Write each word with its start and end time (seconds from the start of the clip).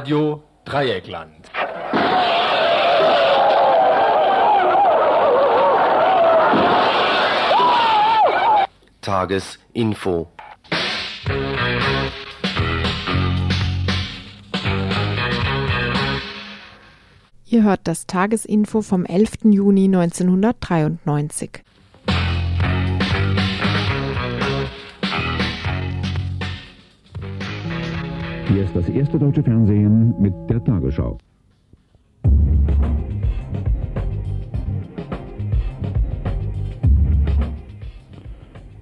Radio 0.00 0.42
Dreieckland. 0.64 1.50
Tagesinfo. 9.02 10.28
Ihr 17.44 17.62
hört 17.62 17.80
das 17.84 18.06
Tagesinfo 18.06 18.80
vom 18.80 19.04
11. 19.04 19.32
Juni 19.52 19.84
1993. 19.84 21.62
Hier 28.52 28.64
ist 28.64 28.74
das 28.74 28.88
erste 28.88 29.16
deutsche 29.16 29.44
Fernsehen 29.44 30.12
mit 30.20 30.34
der 30.48 30.62
Tagesschau. 30.64 31.18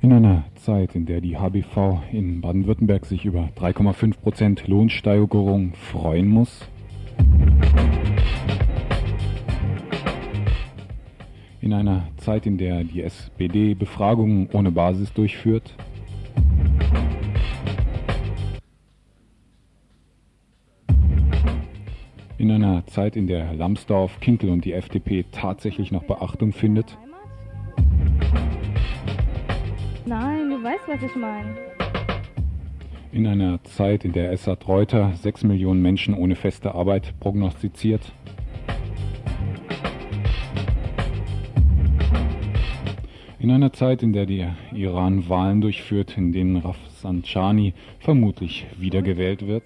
In 0.01 0.11
einer 0.11 0.45
Zeit, 0.55 0.95
in 0.95 1.05
der 1.05 1.21
die 1.21 1.37
HBV 1.37 2.01
in 2.11 2.41
Baden-Württemberg 2.41 3.05
sich 3.05 3.27
über 3.27 3.51
3,5 3.61 4.19
Prozent 4.19 4.67
Lohnsteigerung 4.69 5.75
freuen 5.75 6.29
muss, 6.29 6.67
in 11.61 11.75
einer 11.75 12.09
Zeit, 12.17 12.47
in 12.47 12.57
der 12.57 12.85
die 12.85 13.03
SPD 13.03 13.75
Befragungen 13.75 14.49
ohne 14.55 14.71
Basis 14.71 15.13
durchführt, 15.13 15.75
in 22.39 22.51
einer 22.53 22.87
Zeit, 22.87 23.17
in 23.17 23.27
der 23.27 23.53
Lambsdorff, 23.53 24.21
Kinkel 24.21 24.51
und 24.51 24.65
die 24.65 24.73
FDP 24.73 25.25
tatsächlich 25.33 25.91
noch 25.91 26.05
Beachtung 26.05 26.53
findet, 26.53 26.97
Nein, 30.07 30.49
du 30.49 30.63
weißt, 30.63 30.85
was 30.87 31.03
ich 31.03 31.15
meine. 31.17 31.55
in 33.13 33.27
einer 33.27 33.63
Zeit, 33.65 34.05
in 34.07 34.13
der 34.13 34.33
Essad 34.33 34.67
Reuter 34.67 35.13
6 35.15 35.45
Millionen 35.45 35.83
Menschen 35.83 36.15
ohne 36.15 36.35
feste 36.35 36.75
Arbeit 36.75 37.13
prognostiziert, 37.21 38.13
In 43.41 43.53
einer 43.53 43.73
Zeit, 43.73 44.03
in 44.03 44.13
der 44.13 44.27
der 44.27 44.57
Iran 44.75 45.29
Wahlen 45.29 45.61
durchführt, 45.61 46.19
in 46.19 46.33
denen 46.33 46.57
Rafsanjani 46.57 47.73
vermutlich 48.01 48.67
wiedergewählt 48.79 49.47
wird. 49.47 49.63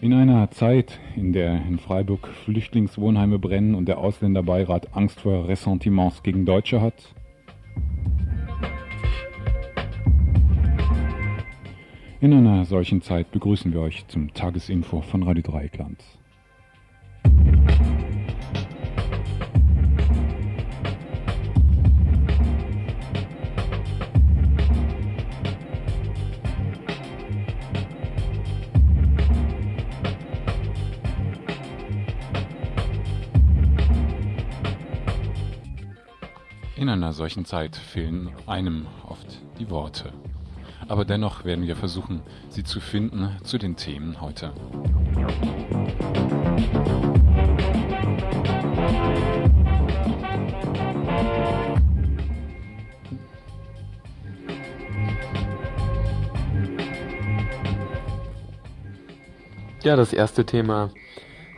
In 0.00 0.12
einer 0.12 0.48
Zeit, 0.52 1.00
in 1.16 1.32
der 1.32 1.66
in 1.66 1.80
Freiburg 1.80 2.28
Flüchtlingswohnheime 2.44 3.40
brennen 3.40 3.74
und 3.74 3.86
der 3.86 3.98
Ausländerbeirat 3.98 4.94
Angst 4.96 5.18
vor 5.18 5.48
Ressentiments 5.48 6.22
gegen 6.22 6.46
Deutsche 6.46 6.80
hat. 6.80 6.94
In 12.20 12.32
einer 12.32 12.64
solchen 12.64 13.02
Zeit 13.02 13.32
begrüßen 13.32 13.72
wir 13.72 13.80
euch 13.80 14.06
zum 14.06 14.32
Tagesinfo 14.32 15.00
von 15.00 15.24
Radio 15.24 15.42
Dreieckland. 15.42 16.00
Einer 36.98 37.12
solchen 37.12 37.44
Zeit 37.44 37.76
fehlen 37.76 38.30
einem 38.46 38.86
oft 39.08 39.38
die 39.60 39.70
Worte. 39.70 40.12
Aber 40.88 41.04
dennoch 41.04 41.44
werden 41.44 41.66
wir 41.66 41.76
versuchen, 41.76 42.22
sie 42.48 42.64
zu 42.64 42.80
finden 42.80 43.36
zu 43.44 43.56
den 43.56 43.76
Themen 43.76 44.20
heute. 44.20 44.52
Ja, 59.84 59.94
das 59.94 60.12
erste 60.12 60.44
Thema 60.44 60.90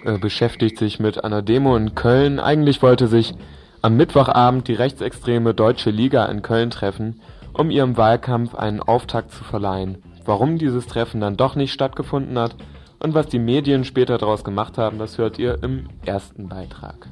äh, 0.05 0.19
beschäftigt 0.19 0.79
sich 0.79 1.01
mit 1.01 1.25
einer 1.25 1.41
Demo 1.41 1.77
in 1.77 1.95
Köln. 1.95 2.39
Eigentlich 2.39 2.83
wollte 2.83 3.09
sich 3.09 3.35
am 3.83 3.97
Mittwochabend 3.97 4.69
die 4.69 4.75
rechtsextreme 4.75 5.55
Deutsche 5.55 5.91
Liga 5.91 6.27
in 6.27 6.43
Köln 6.43 6.71
treffen, 6.71 7.21
um 7.53 7.71
ihrem 7.71 7.97
Wahlkampf 7.97 8.55
einen 8.55 8.81
Auftakt 8.81 9.31
zu 9.31 9.43
verleihen. 9.43 10.03
Warum 10.25 10.59
dieses 10.59 10.87
Treffen 10.87 11.21
dann 11.21 11.37
doch 11.37 11.57
nicht 11.57 11.73
stattgefunden 11.73 12.39
hat 12.39 12.55
und 12.99 13.15
was 13.15 13.27
die 13.27 13.39
Medien 13.39 13.85
später 13.85 14.19
daraus 14.19 14.45
gemacht 14.45 14.77
haben, 14.77 14.99
das 14.99 15.17
hört 15.17 15.39
ihr 15.39 15.63
im 15.63 15.89
ersten 16.05 16.49
Beitrag. 16.49 17.09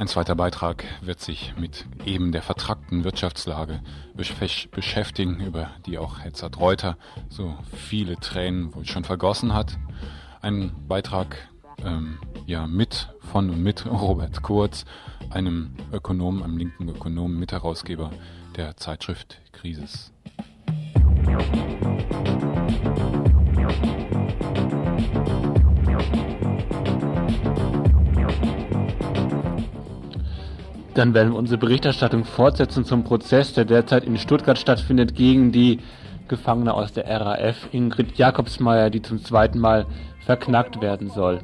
Ein 0.00 0.08
zweiter 0.08 0.34
Beitrag 0.34 0.86
wird 1.02 1.20
sich 1.20 1.52
mit 1.58 1.84
eben 2.06 2.32
der 2.32 2.40
vertrackten 2.40 3.04
Wirtschaftslage 3.04 3.82
beschäftigen, 4.14 5.40
über 5.40 5.72
die 5.84 5.98
auch 5.98 6.24
Hetzert 6.24 6.58
Reuter 6.58 6.96
so 7.28 7.54
viele 7.70 8.16
Tränen 8.16 8.74
wohl 8.74 8.86
schon 8.86 9.04
vergossen 9.04 9.52
hat. 9.52 9.78
Ein 10.40 10.72
Beitrag 10.88 11.36
ähm, 11.84 12.18
ja 12.46 12.66
mit 12.66 13.12
von 13.30 13.50
und 13.50 13.62
mit 13.62 13.84
Robert 13.84 14.40
Kurz, 14.40 14.86
einem 15.28 15.74
Ökonom, 15.92 16.42
einem 16.42 16.56
linken 16.56 16.88
Ökonom, 16.88 17.38
Mitherausgeber 17.38 18.10
der 18.56 18.78
Zeitschrift 18.78 19.42
Krisis. 19.52 20.14
Dann 31.00 31.14
werden 31.14 31.32
wir 31.32 31.38
unsere 31.38 31.56
Berichterstattung 31.56 32.26
fortsetzen 32.26 32.84
zum 32.84 33.04
Prozess, 33.04 33.54
der 33.54 33.64
derzeit 33.64 34.04
in 34.04 34.18
Stuttgart 34.18 34.58
stattfindet, 34.58 35.14
gegen 35.14 35.50
die 35.50 35.78
Gefangene 36.28 36.74
aus 36.74 36.92
der 36.92 37.08
RAF, 37.08 37.72
Ingrid 37.72 38.18
Jakobsmeier, 38.18 38.90
die 38.90 39.00
zum 39.00 39.24
zweiten 39.24 39.60
Mal 39.60 39.86
verknackt 40.26 40.82
werden 40.82 41.08
soll. 41.08 41.40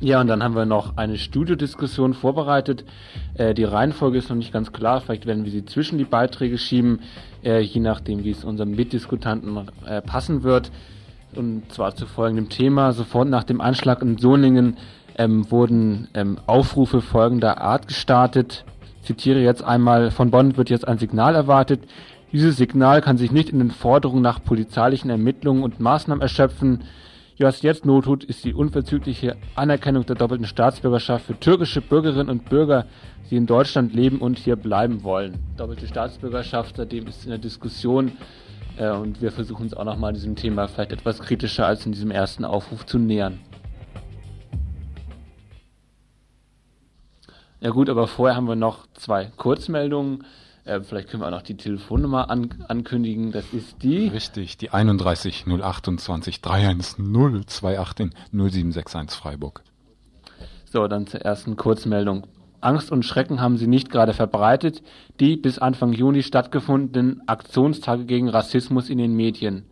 Ja, 0.00 0.22
und 0.22 0.28
dann 0.28 0.42
haben 0.42 0.54
wir 0.54 0.64
noch 0.64 0.96
eine 0.96 1.18
Studiodiskussion 1.18 2.14
vorbereitet. 2.14 2.86
Äh, 3.40 3.54
die 3.54 3.64
Reihenfolge 3.64 4.18
ist 4.18 4.28
noch 4.28 4.36
nicht 4.36 4.52
ganz 4.52 4.70
klar. 4.70 5.00
Vielleicht 5.00 5.24
werden 5.24 5.44
wir 5.44 5.50
sie 5.50 5.64
zwischen 5.64 5.96
die 5.96 6.04
Beiträge 6.04 6.58
schieben, 6.58 7.00
äh, 7.42 7.60
je 7.60 7.80
nachdem, 7.80 8.22
wie 8.22 8.32
es 8.32 8.44
unserem 8.44 8.72
Mitdiskutanten 8.72 9.66
äh, 9.86 10.02
passen 10.02 10.42
wird. 10.42 10.70
Und 11.34 11.72
zwar 11.72 11.94
zu 11.94 12.06
folgendem 12.06 12.50
Thema. 12.50 12.92
Sofort 12.92 13.28
nach 13.28 13.44
dem 13.44 13.62
Anschlag 13.62 14.02
in 14.02 14.18
Solingen 14.18 14.76
ähm, 15.16 15.50
wurden 15.50 16.08
ähm, 16.12 16.36
Aufrufe 16.46 17.00
folgender 17.00 17.62
Art 17.62 17.88
gestartet. 17.88 18.66
Ich 19.00 19.06
zitiere 19.06 19.40
jetzt 19.40 19.64
einmal, 19.64 20.10
von 20.10 20.30
Bonn 20.30 20.58
wird 20.58 20.68
jetzt 20.68 20.86
ein 20.86 20.98
Signal 20.98 21.34
erwartet. 21.34 21.80
Dieses 22.32 22.58
Signal 22.58 23.00
kann 23.00 23.16
sich 23.16 23.32
nicht 23.32 23.48
in 23.48 23.58
den 23.58 23.70
Forderungen 23.70 24.22
nach 24.22 24.44
polizeilichen 24.44 25.08
Ermittlungen 25.08 25.62
und 25.62 25.80
Maßnahmen 25.80 26.20
erschöpfen. 26.20 26.84
Was 27.42 27.62
jetzt 27.62 27.86
Not 27.86 28.04
tut, 28.04 28.22
ist 28.22 28.44
die 28.44 28.52
unverzügliche 28.52 29.34
Anerkennung 29.54 30.04
der 30.04 30.14
doppelten 30.14 30.46
Staatsbürgerschaft 30.46 31.24
für 31.24 31.40
türkische 31.40 31.80
Bürgerinnen 31.80 32.28
und 32.28 32.50
Bürger, 32.50 32.84
die 33.30 33.36
in 33.36 33.46
Deutschland 33.46 33.94
leben 33.94 34.18
und 34.18 34.38
hier 34.38 34.56
bleiben 34.56 35.02
wollen. 35.04 35.38
Doppelte 35.56 35.86
Staatsbürgerschaft, 35.86 36.76
seitdem 36.76 37.06
ist 37.06 37.24
in 37.24 37.30
der 37.30 37.38
Diskussion 37.38 38.12
äh, 38.76 38.90
und 38.90 39.22
wir 39.22 39.32
versuchen 39.32 39.62
uns 39.62 39.72
auch 39.72 39.86
nochmal 39.86 40.12
diesem 40.12 40.36
Thema 40.36 40.68
vielleicht 40.68 40.92
etwas 40.92 41.18
kritischer 41.20 41.66
als 41.66 41.86
in 41.86 41.92
diesem 41.92 42.10
ersten 42.10 42.44
Aufruf 42.44 42.84
zu 42.84 42.98
nähern. 42.98 43.40
Ja 47.62 47.70
gut, 47.70 47.88
aber 47.88 48.06
vorher 48.06 48.36
haben 48.36 48.48
wir 48.48 48.56
noch 48.56 48.86
zwei 48.92 49.32
Kurzmeldungen. 49.38 50.24
Äh, 50.70 50.82
vielleicht 50.82 51.08
können 51.08 51.22
wir 51.22 51.26
auch 51.26 51.32
noch 51.32 51.42
die 51.42 51.56
Telefonnummer 51.56 52.30
an, 52.30 52.64
ankündigen. 52.68 53.32
Das 53.32 53.52
ist 53.52 53.82
die. 53.82 54.06
Richtig, 54.08 54.56
die 54.56 54.70
31 54.70 55.46
028 55.46 56.40
310 56.40 57.06
28 57.08 58.10
in 58.32 58.38
0761 58.38 59.18
Freiburg. 59.18 59.62
So, 60.66 60.86
dann 60.86 61.08
zur 61.08 61.22
ersten 61.22 61.56
Kurzmeldung. 61.56 62.28
Angst 62.60 62.92
und 62.92 63.04
Schrecken 63.04 63.40
haben 63.40 63.56
sie 63.56 63.66
nicht 63.66 63.90
gerade 63.90 64.12
verbreitet, 64.12 64.82
die 65.18 65.36
bis 65.36 65.58
Anfang 65.58 65.92
Juni 65.92 66.22
stattgefundenen 66.22 67.22
Aktionstage 67.26 68.04
gegen 68.04 68.28
Rassismus 68.28 68.90
in 68.90 68.98
den 68.98 69.14
Medien. 69.14 69.64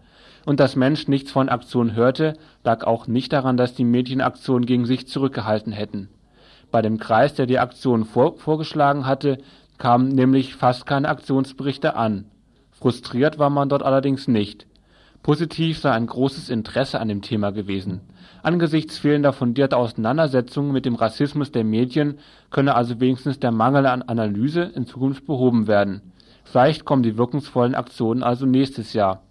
Und 0.47 0.59
dass 0.59 0.75
Mensch 0.75 1.07
nichts 1.07 1.31
von 1.31 1.49
Aktionen 1.49 1.95
hörte, 1.95 2.35
lag 2.65 2.85
auch 2.85 3.07
nicht 3.07 3.33
daran, 3.33 3.57
dass 3.57 3.75
die 3.75 3.85
Medien 3.85 4.23
Aktionen 4.23 4.67
gegen 4.67 4.87
sich 4.87 5.07
zurückgehalten 5.07 5.73
hätten. 5.73 6.09
Bei 6.71 6.83
dem 6.83 6.99
Kreis, 6.99 7.35
der 7.35 7.47
die 7.47 7.59
Aktion 7.59 8.05
vor, 8.05 8.37
vorgeschlagen 8.39 9.07
hatte, 9.07 9.39
kamen 9.79 10.09
nämlich 10.09 10.55
fast 10.55 10.87
keine 10.87 11.09
Aktionsberichte 11.09 11.97
an. 11.97 12.27
Frustriert 12.71 13.39
war 13.39 13.51
man 13.51 13.69
dort 13.69 13.83
allerdings 13.83 14.29
nicht. 14.29 14.67
Positiv 15.23 15.79
sei 15.81 15.91
ein 15.91 16.07
großes 16.07 16.49
Interesse 16.49 17.01
an 17.01 17.09
dem 17.09 17.23
Thema 17.23 17.51
gewesen. 17.51 18.01
Angesichts 18.43 18.99
fehlender 18.99 19.33
fundierter 19.33 19.77
Auseinandersetzungen 19.77 20.73
mit 20.73 20.85
dem 20.85 20.95
Rassismus 20.95 21.51
der 21.51 21.65
Medien 21.65 22.19
könne 22.51 22.75
also 22.75 23.01
wenigstens 23.01 23.41
der 23.41 23.51
Mangel 23.51 23.87
an 23.87 24.03
Analyse 24.03 24.63
in 24.63 24.87
Zukunft 24.87 25.27
behoben 25.27 25.67
werden. 25.67 26.13
Vielleicht 26.45 26.85
kommen 26.85 27.03
die 27.03 27.19
wirkungsvollen 27.19 27.75
Aktionen 27.75 28.23
also 28.23 28.47
nächstes 28.47 28.93
Jahr. 28.93 29.23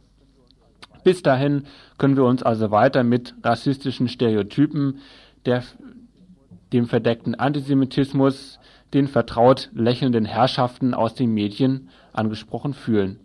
Bis 1.03 1.23
dahin 1.23 1.63
können 1.97 2.17
wir 2.17 2.25
uns 2.25 2.43
also 2.43 2.69
weiter 2.69 3.03
mit 3.03 3.33
rassistischen 3.41 4.09
Stereotypen, 4.09 4.99
der, 5.45 5.63
dem 6.73 6.87
verdeckten 6.87 7.33
Antisemitismus, 7.33 8.59
den 8.93 9.07
vertraut 9.07 9.69
lächelnden 9.73 10.25
Herrschaften 10.25 10.93
aus 10.93 11.13
den 11.13 11.33
Medien 11.33 11.89
angesprochen 12.13 12.73
fühlen. 12.73 13.19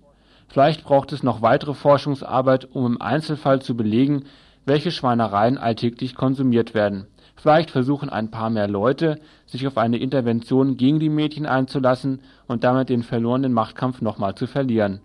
Vielleicht 0.48 0.84
braucht 0.84 1.12
es 1.12 1.22
noch 1.22 1.40
weitere 1.40 1.74
Forschungsarbeit, 1.74 2.68
um 2.72 2.86
im 2.86 3.00
Einzelfall 3.00 3.62
zu 3.62 3.76
belegen, 3.76 4.24
welche 4.66 4.90
Schweinereien 4.90 5.58
alltäglich 5.58 6.14
konsumiert 6.14 6.74
werden. 6.74 7.06
Vielleicht 7.36 7.70
versuchen 7.70 8.10
ein 8.10 8.30
paar 8.30 8.50
mehr 8.50 8.68
Leute, 8.68 9.18
sich 9.46 9.66
auf 9.66 9.78
eine 9.78 9.96
Intervention 9.96 10.76
gegen 10.76 11.00
die 11.00 11.08
Mädchen 11.08 11.46
einzulassen 11.46 12.20
und 12.46 12.62
damit 12.64 12.88
den 12.88 13.02
verlorenen 13.02 13.52
Machtkampf 13.52 14.00
nochmal 14.00 14.34
zu 14.34 14.46
verlieren. 14.46 15.00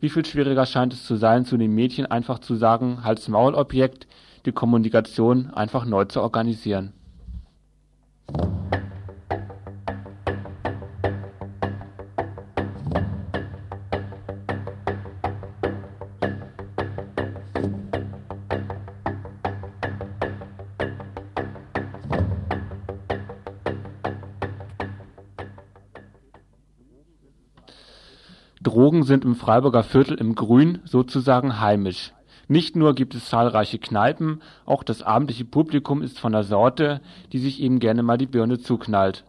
Wie 0.00 0.08
viel 0.08 0.24
schwieriger 0.24 0.64
scheint 0.64 0.92
es 0.92 1.04
zu 1.04 1.16
sein, 1.16 1.44
zu 1.44 1.56
den 1.56 1.74
Mädchen 1.74 2.06
einfach 2.06 2.38
zu 2.38 2.54
sagen, 2.54 3.02
Hals 3.02 3.28
Maul 3.28 3.54
Objekt, 3.54 4.06
die 4.46 4.52
Kommunikation 4.52 5.50
einfach 5.50 5.84
neu 5.84 6.04
zu 6.04 6.22
organisieren. 6.22 6.92
Drogen 28.88 29.02
sind 29.02 29.26
im 29.26 29.34
Freiburger 29.34 29.82
Viertel 29.82 30.16
im 30.16 30.34
Grün 30.34 30.78
sozusagen 30.86 31.60
heimisch. 31.60 32.14
Nicht 32.48 32.74
nur 32.74 32.94
gibt 32.94 33.14
es 33.14 33.28
zahlreiche 33.28 33.78
Kneipen, 33.78 34.40
auch 34.64 34.82
das 34.82 35.02
abendliche 35.02 35.44
Publikum 35.44 36.00
ist 36.00 36.18
von 36.18 36.32
der 36.32 36.42
Sorte, 36.42 37.02
die 37.30 37.38
sich 37.38 37.60
eben 37.60 37.80
gerne 37.80 38.02
mal 38.02 38.16
die 38.16 38.24
Birne 38.24 38.60
zuknallt. 38.60 39.26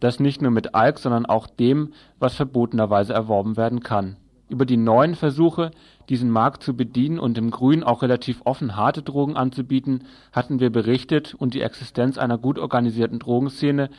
Das 0.00 0.20
nicht 0.20 0.40
nur 0.40 0.52
mit 0.52 0.74
Alk, 0.74 0.98
sondern 0.98 1.26
auch 1.26 1.46
dem, 1.46 1.92
was 2.18 2.34
verbotenerweise 2.34 3.12
erworben 3.12 3.58
werden 3.58 3.80
kann. 3.80 4.16
Über 4.48 4.64
die 4.64 4.78
neuen 4.78 5.16
Versuche, 5.16 5.72
diesen 6.08 6.30
Markt 6.30 6.62
zu 6.62 6.74
bedienen 6.74 7.18
und 7.18 7.36
im 7.36 7.50
Grün 7.50 7.84
auch 7.84 8.00
relativ 8.00 8.40
offen 8.46 8.74
harte 8.74 9.02
Drogen 9.02 9.36
anzubieten, 9.36 10.04
hatten 10.32 10.60
wir 10.60 10.70
berichtet 10.70 11.34
und 11.34 11.52
die 11.52 11.60
Existenz 11.60 12.16
einer 12.16 12.38
gut 12.38 12.58
organisierten 12.58 13.18
Drogenszene 13.18 13.90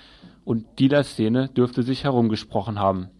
und 0.45 0.65
Dealer-Szene 0.79 1.49
dürfte 1.49 1.83
sich 1.83 2.05
herumgesprochen 2.05 2.79
haben 2.79 3.11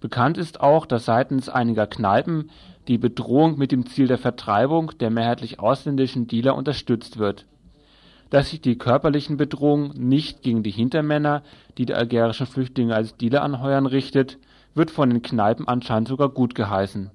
Bekannt 0.00 0.38
ist 0.38 0.60
auch, 0.60 0.86
dass 0.86 1.06
seitens 1.06 1.48
einiger 1.48 1.88
Kneipen 1.88 2.50
die 2.86 2.98
Bedrohung 2.98 3.58
mit 3.58 3.72
dem 3.72 3.86
Ziel 3.86 4.06
der 4.06 4.18
Vertreibung 4.18 4.92
der 5.00 5.10
mehrheitlich 5.10 5.58
ausländischen 5.58 6.28
Dealer 6.28 6.54
unterstützt 6.54 7.18
wird. 7.18 7.46
Dass 8.30 8.50
sich 8.50 8.60
die 8.60 8.78
körperlichen 8.78 9.36
Bedrohungen 9.38 9.90
nicht 9.96 10.42
gegen 10.42 10.62
die 10.62 10.70
Hintermänner, 10.70 11.42
die 11.78 11.86
die 11.86 11.94
algerischen 11.94 12.46
Flüchtlinge 12.46 12.94
als 12.94 13.16
Dealer 13.16 13.42
anheuern, 13.42 13.86
richtet, 13.86 14.38
wird 14.74 14.90
von 14.92 15.10
den 15.10 15.22
Kneipen 15.22 15.66
anscheinend 15.66 16.08
sogar 16.08 16.28
gut 16.28 16.54
geheißen. 16.54 17.10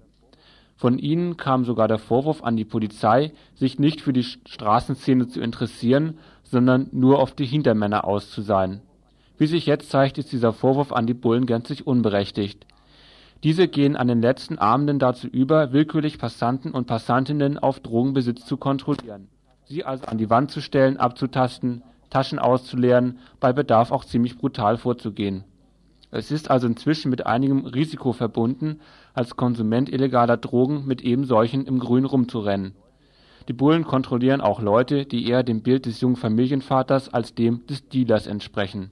Von 0.75 0.97
ihnen 0.97 1.38
kam 1.38 1.63
sogar 1.63 1.88
der 1.88 2.00
Vorwurf 2.00 2.44
an 2.44 2.57
die 2.57 2.65
Polizei, 2.65 3.31
sich 3.56 3.79
nicht 3.79 4.01
für 4.01 4.12
die 4.12 4.24
Straßenszene 4.24 5.27
zu 5.27 5.39
interessieren, 5.39 6.18
sondern 6.44 6.89
nur 6.91 7.19
auf 7.19 7.33
die 7.33 7.45
Hintermänner 7.45 8.06
aus. 8.06 8.38
Wie 9.38 9.47
sich 9.47 9.65
jetzt 9.68 9.89
zeigt, 9.89 10.18
ist 10.18 10.31
dieser 10.31 10.51
Vorwurf 10.51 10.91
an 10.91 11.07
die 11.07 11.13
Bullen 11.13 11.45
gänzlich 11.45 11.88
unberechtigt 11.88 12.65
diese 13.43 13.67
gehen 13.67 13.97
an 13.97 14.07
den 14.07 14.21
letzten 14.21 14.57
Abenden 14.57 14.99
dazu 14.99 15.27
über, 15.27 15.73
willkürlich 15.73 16.17
Passanten 16.17 16.71
und 16.71 16.87
Passantinnen 16.87 17.57
auf 17.57 17.81
Drogenbesitz 17.81 18.45
zu 18.45 18.55
kontrollieren, 18.55 19.27
sie 19.65 19.83
also 19.83 20.05
an 20.05 20.17
die 20.17 20.29
Wand 20.29 20.49
zu 20.49 20.61
stellen, 20.61 20.97
abzutasten, 20.97 21.83
Taschen 22.09 22.39
auszuleeren, 22.39 23.19
bei 23.41 23.51
Bedarf 23.51 23.91
auch 23.91 24.05
ziemlich 24.05 24.37
brutal 24.37 24.77
vorzugehen. 24.77 25.43
Es 26.09 26.31
ist 26.31 26.49
also 26.49 26.67
inzwischen 26.67 27.09
mit 27.09 27.25
einigem 27.25 27.65
Risiko 27.65 28.13
verbunden, 28.13 28.79
als 29.13 29.35
Konsument 29.35 29.89
illegaler 29.89 30.37
Drogen 30.37 30.85
mit 30.85 31.01
eben 31.01 31.25
solchen 31.25 31.65
im 31.65 31.79
Grün 31.79 32.05
rumzurennen. 32.05 32.75
Die 33.47 33.53
Bullen 33.53 33.83
kontrollieren 33.83 34.39
auch 34.39 34.61
Leute, 34.61 35.05
die 35.05 35.27
eher 35.27 35.43
dem 35.43 35.63
Bild 35.63 35.85
des 35.85 35.99
jungen 35.99 36.15
Familienvaters 36.15 37.13
als 37.13 37.33
dem 37.33 37.65
des 37.67 37.89
Dealers 37.89 38.27
entsprechen 38.27 38.91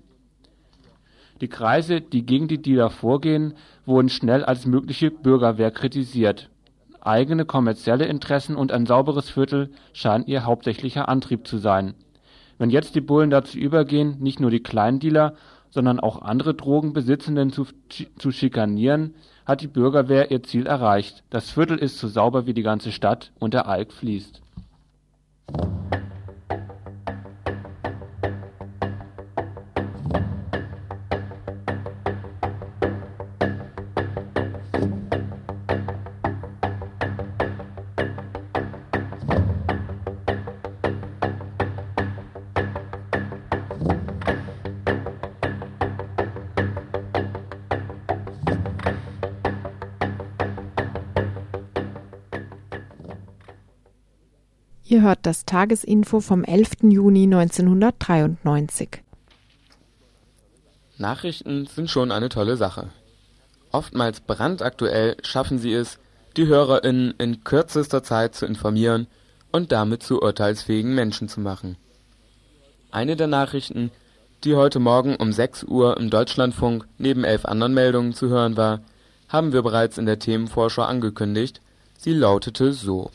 die 1.42 1.48
Kreise, 1.48 2.02
die 2.02 2.26
gegen 2.26 2.48
die 2.48 2.62
Dealer 2.62 2.90
vorgehen, 2.90 3.56
wurden 3.86 4.10
schnell 4.10 4.46
als 4.46 4.66
mögliche 4.66 5.12
Bürgerwehr 5.12 5.72
kritisiert. 5.72 6.50
Eigene 7.02 7.46
kommerzielle 7.46 8.06
Interessen 8.06 8.56
und 8.56 8.72
ein 8.72 8.86
sauberes 8.86 9.30
Viertel 9.30 9.72
scheinen 9.92 10.28
ihr 10.28 10.46
hauptsächlicher 10.46 11.10
Antrieb 11.10 11.48
zu 11.48 11.58
sein. 11.58 11.96
Wenn 12.60 12.70
jetzt 12.70 12.94
die 12.94 13.02
Bullen 13.02 13.32
dazu 13.32 13.58
übergehen, 13.58 14.18
nicht 14.20 14.40
nur 14.40 14.52
die 14.52 14.62
Kleindealer, 14.62 15.34
sondern 15.72 16.00
auch 16.00 16.22
andere 16.22 16.54
Drogenbesitzenden 16.54 17.52
zu, 17.52 17.66
zu 18.18 18.32
schikanieren, 18.32 19.16
hat 19.46 19.62
die 19.62 19.68
Bürgerwehr 19.68 20.30
ihr 20.30 20.44
Ziel 20.44 20.68
erreicht. 20.68 21.24
Das 21.32 21.50
Viertel 21.50 21.80
ist 21.80 21.98
so 21.98 22.08
sauber 22.08 22.46
wie 22.46 22.54
die 22.54 22.62
ganze 22.62 22.92
Stadt 22.92 23.32
und 23.40 23.56
der 23.56 23.68
Alk 23.68 23.92
fließt. 23.92 24.42
Ihr 55.02 55.08
hört 55.08 55.26
das 55.26 55.46
Tagesinfo 55.46 56.20
vom 56.20 56.44
11. 56.44 56.84
Juni 56.84 57.24
1993. 57.24 59.02
Nachrichten 61.00 61.66
sind 61.66 61.90
schon 61.90 62.12
eine 62.12 62.30
tolle 62.30 62.56
Sache. 62.56 62.90
Oftmals 63.72 64.20
brandaktuell 64.20 65.18
schaffen 65.24 65.58
sie 65.58 65.74
es, 65.74 65.98
die 66.38 66.46
HörerInnen 66.46 67.16
in 67.18 67.44
kürzester 67.44 68.04
Zeit 68.04 68.36
zu 68.36 68.46
informieren 68.46 69.08
und 69.52 69.72
damit 69.72 70.04
zu 70.04 70.22
urteilsfähigen 70.22 70.94
Menschen 70.94 71.28
zu 71.28 71.40
machen. 71.40 71.78
Eine 72.92 73.16
der 73.16 73.26
Nachrichten, 73.26 73.90
die 74.44 74.54
heute 74.54 74.78
Morgen 74.78 75.16
um 75.16 75.34
6 75.34 75.64
Uhr 75.64 75.98
im 75.98 76.12
Deutschlandfunk 76.12 76.86
neben 77.00 77.24
elf 77.24 77.46
anderen 77.46 77.74
Meldungen 77.74 78.14
zu 78.14 78.30
hören 78.30 78.56
war, 78.56 78.82
haben 79.30 79.52
wir 79.52 79.64
bereits 79.64 79.98
in 79.98 80.06
der 80.06 80.20
Themenvorschau 80.20 80.84
angekündigt. 80.84 81.60
Sie 81.98 82.14
lautete 82.14 82.72
so. 82.72 83.10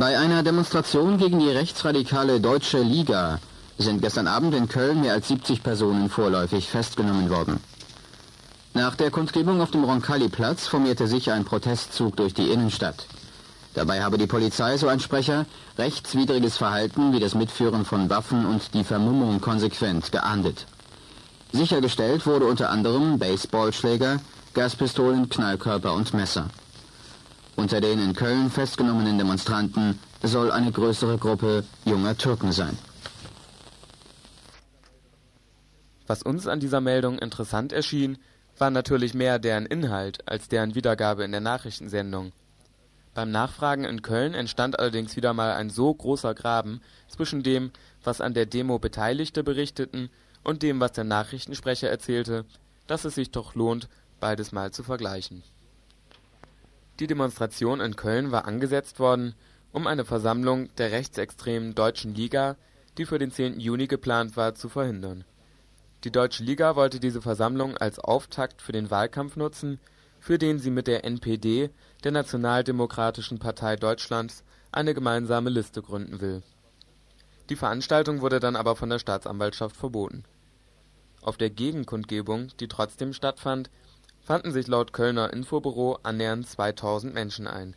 Bei 0.00 0.18
einer 0.18 0.42
Demonstration 0.42 1.18
gegen 1.18 1.40
die 1.40 1.50
rechtsradikale 1.50 2.40
Deutsche 2.40 2.80
Liga 2.80 3.38
sind 3.76 4.00
gestern 4.00 4.28
Abend 4.28 4.54
in 4.54 4.66
Köln 4.66 5.02
mehr 5.02 5.12
als 5.12 5.28
70 5.28 5.62
Personen 5.62 6.08
vorläufig 6.08 6.70
festgenommen 6.70 7.28
worden. 7.28 7.60
Nach 8.72 8.94
der 8.94 9.10
Kundgebung 9.10 9.60
auf 9.60 9.72
dem 9.72 9.84
Roncalli-Platz 9.84 10.68
formierte 10.68 11.06
sich 11.06 11.30
ein 11.30 11.44
Protestzug 11.44 12.16
durch 12.16 12.32
die 12.32 12.50
Innenstadt. 12.50 13.04
Dabei 13.74 14.02
habe 14.02 14.16
die 14.16 14.26
Polizei, 14.26 14.78
so 14.78 14.88
ein 14.88 15.00
Sprecher, 15.00 15.44
rechtswidriges 15.76 16.56
Verhalten 16.56 17.12
wie 17.12 17.20
das 17.20 17.34
Mitführen 17.34 17.84
von 17.84 18.08
Waffen 18.08 18.46
und 18.46 18.72
die 18.72 18.84
Vermummung 18.84 19.42
konsequent 19.42 20.10
geahndet. 20.10 20.64
Sichergestellt 21.52 22.24
wurde 22.24 22.46
unter 22.46 22.70
anderem 22.70 23.18
Baseballschläger, 23.18 24.18
Gaspistolen, 24.54 25.28
Knallkörper 25.28 25.92
und 25.92 26.14
Messer. 26.14 26.46
Unter 27.56 27.80
den 27.80 27.98
in 27.98 28.14
Köln 28.14 28.50
festgenommenen 28.50 29.18
Demonstranten 29.18 29.98
soll 30.22 30.50
eine 30.50 30.72
größere 30.72 31.18
Gruppe 31.18 31.64
junger 31.84 32.16
Türken 32.16 32.52
sein. 32.52 32.76
Was 36.06 36.22
uns 36.22 36.46
an 36.46 36.60
dieser 36.60 36.80
Meldung 36.80 37.18
interessant 37.18 37.72
erschien, 37.72 38.18
war 38.58 38.70
natürlich 38.70 39.14
mehr 39.14 39.38
deren 39.38 39.66
Inhalt 39.66 40.28
als 40.28 40.48
deren 40.48 40.74
Wiedergabe 40.74 41.24
in 41.24 41.32
der 41.32 41.40
Nachrichtensendung. 41.40 42.32
Beim 43.14 43.30
Nachfragen 43.30 43.84
in 43.84 44.02
Köln 44.02 44.34
entstand 44.34 44.78
allerdings 44.78 45.16
wieder 45.16 45.34
mal 45.34 45.52
ein 45.52 45.70
so 45.70 45.92
großer 45.92 46.34
Graben 46.34 46.80
zwischen 47.08 47.42
dem, 47.42 47.70
was 48.04 48.20
an 48.20 48.34
der 48.34 48.46
Demo 48.46 48.78
Beteiligte 48.78 49.42
berichteten, 49.42 50.10
und 50.42 50.62
dem, 50.62 50.80
was 50.80 50.92
der 50.92 51.04
Nachrichtensprecher 51.04 51.90
erzählte, 51.90 52.44
dass 52.86 53.04
es 53.04 53.14
sich 53.14 53.30
doch 53.30 53.54
lohnt, 53.54 53.88
beides 54.20 54.52
mal 54.52 54.70
zu 54.70 54.82
vergleichen. 54.82 55.42
Die 57.00 57.06
Demonstration 57.06 57.80
in 57.80 57.96
Köln 57.96 58.30
war 58.30 58.44
angesetzt 58.44 59.00
worden, 59.00 59.34
um 59.72 59.86
eine 59.86 60.04
Versammlung 60.04 60.68
der 60.76 60.92
rechtsextremen 60.92 61.74
Deutschen 61.74 62.14
Liga, 62.14 62.56
die 62.98 63.06
für 63.06 63.18
den 63.18 63.32
10. 63.32 63.58
Juni 63.58 63.86
geplant 63.86 64.36
war, 64.36 64.54
zu 64.54 64.68
verhindern. 64.68 65.24
Die 66.04 66.10
Deutsche 66.10 66.44
Liga 66.44 66.76
wollte 66.76 67.00
diese 67.00 67.22
Versammlung 67.22 67.74
als 67.78 67.98
Auftakt 67.98 68.60
für 68.60 68.72
den 68.72 68.90
Wahlkampf 68.90 69.36
nutzen, 69.36 69.80
für 70.18 70.36
den 70.36 70.58
sie 70.58 70.70
mit 70.70 70.86
der 70.86 71.04
NPD, 71.06 71.70
der 72.04 72.12
Nationaldemokratischen 72.12 73.38
Partei 73.38 73.76
Deutschlands, 73.76 74.44
eine 74.70 74.92
gemeinsame 74.92 75.48
Liste 75.48 75.80
gründen 75.80 76.20
will. 76.20 76.42
Die 77.48 77.56
Veranstaltung 77.56 78.20
wurde 78.20 78.40
dann 78.40 78.56
aber 78.56 78.76
von 78.76 78.90
der 78.90 78.98
Staatsanwaltschaft 78.98 79.74
verboten. 79.74 80.24
Auf 81.22 81.38
der 81.38 81.48
Gegenkundgebung, 81.48 82.48
die 82.60 82.68
trotzdem 82.68 83.14
stattfand, 83.14 83.70
fanden 84.22 84.52
sich 84.52 84.66
laut 84.66 84.92
Kölner 84.92 85.32
Infobüro 85.32 85.98
annähernd 86.02 86.48
2000 86.48 87.14
Menschen 87.14 87.46
ein. 87.46 87.76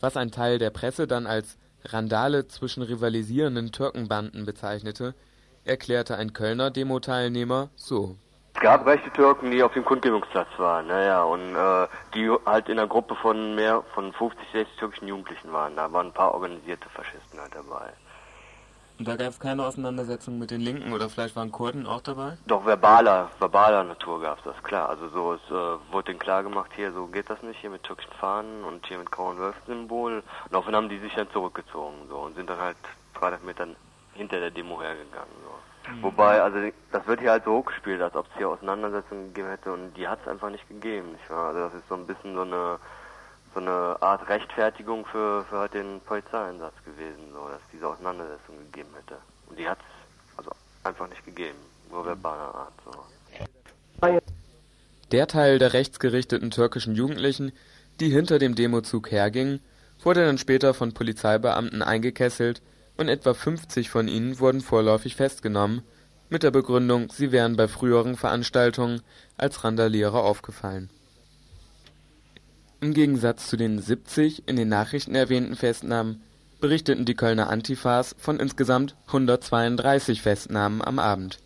Was 0.00 0.16
ein 0.16 0.30
Teil 0.30 0.58
der 0.58 0.70
Presse 0.70 1.06
dann 1.06 1.26
als 1.26 1.58
Randale 1.84 2.48
zwischen 2.48 2.82
rivalisierenden 2.82 3.72
Türkenbanden 3.72 4.44
bezeichnete, 4.44 5.14
erklärte 5.64 6.16
ein 6.16 6.32
Kölner 6.32 6.70
Demo-Teilnehmer 6.70 7.70
so 7.76 8.16
es 8.56 8.62
gab 8.62 8.86
rechte 8.86 9.10
Türken, 9.10 9.50
die 9.50 9.62
auf 9.62 9.74
dem 9.74 9.84
Kundgebungsplatz 9.84 10.48
waren, 10.56 10.86
naja, 10.86 11.22
und 11.24 11.54
äh, 11.54 11.86
die 12.14 12.30
halt 12.46 12.70
in 12.70 12.78
einer 12.78 12.88
Gruppe 12.88 13.14
von 13.14 13.54
mehr 13.54 13.82
von 13.94 14.14
50, 14.14 14.46
60 14.50 14.78
türkischen 14.78 15.08
Jugendlichen 15.08 15.52
waren. 15.52 15.76
Da 15.76 15.92
waren 15.92 16.06
ein 16.06 16.12
paar 16.14 16.32
organisierte 16.32 16.88
Faschisten 16.88 17.38
halt 17.38 17.54
dabei. 17.54 17.92
Und 18.98 19.06
da 19.06 19.16
gab 19.16 19.28
es 19.28 19.38
keine 19.38 19.64
Auseinandersetzung 19.64 20.38
mit 20.38 20.50
den 20.50 20.60
Linken 20.60 20.92
oder 20.92 21.10
vielleicht 21.10 21.36
waren 21.36 21.52
Kurden 21.52 21.86
auch 21.86 22.00
dabei? 22.00 22.38
Doch 22.46 22.64
verbaler, 22.64 23.30
verbaler 23.38 23.84
Natur 23.84 24.22
gab 24.22 24.38
es 24.38 24.44
das, 24.44 24.62
klar. 24.62 24.88
Also 24.88 25.08
so, 25.08 25.34
es 25.34 25.50
äh, 25.50 25.92
wurde 25.92 26.06
denen 26.06 26.18
klar 26.18 26.42
gemacht, 26.42 26.70
hier 26.74 26.92
so 26.92 27.06
geht 27.06 27.28
das 27.28 27.42
nicht, 27.42 27.60
hier 27.60 27.70
mit 27.70 27.82
türkischen 27.82 28.12
Fahnen 28.12 28.64
und 28.64 28.86
hier 28.86 28.98
mit 28.98 29.10
grauen 29.10 29.36
Wölfen-Symbol. 29.36 30.16
Und 30.16 30.52
daraufhin 30.52 30.74
haben 30.74 30.88
die 30.88 30.98
sich 30.98 31.14
dann 31.14 31.30
zurückgezogen 31.30 31.96
so 32.08 32.18
und 32.18 32.36
sind 32.36 32.48
dann 32.48 32.58
halt 32.58 32.76
300 33.14 33.44
Meter 33.44 33.66
hinter 34.14 34.40
der 34.40 34.50
Demo 34.50 34.80
hergegangen. 34.80 35.34
So. 35.44 35.92
Mhm. 35.92 36.02
Wobei, 36.02 36.40
also 36.40 36.58
das 36.90 37.06
wird 37.06 37.20
hier 37.20 37.32
halt 37.32 37.44
so 37.44 37.52
hochgespielt, 37.52 38.00
als 38.00 38.16
ob 38.16 38.26
es 38.30 38.36
hier 38.38 38.48
Auseinandersetzungen 38.48 39.28
gegeben 39.28 39.48
hätte 39.48 39.72
und 39.72 39.94
die 39.94 40.08
hat 40.08 40.20
es 40.22 40.28
einfach 40.28 40.50
nicht 40.50 40.66
gegeben. 40.68 41.12
Nicht 41.12 41.28
wahr? 41.28 41.48
Also 41.48 41.60
das 41.60 41.74
ist 41.74 41.88
so 41.88 41.94
ein 41.94 42.06
bisschen 42.06 42.34
so 42.34 42.42
eine 42.42 42.78
so 43.56 43.62
eine 43.62 43.96
Art 44.02 44.28
Rechtfertigung 44.28 45.06
für, 45.06 45.42
für 45.48 45.58
halt 45.60 45.72
den 45.72 46.00
Polizeieinsatz 46.02 46.74
gewesen, 46.84 47.32
so 47.32 47.48
dass 47.48 47.56
es 47.56 47.70
diese 47.72 47.88
Auseinandersetzung 47.88 48.58
gegeben 48.70 48.90
hätte. 48.94 49.16
Und 49.48 49.58
die 49.58 49.66
hat 49.66 49.78
es 49.78 50.38
also 50.38 50.50
einfach 50.84 51.08
nicht 51.08 51.24
gegeben, 51.24 51.56
nur 51.90 52.04
verbaler 52.04 52.54
Art. 52.54 52.72
So. 52.84 54.10
Der 55.10 55.26
Teil 55.26 55.58
der 55.58 55.72
rechtsgerichteten 55.72 56.50
türkischen 56.50 56.94
Jugendlichen, 56.94 57.52
die 57.98 58.10
hinter 58.10 58.38
dem 58.38 58.54
Demozug 58.54 59.10
hergingen, 59.10 59.60
wurde 60.02 60.26
dann 60.26 60.36
später 60.36 60.74
von 60.74 60.92
Polizeibeamten 60.92 61.80
eingekesselt 61.80 62.60
und 62.98 63.08
etwa 63.08 63.32
50 63.32 63.88
von 63.88 64.06
ihnen 64.06 64.38
wurden 64.38 64.60
vorläufig 64.60 65.16
festgenommen, 65.16 65.82
mit 66.28 66.42
der 66.42 66.50
Begründung, 66.50 67.08
sie 67.10 67.32
wären 67.32 67.56
bei 67.56 67.68
früheren 67.68 68.16
Veranstaltungen 68.16 69.00
als 69.38 69.64
Randalierer 69.64 70.24
aufgefallen. 70.24 70.90
Im 72.80 72.94
Gegensatz 72.94 73.48
zu 73.48 73.56
den 73.56 73.80
70 73.80 74.48
in 74.48 74.56
den 74.56 74.68
Nachrichten 74.68 75.14
erwähnten 75.14 75.56
Festnahmen 75.56 76.22
berichteten 76.60 77.04
die 77.04 77.14
Kölner 77.14 77.48
Antifas 77.48 78.14
von 78.18 78.38
insgesamt 78.38 78.96
132 79.06 80.22
Festnahmen 80.22 80.82
am 80.82 80.98
Abend. 80.98 81.38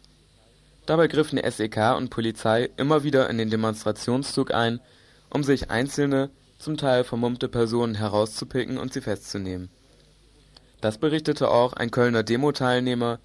Dabei 0.86 1.08
griffen 1.08 1.38
SEK 1.38 1.96
und 1.96 2.10
Polizei 2.10 2.70
immer 2.76 3.04
wieder 3.04 3.30
in 3.30 3.38
den 3.38 3.50
Demonstrationszug 3.50 4.52
ein, 4.52 4.80
um 5.30 5.44
sich 5.44 5.70
einzelne, 5.70 6.30
zum 6.58 6.76
Teil 6.76 7.04
vermummte 7.04 7.48
Personen 7.48 7.94
herauszupicken 7.94 8.78
und 8.78 8.92
sie 8.92 9.00
festzunehmen 9.00 9.70
das 10.80 10.98
berichtete 10.98 11.50
auch 11.50 11.72
ein 11.74 11.90
Kölner 11.90 12.22
Demo-Teilnehmer, 12.22 13.18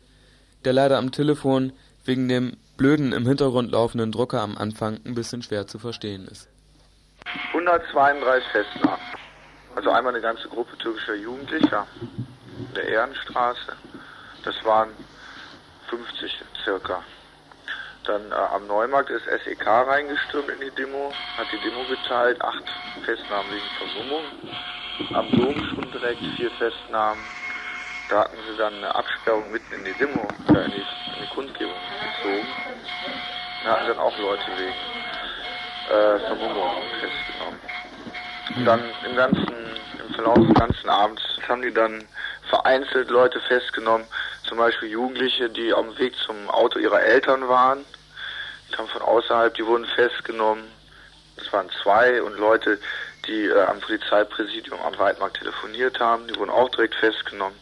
der 0.63 0.73
leider 0.73 0.97
am 0.97 1.11
Telefon 1.11 1.73
wegen 2.03 2.27
dem 2.27 2.57
blöden 2.77 3.13
im 3.13 3.25
Hintergrund 3.25 3.71
laufenden 3.71 4.11
Drucker 4.11 4.41
am 4.41 4.57
Anfang 4.57 4.99
ein 5.05 5.15
bisschen 5.15 5.41
schwer 5.41 5.67
zu 5.67 5.79
verstehen 5.79 6.27
ist. 6.27 6.49
132 7.49 8.49
Festnahmen. 8.51 9.01
Also 9.75 9.91
einmal 9.91 10.13
eine 10.13 10.21
ganze 10.21 10.47
Gruppe 10.47 10.77
türkischer 10.77 11.15
Jugendlicher 11.15 11.87
in 12.57 12.73
der 12.73 12.87
Ehrenstraße. 12.87 13.75
Das 14.43 14.55
waren 14.63 14.89
50 15.89 16.43
circa. 16.63 17.03
Dann 18.05 18.31
äh, 18.31 18.35
am 18.35 18.67
Neumarkt 18.67 19.09
ist 19.09 19.25
SEK 19.25 19.65
reingestürmt 19.65 20.49
in 20.49 20.59
die 20.61 20.71
Demo, 20.71 21.11
hat 21.37 21.47
die 21.51 21.59
Demo 21.67 21.83
geteilt, 21.89 22.41
acht 22.41 22.63
Festnahmen 23.03 23.51
wegen 23.51 23.65
Vermummung. 23.77 24.23
Am 25.13 25.31
Dom 25.31 25.55
schon 25.69 25.91
direkt 25.91 26.21
vier 26.37 26.51
Festnahmen 26.51 27.19
da 28.09 28.19
hatten 28.19 28.37
sie 28.47 28.57
dann 28.57 28.73
eine 28.75 28.93
Absperrung 28.93 29.51
mitten 29.51 29.73
in 29.73 29.83
die 29.83 29.93
Demo, 29.93 30.27
äh, 30.49 30.65
in, 30.65 30.71
die, 30.71 30.77
in 30.77 31.21
die 31.23 31.27
Kundgebung 31.33 31.73
gezogen. 31.73 32.47
Da 33.63 33.71
hatten 33.71 33.87
dann 33.87 33.97
auch 33.97 34.15
Leute 34.19 34.45
wegen 34.57 34.73
äh, 35.89 36.19
Vermummung 36.19 36.71
festgenommen. 36.99 37.59
Und 38.55 38.65
dann 38.65 38.81
im 39.09 39.15
ganzen, 39.15 39.55
im 40.07 40.13
Verlauf 40.13 40.37
des 40.37 40.53
ganzen 40.53 40.89
Abends 40.89 41.21
haben 41.47 41.61
die 41.61 41.73
dann 41.73 42.03
vereinzelt 42.49 43.09
Leute 43.09 43.39
festgenommen, 43.41 44.05
zum 44.47 44.57
Beispiel 44.57 44.89
Jugendliche, 44.89 45.49
die 45.49 45.73
auf 45.73 45.85
dem 45.85 45.97
Weg 45.97 46.15
zum 46.15 46.49
Auto 46.49 46.79
ihrer 46.79 47.01
Eltern 47.01 47.47
waren. 47.47 47.79
Die 48.69 48.75
kamen 48.75 48.89
von 48.89 49.01
außerhalb, 49.01 49.53
die 49.55 49.65
wurden 49.65 49.85
festgenommen. 49.85 50.63
Das 51.37 51.51
waren 51.51 51.69
zwei 51.83 52.21
und 52.21 52.37
Leute, 52.37 52.79
die 53.27 53.45
äh, 53.45 53.63
am 53.63 53.79
Polizeipräsidium 53.79 54.79
am 54.81 54.97
Weidmarkt 54.97 55.37
telefoniert 55.37 55.99
haben, 55.99 56.27
die 56.27 56.35
wurden 56.37 56.51
auch 56.51 56.69
direkt 56.69 56.95
festgenommen. 56.95 57.57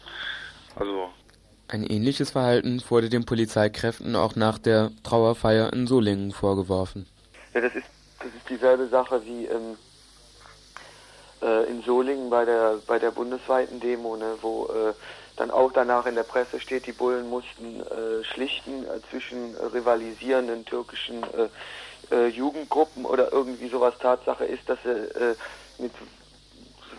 Also. 0.76 1.12
Ein 1.70 1.84
ähnliches 1.84 2.32
Verhalten 2.32 2.84
wurde 2.90 3.10
den 3.10 3.26
Polizeikräften 3.26 4.16
auch 4.16 4.36
nach 4.36 4.60
der 4.60 4.92
Trauerfeier 5.04 5.74
in 5.74 5.88
Solingen 5.88 6.32
vorgeworfen. 6.32 7.08
Ja, 7.54 7.62
das 7.62 7.76
ist, 7.76 7.86
das 8.24 8.34
ist 8.34 8.50
dieselbe 8.50 8.88
Sache 8.88 9.26
wie 9.26 9.46
ähm, 9.46 9.78
äh, 11.42 11.66
in 11.70 11.84
Solingen 11.84 12.30
bei 12.30 12.46
der, 12.46 12.80
bei 12.88 13.00
der 13.00 13.12
bundesweiten 13.12 13.80
Demo, 13.80 14.16
ne, 14.16 14.38
wo 14.42 14.66
äh, 14.68 14.94
dann 15.36 15.52
auch 15.52 15.72
danach 15.72 16.06
in 16.06 16.16
der 16.16 16.24
Presse 16.24 16.60
steht, 16.60 16.86
die 16.86 16.92
Bullen 16.92 17.30
mussten 17.30 17.82
äh, 17.82 18.24
schlichten 18.24 18.84
äh, 18.84 19.02
zwischen 19.10 19.56
rivalisierenden 19.56 20.64
türkischen 20.66 21.24
äh, 21.24 22.16
äh, 22.16 22.28
Jugendgruppen 22.28 23.06
oder 23.06 23.32
irgendwie 23.32 23.70
sowas. 23.70 23.96
Tatsache 24.00 24.46
ist, 24.46 24.70
dass 24.70 24.80
sie 24.84 25.36
mit 25.80 25.92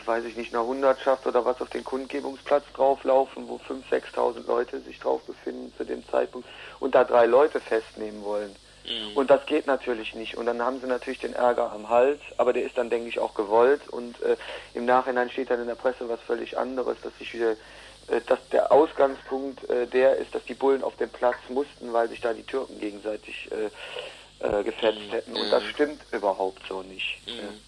weiß 0.06 0.24
ich 0.26 0.36
nicht, 0.36 0.54
einer 0.54 0.66
Hundertschaft 0.66 1.26
oder 1.26 1.46
was 1.46 1.62
auf 1.62 1.70
den 1.70 1.82
Kundgebungsplatz 1.82 2.64
drauflaufen, 2.74 3.48
wo 3.48 3.56
5.000, 3.56 4.04
6.000 4.14 4.46
Leute 4.46 4.80
sich 4.80 4.98
drauf 4.98 5.22
befinden 5.22 5.72
zu 5.78 5.84
dem 5.84 6.06
Zeitpunkt 6.08 6.46
und 6.80 6.94
da 6.94 7.04
drei 7.04 7.24
Leute 7.24 7.58
festnehmen 7.58 8.22
wollen. 8.22 8.54
Mhm. 8.84 9.16
Und 9.16 9.30
das 9.30 9.46
geht 9.46 9.66
natürlich 9.66 10.14
nicht. 10.14 10.36
Und 10.36 10.46
dann 10.46 10.62
haben 10.62 10.80
sie 10.80 10.86
natürlich 10.86 11.18
den 11.18 11.32
Ärger 11.32 11.72
am 11.72 11.88
Hals, 11.88 12.20
aber 12.36 12.52
der 12.52 12.64
ist 12.64 12.76
dann, 12.76 12.90
denke 12.90 13.08
ich, 13.08 13.18
auch 13.18 13.34
gewollt. 13.34 13.88
Und 13.88 14.20
äh, 14.22 14.36
im 14.74 14.84
Nachhinein 14.84 15.30
steht 15.30 15.50
dann 15.50 15.60
in 15.60 15.66
der 15.66 15.74
Presse 15.74 16.08
was 16.08 16.20
völlig 16.20 16.58
anderes, 16.58 16.96
dass 17.02 17.16
sich 17.18 17.32
wieder, 17.34 17.52
äh, 18.08 18.20
dass 18.26 18.38
der 18.50 18.70
Ausgangspunkt 18.72 19.68
äh, 19.70 19.86
der 19.86 20.16
ist, 20.16 20.34
dass 20.34 20.44
die 20.44 20.54
Bullen 20.54 20.82
auf 20.82 20.96
den 20.96 21.10
Platz 21.10 21.38
mussten, 21.48 21.92
weil 21.92 22.08
sich 22.08 22.20
da 22.20 22.32
die 22.32 22.42
Türken 22.42 22.78
gegenseitig 22.78 23.50
äh, 23.50 23.66
äh, 24.46 24.62
gefetzt 24.62 25.00
mhm. 25.08 25.10
hätten. 25.10 25.36
Und 25.36 25.50
das 25.50 25.62
mhm. 25.62 25.68
stimmt 25.68 26.00
überhaupt 26.12 26.62
so 26.68 26.82
nicht. 26.82 27.20
Mhm 27.26 27.60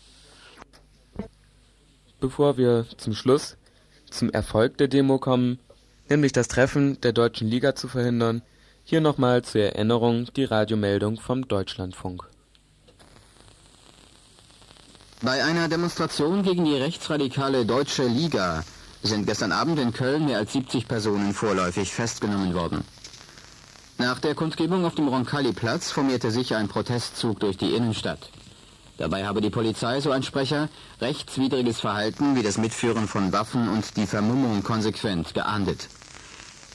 bevor 2.20 2.56
wir 2.56 2.87
zum 2.96 3.14
Schluss 3.14 3.56
zum 4.11 4.30
Erfolg 4.30 4.78
der 4.78 4.88
Demo 4.88 5.18
kommen, 5.18 5.58
nämlich 6.08 6.32
das 6.32 6.49
Treffen 6.49 7.00
der 7.00 7.12
Deutschen 7.12 7.49
Liga 7.49 7.75
zu 7.75 7.88
verhindern, 7.88 8.42
hier 8.88 9.00
nochmal 9.00 9.43
zur 9.43 9.62
Erinnerung 9.62 10.33
die 10.37 10.45
Radiomeldung 10.45 11.19
vom 11.19 11.49
Deutschlandfunk. 11.49 12.23
Bei 15.21 15.43
einer 15.43 15.69
Demonstration 15.69 16.45
gegen 16.45 16.64
die 16.64 16.76
rechtsradikale 16.76 17.66
Deutsche 17.66 18.07
Liga 18.07 18.62
sind 19.02 19.26
gestern 19.26 19.50
Abend 19.50 19.81
in 19.81 19.93
Köln 19.93 20.26
mehr 20.26 20.38
als 20.38 20.52
70 20.52 20.87
Personen 20.87 21.35
vorläufig 21.35 21.93
festgenommen 21.93 22.55
worden. 22.55 22.85
Nach 23.99 24.21
der 24.21 24.37
Kundgebung 24.37 24.85
auf 24.85 24.95
dem 24.95 25.09
Roncalli-Platz 25.09 25.90
formierte 25.90 26.31
sich 26.31 26.55
ein 26.55 26.69
Protestzug 26.69 27.40
durch 27.40 27.57
die 27.57 27.75
Innenstadt. 27.75 28.31
Dabei 28.99 29.26
habe 29.26 29.40
die 29.40 29.50
Polizei, 29.50 30.00
so 30.00 30.12
ein 30.12 30.23
Sprecher, 30.23 30.69
rechtswidriges 31.00 31.81
Verhalten 31.81 32.37
wie 32.37 32.43
das 32.45 32.57
Mitführen 32.57 33.09
von 33.09 33.33
Waffen 33.33 33.69
und 33.69 33.97
die 33.97 34.07
Vermummung 34.07 34.62
konsequent 34.62 35.35
geahndet. 35.35 35.88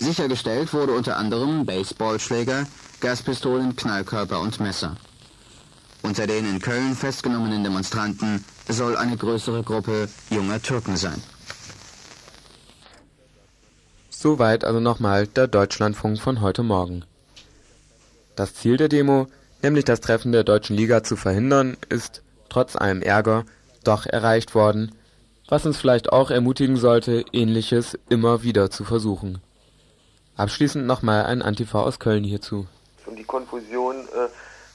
Sichergestellt 0.02 0.74
wurde 0.74 0.94
unter 0.94 1.18
anderem 1.18 1.64
Baseballschläger, 1.64 2.66
Gaspistolen, 3.02 3.76
Knallkörper 3.76 4.40
und 4.40 4.60
Messer. 4.60 4.98
Unter 6.02 6.26
den 6.26 6.50
in 6.50 6.60
Köln 6.60 6.96
festgenommenen 6.96 7.64
Demonstranten 7.64 8.44
soll 8.68 8.98
eine 8.98 9.16
größere 9.16 9.62
Gruppe 9.62 10.10
junger 10.32 10.60
Türken 10.60 10.98
sein. 10.98 11.22
Soweit 14.10 14.64
also 14.64 14.80
nochmal 14.80 15.28
der 15.28 15.48
Deutschlandfunk 15.48 16.20
von 16.20 16.42
heute 16.42 16.64
Morgen. 16.64 17.06
Das 18.36 18.56
Ziel 18.56 18.78
der 18.78 18.90
Demo, 18.90 19.28
nämlich 19.62 19.86
das 19.86 20.02
Treffen 20.02 20.32
der 20.32 20.44
Deutschen 20.44 20.76
Liga 20.76 21.04
zu 21.04 21.16
verhindern, 21.16 21.78
ist, 21.90 22.24
trotz 22.50 22.76
allem 22.76 23.04
Ärger, 23.04 23.46
doch 23.84 24.08
erreicht 24.08 24.56
worden, 24.56 24.96
was 25.48 25.68
uns 25.68 25.78
vielleicht 25.78 26.12
auch 26.12 26.32
ermutigen 26.32 26.78
sollte, 26.78 27.24
ähnliches 27.34 28.00
immer 28.10 28.42
wieder 28.42 28.72
zu 28.72 28.84
versuchen. 28.84 29.42
Abschließend 30.42 30.88
nochmal 30.88 31.28
ein 31.28 31.44
Antifa 31.44 31.84
aus 31.84 32.00
Köln 32.00 32.24
hierzu. 32.24 32.66
Und 33.06 33.16
die 33.16 33.24
Konfusion 33.24 33.98
äh, 34.08 34.28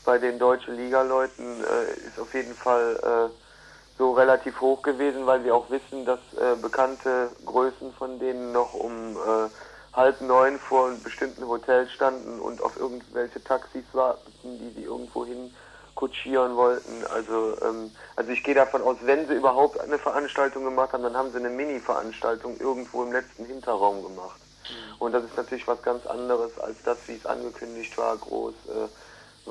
bei 0.04 0.16
den 0.16 0.38
deutschen 0.38 0.76
Liga-Leuten 0.76 1.42
äh, 1.42 2.06
ist 2.06 2.20
auf 2.20 2.32
jeden 2.34 2.54
Fall 2.54 2.96
äh, 3.02 3.98
so 3.98 4.12
relativ 4.12 4.60
hoch 4.60 4.80
gewesen, 4.82 5.26
weil 5.26 5.42
wir 5.42 5.56
auch 5.56 5.68
wissen, 5.68 6.04
dass 6.04 6.20
äh, 6.34 6.54
bekannte 6.62 7.30
Größen 7.44 7.92
von 7.94 8.20
denen 8.20 8.52
noch 8.52 8.74
um 8.74 9.16
äh, 9.16 9.48
halb 9.92 10.20
neun 10.20 10.60
vor 10.60 10.92
bestimmten 11.02 11.44
Hotels 11.48 11.90
standen 11.90 12.38
und 12.38 12.62
auf 12.62 12.76
irgendwelche 12.76 13.42
Taxis 13.42 13.86
warten, 13.92 14.30
die 14.44 14.70
sie 14.76 14.84
irgendwo 14.84 15.26
hin 15.26 15.52
kutschieren 15.96 16.54
wollten. 16.54 17.04
Also, 17.12 17.56
ähm, 17.62 17.90
also 18.14 18.30
ich 18.30 18.44
gehe 18.44 18.54
davon 18.54 18.82
aus, 18.82 18.98
wenn 19.02 19.26
sie 19.26 19.34
überhaupt 19.34 19.80
eine 19.80 19.98
Veranstaltung 19.98 20.62
gemacht 20.62 20.92
haben, 20.92 21.02
dann 21.02 21.16
haben 21.16 21.32
sie 21.32 21.38
eine 21.38 21.50
Mini-Veranstaltung 21.50 22.56
irgendwo 22.60 23.02
im 23.02 23.10
letzten 23.10 23.46
Hinterraum 23.46 24.04
gemacht. 24.04 24.45
Mhm. 24.68 24.96
Und 24.98 25.12
das 25.12 25.24
ist 25.24 25.36
natürlich 25.36 25.66
was 25.66 25.82
ganz 25.82 26.06
anderes 26.06 26.58
als 26.58 26.76
das, 26.84 26.98
wie 27.06 27.14
es 27.14 27.26
angekündigt 27.26 27.96
war, 27.98 28.16
groß 28.16 28.54
äh, 28.68 29.50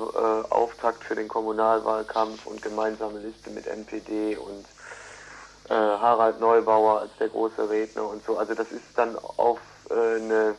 Auftakt 0.50 1.04
für 1.04 1.14
den 1.14 1.28
Kommunalwahlkampf 1.28 2.46
und 2.46 2.60
gemeinsame 2.62 3.18
Liste 3.18 3.50
mit 3.50 3.66
NPD 3.66 4.36
und 4.36 4.66
äh, 5.68 5.74
Harald 5.74 6.40
Neubauer 6.40 7.00
als 7.00 7.10
der 7.18 7.28
große 7.28 7.68
Redner 7.68 8.08
und 8.08 8.24
so. 8.24 8.36
Also 8.36 8.54
das 8.54 8.70
ist 8.72 8.84
dann 8.94 9.16
auf 9.16 9.58
äh, 9.90 9.94
eine 9.94 10.54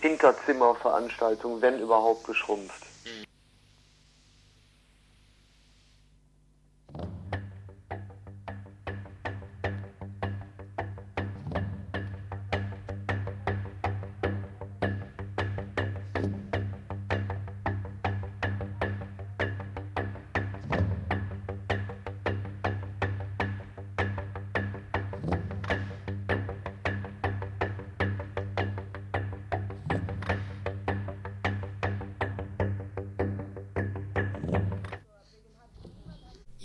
Hinterzimmerveranstaltung, 0.00 1.60
wenn 1.60 1.80
überhaupt, 1.80 2.24
geschrumpft. 2.24 2.87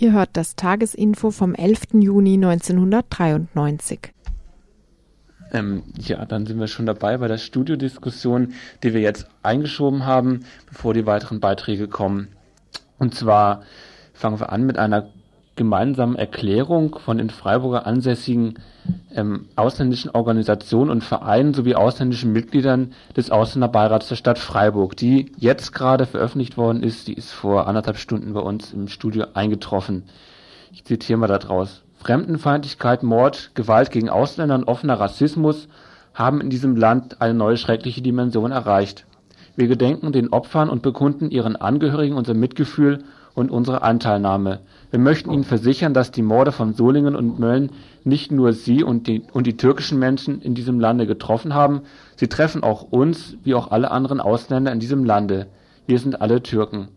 Ihr 0.03 0.11
hört 0.11 0.31
das 0.33 0.57
Tagesinfo 0.57 1.31
vom 1.31 1.55
11. 1.55 1.93
Juni 1.93 2.33
1993. 2.33 4.11
Ähm, 5.53 5.83
ja, 5.97 6.25
dann 6.25 6.45
sind 6.45 6.59
wir 6.59 6.67
schon 6.67 6.85
dabei 6.85 7.17
bei 7.19 7.29
der 7.29 7.37
Studiodiskussion, 7.37 8.51
die 8.83 8.93
wir 8.93 8.99
jetzt 8.99 9.29
eingeschoben 9.43 10.05
haben, 10.05 10.43
bevor 10.67 10.93
die 10.93 11.05
weiteren 11.05 11.39
Beiträge 11.39 11.87
kommen. 11.87 12.27
Und 12.99 13.15
zwar 13.15 13.63
fangen 14.13 14.41
wir 14.41 14.51
an 14.51 14.65
mit 14.65 14.77
einer 14.77 15.09
gemeinsamen 15.55 16.15
Erklärung 16.15 16.97
von 16.97 17.17
den 17.17 17.29
Freiburger 17.29 17.85
ansässigen 17.85 18.55
ähm, 19.13 19.47
ausländischen 19.55 20.11
Organisationen 20.11 20.89
und 20.89 21.03
Vereinen 21.03 21.53
sowie 21.53 21.75
ausländischen 21.75 22.33
Mitgliedern 22.33 22.93
des 23.15 23.29
Ausländerbeirats 23.29 24.09
der 24.09 24.15
Stadt 24.15 24.39
Freiburg, 24.39 24.97
die 24.97 25.31
jetzt 25.37 25.73
gerade 25.73 26.05
veröffentlicht 26.05 26.57
worden 26.57 26.81
ist. 26.81 27.07
Die 27.07 27.13
ist 27.13 27.31
vor 27.31 27.67
anderthalb 27.67 27.97
Stunden 27.97 28.33
bei 28.33 28.41
uns 28.41 28.73
im 28.73 28.87
Studio 28.87 29.25
eingetroffen. 29.33 30.03
Ich 30.71 30.85
zitiere 30.85 31.19
mal 31.19 31.27
daraus. 31.27 31.83
Fremdenfeindlichkeit, 31.95 33.03
Mord, 33.03 33.51
Gewalt 33.53 33.91
gegen 33.91 34.09
Ausländer 34.09 34.55
und 34.55 34.65
offener 34.65 34.99
Rassismus 34.99 35.67
haben 36.13 36.41
in 36.41 36.49
diesem 36.49 36.75
Land 36.75 37.21
eine 37.21 37.33
neue 37.33 37.57
schreckliche 37.57 38.01
Dimension 38.01 38.51
erreicht. 38.51 39.05
Wir 39.55 39.67
gedenken 39.67 40.11
den 40.11 40.29
Opfern 40.29 40.69
und 40.69 40.81
bekunden 40.81 41.29
ihren 41.29 41.55
Angehörigen 41.55 42.17
unser 42.17 42.33
Mitgefühl 42.33 43.03
und 43.35 43.51
unsere 43.51 43.83
Anteilnahme. 43.83 44.59
Wir 44.93 44.99
möchten 44.99 45.31
Ihnen 45.31 45.43
versichern, 45.43 45.95
dass 45.95 46.11
die 46.11 46.21
Morde 46.21 46.51
von 46.51 46.75
Solingen 46.75 47.15
und 47.15 47.39
Mölln 47.39 47.71
nicht 48.03 48.31
nur 48.31 48.53
Sie 48.53 48.83
und 48.83 49.07
die, 49.07 49.23
und 49.33 49.47
die 49.47 49.57
türkischen 49.57 49.97
Menschen 49.97 50.39
in 50.39 50.53
diesem 50.53 50.79
Lande 50.79 51.07
getroffen 51.07 51.55
haben, 51.55 51.81
sie 52.15 52.27
treffen 52.27 52.61
auch 52.61 52.83
uns, 52.83 53.35
wie 53.43 53.55
auch 53.55 53.71
alle 53.71 53.89
anderen 53.89 54.21
Ausländer 54.21 54.71
in 54.71 54.79
diesem 54.79 55.03
Lande. 55.03 55.47
Wir 55.87 55.97
sind 55.97 56.21
alle 56.21 56.43
Türken. 56.43 56.89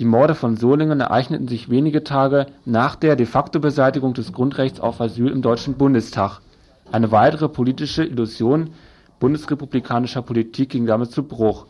Die 0.00 0.06
Morde 0.06 0.34
von 0.34 0.56
Solingen 0.56 0.98
ereigneten 0.98 1.46
sich 1.46 1.70
wenige 1.70 2.02
Tage 2.02 2.46
nach 2.64 2.96
der 2.96 3.14
de 3.14 3.26
facto 3.26 3.60
Beseitigung 3.60 4.12
des 4.12 4.32
Grundrechts 4.32 4.80
auf 4.80 5.00
Asyl 5.00 5.30
im 5.30 5.40
Deutschen 5.40 5.74
Bundestag. 5.74 6.40
Eine 6.90 7.12
weitere 7.12 7.48
politische 7.48 8.02
Illusion 8.02 8.70
bundesrepublikanischer 9.20 10.22
Politik 10.22 10.70
ging 10.70 10.84
damit 10.84 11.12
zu 11.12 11.22
Bruch. 11.22 11.66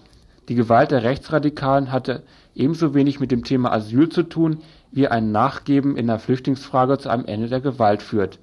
Die 0.49 0.55
Gewalt 0.55 0.90
der 0.90 1.03
Rechtsradikalen 1.03 1.92
hatte 1.92 2.23
ebenso 2.55 2.94
wenig 2.94 3.20
mit 3.20 3.31
dem 3.31 3.44
Thema 3.44 3.73
Asyl 3.73 4.09
zu 4.09 4.23
tun, 4.23 4.62
wie 4.92 5.09
ein 5.09 5.33
Nachgeben 5.33 5.96
in 5.96 6.07
der 6.07 6.18
Flüchtlingsfrage 6.18 6.98
zu 6.98 7.09
einem 7.09 7.24
Ende 7.24 7.48
der 7.48 7.61
Gewalt 7.61 8.03
führt. 8.03 8.38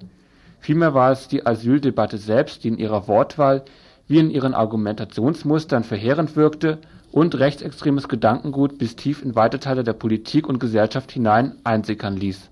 Vielmehr 0.60 0.94
war 0.94 1.12
es 1.12 1.28
die 1.28 1.46
Asyldebatte 1.46 2.18
selbst, 2.18 2.64
die 2.64 2.68
in 2.68 2.78
ihrer 2.78 3.08
Wortwahl 3.08 3.64
wie 4.06 4.18
in 4.18 4.30
ihren 4.30 4.54
Argumentationsmustern 4.54 5.84
verheerend 5.84 6.34
wirkte 6.34 6.78
und 7.12 7.38
rechtsextremes 7.38 8.08
Gedankengut 8.08 8.78
bis 8.78 8.96
tief 8.96 9.22
in 9.22 9.34
weite 9.34 9.60
Teile 9.60 9.84
der 9.84 9.92
Politik 9.92 10.48
und 10.48 10.58
Gesellschaft 10.58 11.12
hinein 11.12 11.56
einsickern 11.64 12.16
ließ. 12.16 12.50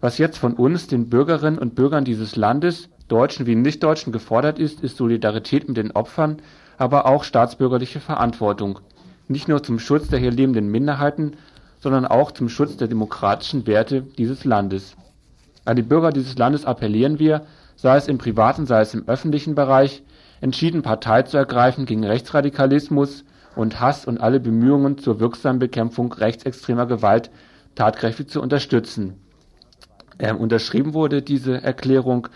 Was 0.00 0.18
jetzt 0.18 0.38
von 0.38 0.54
uns, 0.54 0.86
den 0.86 1.08
Bürgerinnen 1.08 1.58
und 1.58 1.74
Bürgern 1.74 2.04
dieses 2.04 2.36
Landes, 2.36 2.88
Deutschen 3.08 3.46
wie 3.46 3.54
Nichtdeutschen, 3.54 4.12
gefordert 4.12 4.58
ist, 4.58 4.82
ist 4.82 4.96
Solidarität 4.96 5.66
mit 5.66 5.76
den 5.76 5.90
Opfern, 5.90 6.38
aber 6.78 7.06
auch 7.06 7.24
staatsbürgerliche 7.24 8.00
Verantwortung– 8.00 8.78
nicht 9.28 9.48
nur 9.48 9.62
zum 9.62 9.78
Schutz 9.78 10.08
der 10.08 10.18
hier 10.18 10.30
lebenden 10.30 10.70
Minderheiten, 10.70 11.32
sondern 11.84 12.06
auch 12.06 12.32
zum 12.32 12.48
Schutz 12.48 12.78
der 12.78 12.88
demokratischen 12.88 13.66
Werte 13.66 14.00
dieses 14.00 14.46
Landes. 14.46 14.96
An 15.66 15.76
die 15.76 15.82
Bürger 15.82 16.12
dieses 16.12 16.38
Landes 16.38 16.64
appellieren 16.64 17.18
wir, 17.18 17.42
sei 17.76 17.98
es 17.98 18.08
im 18.08 18.16
privaten, 18.16 18.64
sei 18.64 18.80
es 18.80 18.94
im 18.94 19.06
öffentlichen 19.06 19.54
Bereich, 19.54 20.02
entschieden 20.40 20.80
Partei 20.80 21.24
zu 21.24 21.36
ergreifen 21.36 21.84
gegen 21.84 22.02
Rechtsradikalismus 22.02 23.24
und 23.54 23.80
Hass 23.80 24.06
und 24.06 24.18
alle 24.18 24.40
Bemühungen 24.40 24.96
zur 24.96 25.20
wirksamen 25.20 25.58
Bekämpfung 25.58 26.10
rechtsextremer 26.10 26.86
Gewalt 26.86 27.30
tatkräftig 27.74 28.30
zu 28.30 28.40
unterstützen. 28.40 29.20
Ähm, 30.18 30.38
unterschrieben 30.38 30.94
wurde 30.94 31.20
diese 31.20 31.62
Erklärung 31.62 32.28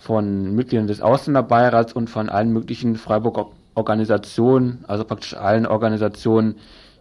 von 0.00 0.54
Mitgliedern 0.54 0.86
des 0.86 1.00
Ausländerbeirats 1.00 1.94
und 1.94 2.10
von 2.10 2.28
allen 2.28 2.52
möglichen 2.52 2.96
Freiburger 2.96 3.46
Organisationen, 3.74 4.84
also 4.86 5.04
praktisch 5.04 5.32
allen 5.32 5.64
Organisationen, 5.64 6.56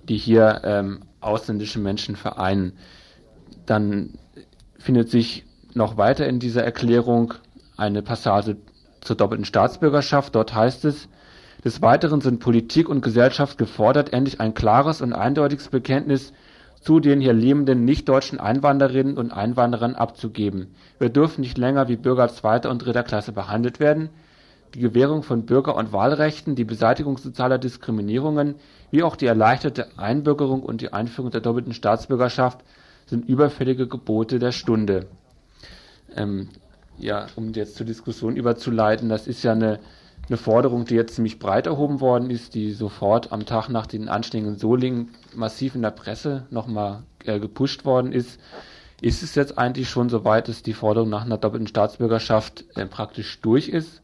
die 0.08 0.16
hier 0.16 0.62
ähm, 0.64 1.02
ausländische 1.22 1.80
Menschen 1.80 2.16
vereinen. 2.16 2.74
Dann 3.66 4.18
findet 4.78 5.10
sich 5.10 5.46
noch 5.74 5.98
weiter 5.98 6.28
in 6.28 6.40
dieser 6.40 6.64
Erklärung 6.64 7.34
eine 7.78 8.02
Passage 8.02 8.58
zur 9.02 9.16
doppelten 9.16 9.46
Staatsbürgerschaft. 9.46 10.36
Dort 10.36 10.54
heißt 10.54 10.86
es, 10.86 11.08
des 11.64 11.82
Weiteren 11.82 12.22
sind 12.22 12.40
Politik 12.40 12.90
und 12.90 13.02
Gesellschaft 13.02 13.58
gefordert, 13.58 14.14
endlich 14.14 14.42
ein 14.42 14.54
klares 14.54 15.02
und 15.02 15.14
eindeutiges 15.14 15.70
Bekenntnis 15.70 16.34
zu 16.82 17.00
den 17.00 17.22
hier 17.22 17.34
lebenden 17.34 17.86
nicht-deutschen 17.86 18.40
Einwanderinnen 18.40 19.18
und 19.18 19.32
Einwanderern 19.32 19.94
abzugeben. 19.94 20.74
Wir 20.98 21.10
dürfen 21.10 21.42
nicht 21.42 21.60
länger 21.60 21.88
wie 21.88 21.96
Bürger 21.96 22.30
zweiter 22.30 22.72
und 22.72 22.80
dritter 22.80 23.04
Klasse 23.04 23.32
behandelt 23.32 23.80
werden 23.80 24.10
die 24.74 24.80
Gewährung 24.80 25.24
von 25.24 25.46
Bürger 25.46 25.76
und 25.76 25.94
Wahlrechten, 25.94 26.56
die 26.56 26.64
Beseitigung 26.64 27.18
sozialer 27.18 27.58
Diskriminierungen 27.58 28.56
wie 28.90 29.04
auch 29.04 29.16
die 29.16 29.26
erleichterte 29.26 29.88
Einbürgerung 29.98 30.64
und 30.64 30.82
die 30.82 30.94
Einführung 30.94 31.32
der 31.32 31.42
doppelten 31.42 31.74
Staatsbürgerschaft 31.74 32.60
sind 33.06 33.28
überfällige 33.28 33.88
Gebote 33.88 34.40
der 34.40 34.52
Stunde. 34.52 35.08
Ähm, 36.16 36.50
ja, 36.98 37.28
um 37.36 37.54
jetzt 37.54 37.76
zur 37.76 37.86
Diskussion 37.86 38.36
überzuleiten, 38.36 39.10
das 39.10 39.28
ist 39.28 39.44
ja 39.44 39.54
eine 39.54 39.80
eine 40.28 40.38
Forderung, 40.38 40.86
die 40.86 40.96
jetzt 40.96 41.16
ziemlich 41.16 41.40
breit 41.40 41.68
erhoben 41.68 42.00
worden 42.00 42.30
ist, 42.30 42.56
die 42.56 42.72
sofort 42.72 43.32
am 43.32 43.46
Tag 43.46 43.70
nach 43.70 43.88
den 43.88 44.08
Anschlägen 44.08 44.48
in 44.48 44.58
Solingen 44.58 45.10
massiv 45.36 45.76
in 45.76 45.82
der 45.82 45.92
Presse 45.92 46.46
nochmal 46.50 47.04
äh, 47.26 47.40
gepusht 47.40 47.86
worden 47.86 48.14
ist. 48.14 48.40
Ist 49.02 49.24
es 49.24 49.36
jetzt 49.36 49.58
eigentlich 49.58 49.90
schon 49.90 50.10
so 50.10 50.24
weit, 50.24 50.48
dass 50.48 50.64
die 50.64 50.74
Forderung 50.74 51.10
nach 51.10 51.26
einer 51.26 51.38
doppelten 51.38 51.68
Staatsbürgerschaft 51.68 52.64
äh, 52.76 52.86
praktisch 52.86 53.42
durch 53.42 53.68
ist? 53.68 54.02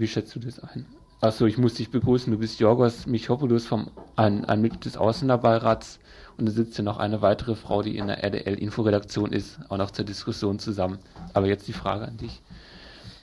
Wie 0.00 0.08
schätzt 0.08 0.34
du 0.34 0.40
das 0.40 0.58
ein? 0.60 0.86
Achso, 1.20 1.44
ich 1.44 1.58
muss 1.58 1.74
dich 1.74 1.90
begrüßen. 1.90 2.32
Du 2.32 2.38
bist 2.38 2.58
Jorgos 2.58 3.04
Michopoulos, 3.04 3.66
vom, 3.66 3.90
ein, 4.16 4.46
ein 4.46 4.62
Mitglied 4.62 4.86
des 4.86 4.96
Ausländerbeirats. 4.96 6.00
Und 6.38 6.46
da 6.46 6.52
sitzt 6.52 6.78
ja 6.78 6.84
noch 6.84 6.96
eine 6.96 7.20
weitere 7.20 7.54
Frau, 7.54 7.82
die 7.82 7.98
in 7.98 8.06
der 8.06 8.24
RDL-Inforedaktion 8.24 9.30
ist, 9.30 9.58
auch 9.68 9.76
noch 9.76 9.90
zur 9.90 10.06
Diskussion 10.06 10.58
zusammen. 10.58 10.98
Aber 11.34 11.48
jetzt 11.48 11.68
die 11.68 11.74
Frage 11.74 12.06
an 12.06 12.16
dich. 12.16 12.40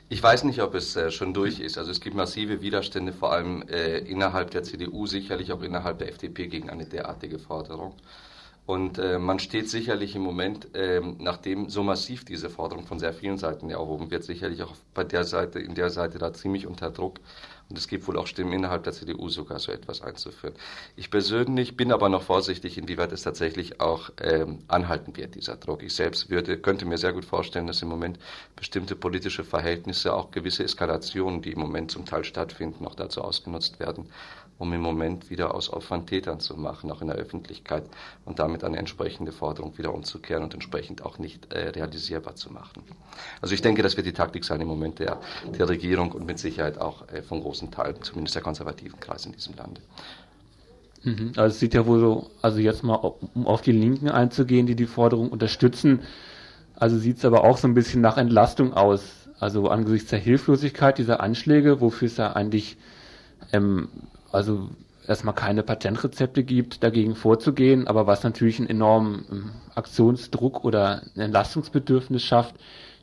Ich 0.10 0.22
weiß 0.22 0.44
nicht, 0.44 0.62
ob 0.62 0.76
es 0.76 0.96
äh, 0.96 1.10
schon 1.10 1.34
durch 1.34 1.60
ist. 1.60 1.80
Also 1.80 1.90
es 1.90 2.00
gibt 2.00 2.16
massive 2.16 2.62
Widerstände, 2.62 3.12
vor 3.12 3.34
allem 3.34 3.64
äh, 3.64 3.98
innerhalb 3.98 4.52
der 4.52 4.62
CDU, 4.62 5.08
sicherlich 5.08 5.52
auch 5.52 5.64
innerhalb 5.64 5.98
der 5.98 6.10
FDP 6.10 6.46
gegen 6.46 6.70
eine 6.70 6.86
derartige 6.86 7.40
Forderung. 7.40 7.96
Und 8.68 9.00
äh, 9.00 9.18
man 9.18 9.40
steht 9.40 9.70
sicherlich 9.70 10.14
im 10.14 10.24
Moment, 10.24 10.76
äh, 10.76 11.00
nachdem 11.20 11.70
so 11.70 11.84
massiv 11.84 12.26
diese 12.26 12.50
Forderung 12.50 12.86
von 12.86 13.00
sehr 13.00 13.14
vielen 13.14 13.38
Seiten 13.38 13.70
erhoben 13.70 14.12
wird, 14.12 14.26
sicherlich 14.26 14.62
auch 14.62 14.76
bei 14.94 15.06
der 15.06 15.24
Seite, 15.24 15.60
in 15.60 15.74
der 15.74 15.90
Seite 15.90 16.18
da 16.18 16.34
ziemlich 16.34 16.68
unter 16.68 16.92
Druck. 16.92 17.22
Und 17.70 17.78
es 17.78 17.88
gibt 17.88 18.06
wohl 18.10 18.18
auch 18.18 18.28
Stimmen 18.28 18.52
innerhalb 18.52 18.84
der 18.84 18.92
CDU 18.92 19.30
sogar 19.30 19.60
so 19.60 19.72
etwas 19.72 20.02
einzuführen. 20.02 20.54
Ich 20.98 21.10
persönlich 21.10 21.78
bin 21.78 21.94
aber 21.94 22.10
noch 22.10 22.24
vorsichtig, 22.24 22.78
inwieweit 22.78 23.14
es 23.14 23.22
tatsächlich 23.22 23.80
auch 23.80 24.10
ähm, 24.22 24.60
anhalten 24.68 25.16
wird, 25.16 25.36
dieser 25.36 25.56
Druck. 25.56 25.82
Ich 25.82 25.96
selbst 25.96 26.30
würde, 26.30 26.58
könnte 26.58 26.86
mir 26.86 26.98
sehr 26.98 27.14
gut 27.14 27.26
vorstellen, 27.26 27.68
dass 27.68 27.82
im 27.82 27.88
Moment 27.88 28.20
bestimmte 28.58 28.98
politische 28.98 29.46
Verhältnisse, 29.46 30.14
auch 30.14 30.32
gewisse 30.32 30.66
Eskalationen, 30.66 31.42
die 31.42 31.54
im 31.54 31.60
Moment 31.60 31.92
zum 31.92 32.04
Teil 32.04 32.26
stattfinden, 32.26 32.86
auch 32.86 32.96
dazu 32.96 33.22
ausgenutzt 33.22 33.80
werden, 33.80 34.10
um 34.60 34.74
im 34.74 34.82
Moment 34.82 35.30
wieder 35.30 35.54
aus 35.54 35.72
Opfern 35.72 36.06
Tätern 36.06 36.40
zu 36.40 36.56
machen, 36.58 36.92
auch 36.92 37.02
in 37.02 37.08
der 37.08 37.18
Öffentlichkeit 37.18 37.84
und 38.26 38.40
damit 38.40 38.64
eine 38.64 38.78
entsprechende 38.78 39.32
Forderung 39.32 39.78
wieder 39.78 39.94
umzukehren 39.94 40.44
und 40.44 40.54
entsprechend 40.54 41.06
auch 41.06 41.20
nicht 41.20 41.54
äh, 41.54 41.70
realisierbar 41.70 42.36
zu 42.36 42.52
machen. 42.52 42.84
Also 43.42 43.54
ich 43.54 43.62
denke, 43.62 43.84
das 43.84 43.98
wird 43.98 44.08
die 44.08 44.14
Taktik 44.14 44.46
sein 44.46 44.62
im 44.62 44.68
Moment 44.68 45.00
der, 45.00 45.20
der 45.58 45.70
Regierung 45.70 46.12
und 46.12 46.26
mit 46.26 46.40
Sicherheit 46.40 46.80
auch 46.80 47.08
äh, 47.10 47.22
von 47.22 47.42
großen 47.42 47.72
Teilen, 47.72 48.02
zumindest 48.02 48.36
der 48.36 48.42
konservativen 48.42 49.00
Kreise 49.00 49.28
in 49.28 49.36
diesem 49.36 49.56
Lande. 49.56 49.82
Mhm. 51.04 51.34
Also 51.36 51.54
es 51.54 51.60
sieht 51.60 51.74
ja 51.74 51.86
wohl 51.86 52.00
so, 52.00 52.30
also 52.42 52.60
jetzt 52.60 52.84
mal 52.84 52.96
um 52.96 53.46
auf 53.46 53.62
die 53.62 53.72
Linken 53.72 54.10
einzugehen, 54.10 54.66
die 54.66 54.76
die 54.76 54.88
Forderung 54.88 55.30
unterstützen, 55.30 56.02
also 56.76 56.98
sieht 56.98 57.18
es 57.18 57.26
aber 57.26 57.44
auch 57.44 57.58
so 57.58 57.68
ein 57.68 57.74
bisschen 57.74 58.02
nach 58.02 58.18
Entlastung 58.18 58.74
aus. 58.74 59.02
Also 59.40 59.68
angesichts 59.68 60.10
der 60.10 60.20
Hilflosigkeit 60.20 60.98
dieser 60.98 61.22
Anschläge, 61.22 61.82
wofür 61.82 62.08
es 62.08 62.18
ja 62.18 62.34
eigentlich 62.34 62.78
ähm, 63.54 63.90
also 64.38 64.70
erstmal 65.08 65.36
keine 65.36 65.64
Patentrezepte 65.64 66.44
gibt, 66.44 66.84
dagegen 66.84 67.16
vorzugehen, 67.16 67.88
aber 67.88 68.08
was 68.08 68.24
natürlich 68.24 68.60
einen 68.60 68.70
enormen 68.70 69.26
ähm, 69.32 69.52
Aktionsdruck 69.76 70.64
oder 70.64 71.02
ein 71.16 71.22
Entlastungsbedürfnis 71.22 72.24
schafft, 72.24 72.56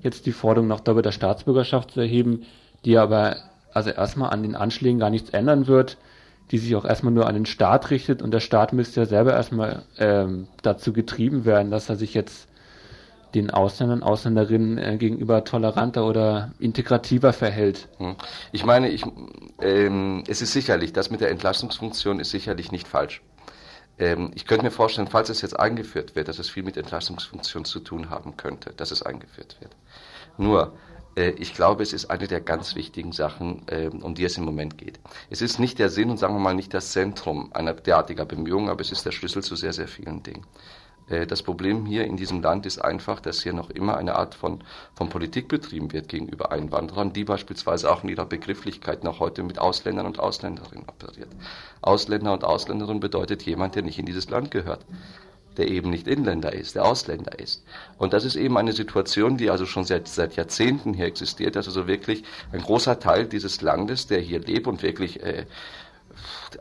jetzt 0.03 0.27
die 0.27 0.33
Forderung 0.33 0.69
nach 0.69 0.81
doppelter 0.81 1.13
Staatsbürgerschaft 1.13 1.93
zu 1.93 2.01
erheben, 2.01 2.45
die 2.85 2.99
aber 2.99 3.37
also 3.73 3.91
erstmal 3.91 4.31
an 4.31 4.43
den 4.43 4.55
Anschlägen 4.55 5.01
gar 5.01 5.11
nichts 5.11 5.31
ändern 5.31 5.67
wird, 5.67 5.97
die 6.51 6.59
sich 6.59 6.77
auch 6.77 6.85
erstmal 6.85 7.13
nur 7.13 7.27
an 7.27 7.35
den 7.35 7.47
Staat 7.47 7.91
richtet 7.91 8.23
und 8.23 8.31
der 8.31 8.41
Staat 8.41 8.73
müsste 8.73 9.01
ja 9.01 9.07
selber 9.07 9.33
erstmal 9.33 9.83
ähm, 9.99 10.47
dazu 10.63 10.93
getrieben 10.93 11.45
werden, 11.45 11.71
dass 11.71 11.89
er 11.89 11.97
sich 11.97 12.15
jetzt 12.15 12.49
den 13.35 13.51
Ausländern, 13.51 14.03
Ausländerinnen 14.03 14.79
äh, 14.79 14.97
gegenüber 14.97 15.45
toleranter 15.45 16.07
oder 16.07 16.53
integrativer 16.59 17.33
verhält. 17.33 17.89
Hm. 17.99 18.17
Ich 18.53 18.65
meine, 18.65 18.89
ich, 18.89 19.05
ähm, 19.61 20.25
es 20.29 20.43
ist 20.43 20.53
sicherlich, 20.53 20.93
das 20.93 21.11
mit 21.11 21.21
der 21.21 21.31
Entlastungsfunktion 21.31 22.21
ist 22.21 22.31
sicherlich 22.31 22.73
nicht 22.73 22.89
falsch. 22.89 23.23
Ähm, 23.99 24.31
ich 24.35 24.47
könnte 24.47 24.65
mir 24.65 24.71
vorstellen, 24.71 25.09
falls 25.09 25.29
es 25.29 25.41
jetzt 25.43 25.59
eingeführt 25.59 26.17
wird, 26.17 26.29
dass 26.29 26.39
es 26.39 26.49
viel 26.49 26.63
mit 26.63 26.77
Entlastungsfunktion 26.77 27.65
zu 27.65 27.81
tun 27.81 28.11
haben 28.11 28.37
könnte, 28.37 28.73
dass 28.77 28.91
es 28.91 29.03
eingeführt 29.03 29.57
wird. 29.61 29.77
Nur, 30.37 30.73
äh, 31.17 31.31
ich 31.31 31.55
glaube, 31.55 31.83
es 31.83 31.93
ist 31.93 32.07
eine 32.07 32.27
der 32.27 32.41
ganz 32.41 32.75
wichtigen 32.75 33.13
Sachen, 33.13 33.63
ähm, 33.69 34.03
um 34.03 34.15
die 34.15 34.25
es 34.25 34.37
im 34.37 34.45
Moment 34.45 34.79
geht. 34.79 34.99
Es 35.31 35.43
ist 35.43 35.59
nicht 35.59 35.79
der 35.79 35.91
Sinn 35.91 36.11
und 36.11 36.19
sagen 36.19 36.35
wir 36.35 36.41
mal 36.41 36.55
nicht 36.55 36.75
das 36.75 36.91
Zentrum 36.93 37.53
einer 37.53 37.75
derartiger 37.75 38.25
Bemühungen, 38.25 38.69
aber 38.69 38.81
es 38.81 38.91
ist 38.93 39.07
der 39.07 39.13
Schlüssel 39.13 39.43
zu 39.43 39.57
sehr, 39.57 39.73
sehr 39.73 39.89
vielen 39.89 40.23
Dingen. 40.23 40.45
Äh, 41.09 41.27
das 41.27 41.43
Problem 41.43 41.87
hier 41.87 42.05
in 42.05 42.17
diesem 42.17 42.43
Land 42.43 42.67
ist 42.67 42.79
einfach, 42.79 43.21
dass 43.21 43.43
hier 43.43 43.53
noch 43.53 43.71
immer 43.71 43.97
eine 43.97 44.17
Art 44.17 44.35
von, 44.35 44.63
von 44.95 45.09
Politik 45.09 45.49
betrieben 45.49 45.93
wird 45.93 46.09
gegenüber 46.09 46.53
Einwanderern, 46.53 47.13
die 47.13 47.25
beispielsweise 47.25 47.91
auch 47.91 48.03
in 48.03 48.11
ihrer 48.11 48.27
Begrifflichkeit 48.27 49.05
noch 49.05 49.21
heute 49.21 49.43
mit 49.43 49.59
Ausländern 49.59 50.07
und 50.07 50.19
Ausländerinnen 50.19 50.89
operiert. 50.89 51.31
Ausländer 51.83 52.33
und 52.33 52.45
Ausländerin 52.45 53.01
bedeutet 53.01 53.43
jemand, 53.43 53.75
der 53.75 53.83
nicht 53.83 53.99
in 53.99 54.07
dieses 54.07 54.31
Land 54.31 54.51
gehört 54.51 54.85
der 55.57 55.69
eben 55.69 55.91
nicht 55.91 56.09
Inländer 56.09 56.53
ist, 56.53 56.75
der 56.75 56.85
Ausländer 56.85 57.39
ist. 57.39 57.65
Und 57.99 58.13
das 58.13 58.25
ist 58.25 58.37
eben 58.37 58.57
eine 58.59 58.73
Situation, 58.73 59.37
die 59.37 59.51
also 59.51 59.67
schon 59.67 59.85
seit, 59.85 60.09
seit 60.09 60.37
Jahrzehnten 60.37 60.95
hier 60.95 61.07
existiert, 61.07 61.57
dass 61.57 61.67
also 61.67 61.87
wirklich 61.87 62.25
ein 62.53 62.61
großer 62.61 62.99
Teil 62.99 63.27
dieses 63.27 63.61
Landes, 63.61 64.07
der 64.07 64.21
hier 64.21 64.41
lebt 64.41 64.67
und 64.67 64.83
wirklich 64.83 65.23
äh, 65.23 65.47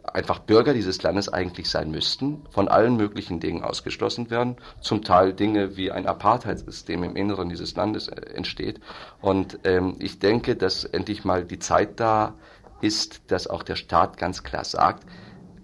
einfach 0.03 0.39
Bürger 0.39 0.73
dieses 0.73 1.01
Landes 1.03 1.29
eigentlich 1.29 1.69
sein 1.69 1.91
müssten, 1.91 2.43
von 2.49 2.67
allen 2.67 2.95
möglichen 2.95 3.39
Dingen 3.39 3.63
ausgeschlossen 3.63 4.29
werden, 4.29 4.57
zum 4.81 5.03
Teil 5.03 5.33
Dinge 5.33 5.77
wie 5.77 5.91
ein 5.91 6.07
Apartheidssystem 6.07 7.03
im 7.03 7.15
Inneren 7.15 7.49
dieses 7.49 7.75
Landes 7.75 8.07
äh, 8.07 8.21
entsteht. 8.33 8.79
Und 9.21 9.59
ähm, 9.63 9.95
ich 9.99 10.19
denke, 10.19 10.55
dass 10.55 10.83
endlich 10.83 11.25
mal 11.25 11.45
die 11.45 11.59
Zeit 11.59 11.99
da 11.99 12.35
ist, 12.81 13.31
dass 13.31 13.47
auch 13.47 13.63
der 13.63 13.75
Staat 13.75 14.17
ganz 14.17 14.43
klar 14.43 14.65
sagt, 14.65 15.05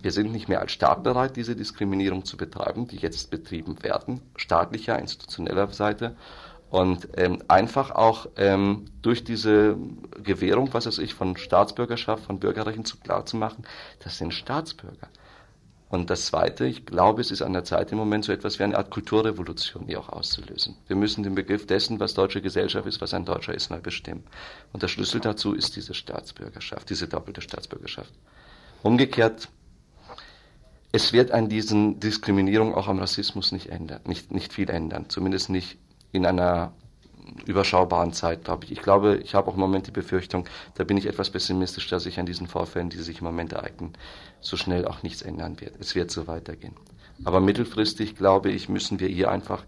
wir 0.02 0.12
sind 0.12 0.32
nicht 0.32 0.48
mehr 0.48 0.62
als 0.62 0.72
Staat 0.72 1.04
bereit, 1.04 1.36
diese 1.36 1.56
Diskriminierung 1.56 2.24
zu 2.24 2.38
betreiben, 2.38 2.88
die 2.88 2.98
jetzt 2.98 3.30
betrieben 3.32 3.84
werden, 3.84 4.22
staatlicher, 4.38 4.98
institutioneller 4.98 5.68
Seite 5.74 6.16
und 6.70 7.10
ähm, 7.18 7.42
einfach 7.48 7.92
auch 7.92 8.28
ähm, 8.38 8.86
durch 9.02 9.24
diese 9.24 9.76
Gewährung, 10.24 10.70
was 10.74 10.86
weiß 10.86 11.00
ich, 11.00 11.14
von 11.14 11.36
Staatsbürgerschaft, 11.36 12.26
von 12.26 12.40
Bürgerrechten 12.40 12.86
zu 12.86 12.98
klar 12.98 13.26
zu 13.26 13.38
machen, 13.38 13.64
das 14.04 14.18
sind 14.18 14.34
Staatsbürger. 14.34 15.10
Und 15.90 16.12
das 16.12 16.28
Zweite, 16.28 16.66
ich 16.66 16.86
glaube, 16.86 17.22
es 17.22 17.32
ist 17.32 17.42
an 17.42 17.54
der 17.54 17.64
Zeit 17.64 17.92
im 17.92 17.98
Moment 17.98 18.24
so 18.24 18.32
etwas 18.32 18.60
wie 18.60 18.64
eine 18.64 18.78
Art 18.78 18.92
Kulturrevolution 18.92 19.86
hier 19.88 20.00
auch 20.00 20.10
auszulösen. 20.10 20.76
Wir 20.86 20.96
müssen 20.96 21.24
den 21.24 21.34
Begriff 21.34 21.66
dessen, 21.66 22.00
was 22.00 22.14
deutsche 22.14 22.44
Gesellschaft 22.44 22.88
ist, 22.88 23.02
was 23.02 23.16
ein 23.16 23.26
Deutscher 23.26 23.56
ist, 23.56 23.72
neu 23.72 23.80
bestimmen. 23.80 24.24
Und 24.72 24.84
der 24.84 24.88
Schlüssel 24.88 25.20
dazu 25.20 25.54
ist 25.54 25.76
diese 25.76 25.96
Staatsbürgerschaft, 25.96 26.92
diese 26.92 27.08
doppelte 27.08 27.42
Staatsbürgerschaft. 27.42 28.14
Umgekehrt, 28.84 29.50
es 30.92 31.12
wird 31.12 31.32
an 31.32 31.50
diesen 31.50 32.00
Diskriminierung 32.00 32.76
auch 32.76 32.88
am 32.88 33.00
Rassismus 33.00 33.52
nicht 33.52 33.70
ändern, 33.70 34.02
nicht, 34.06 34.32
nicht 34.32 34.54
viel 34.54 34.70
ändern, 34.70 35.06
zumindest 35.10 35.50
nicht 35.50 35.80
in 36.12 36.26
einer 36.26 36.74
überschaubaren 37.46 38.14
Zeit, 38.14 38.46
glaube 38.46 38.66
ich. 38.66 38.72
Ich 38.72 38.82
glaube, 38.82 39.18
ich 39.18 39.36
habe 39.36 39.50
auch 39.50 39.54
im 39.54 39.60
Moment 39.60 39.88
die 39.88 39.92
Befürchtung, 39.92 40.46
da 40.76 40.84
bin 40.84 40.98
ich 40.98 41.06
etwas 41.06 41.30
pessimistisch, 41.30 41.88
dass 41.88 42.04
sich 42.04 42.20
an 42.20 42.26
diesen 42.26 42.48
Vorfällen, 42.48 42.90
die 42.90 42.98
sich 42.98 43.20
im 43.20 43.26
Moment 43.26 43.54
ereignen, 43.54 43.94
so 44.42 44.58
schnell 44.58 44.86
auch 44.86 45.04
nichts 45.04 45.22
ändern 45.22 45.60
wird. 45.62 45.76
Es 45.80 45.96
wird 45.96 46.12
so 46.12 46.28
weitergehen. 46.28 46.76
Aber 47.24 47.40
mittelfristig, 47.40 48.16
glaube 48.16 48.50
ich, 48.52 48.70
müssen 48.70 49.00
wir 49.00 49.08
hier 49.08 49.30
einfach 49.30 49.64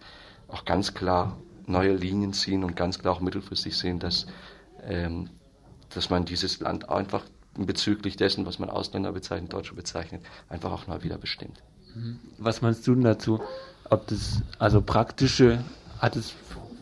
auch 0.47 0.65
ganz 0.65 0.93
klar 0.93 1.37
neue 1.65 1.95
Linien 1.95 2.33
ziehen 2.33 2.63
und 2.63 2.75
ganz 2.75 2.99
klar 2.99 3.15
auch 3.15 3.21
mittelfristig 3.21 3.77
sehen, 3.77 3.99
dass, 3.99 4.25
ähm, 4.83 5.29
dass 5.93 6.09
man 6.09 6.25
dieses 6.25 6.59
Land 6.59 6.89
einfach 6.89 7.23
bezüglich 7.55 8.15
dessen, 8.15 8.45
was 8.45 8.59
man 8.59 8.69
Ausländer 8.69 9.11
bezeichnet, 9.11 9.53
Deutsche 9.53 9.75
bezeichnet, 9.75 10.23
einfach 10.49 10.71
auch 10.71 10.87
neu 10.87 11.03
wieder 11.03 11.17
bestimmt. 11.17 11.61
Was 12.37 12.61
meinst 12.61 12.87
du 12.87 12.93
denn 12.95 13.03
dazu? 13.03 13.41
Ob 13.89 14.07
das 14.07 14.41
also 14.57 14.81
praktische 14.81 15.61
hat 16.01 16.15
es 16.15 16.33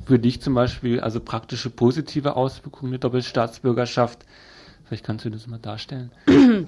für 0.06 0.18
dich 0.18 0.42
zum 0.42 0.56
Beispiel 0.56 1.00
also 1.02 1.20
praktische 1.20 1.70
positive 1.70 2.36
Auswirkungen 2.36 2.92
mit 2.92 3.04
Doppelstaatsbürgerschaft? 3.04 4.26
Vielleicht 4.86 5.06
kannst 5.06 5.26
du 5.26 5.30
das 5.30 5.46
mal 5.46 5.60
darstellen. 5.60 6.12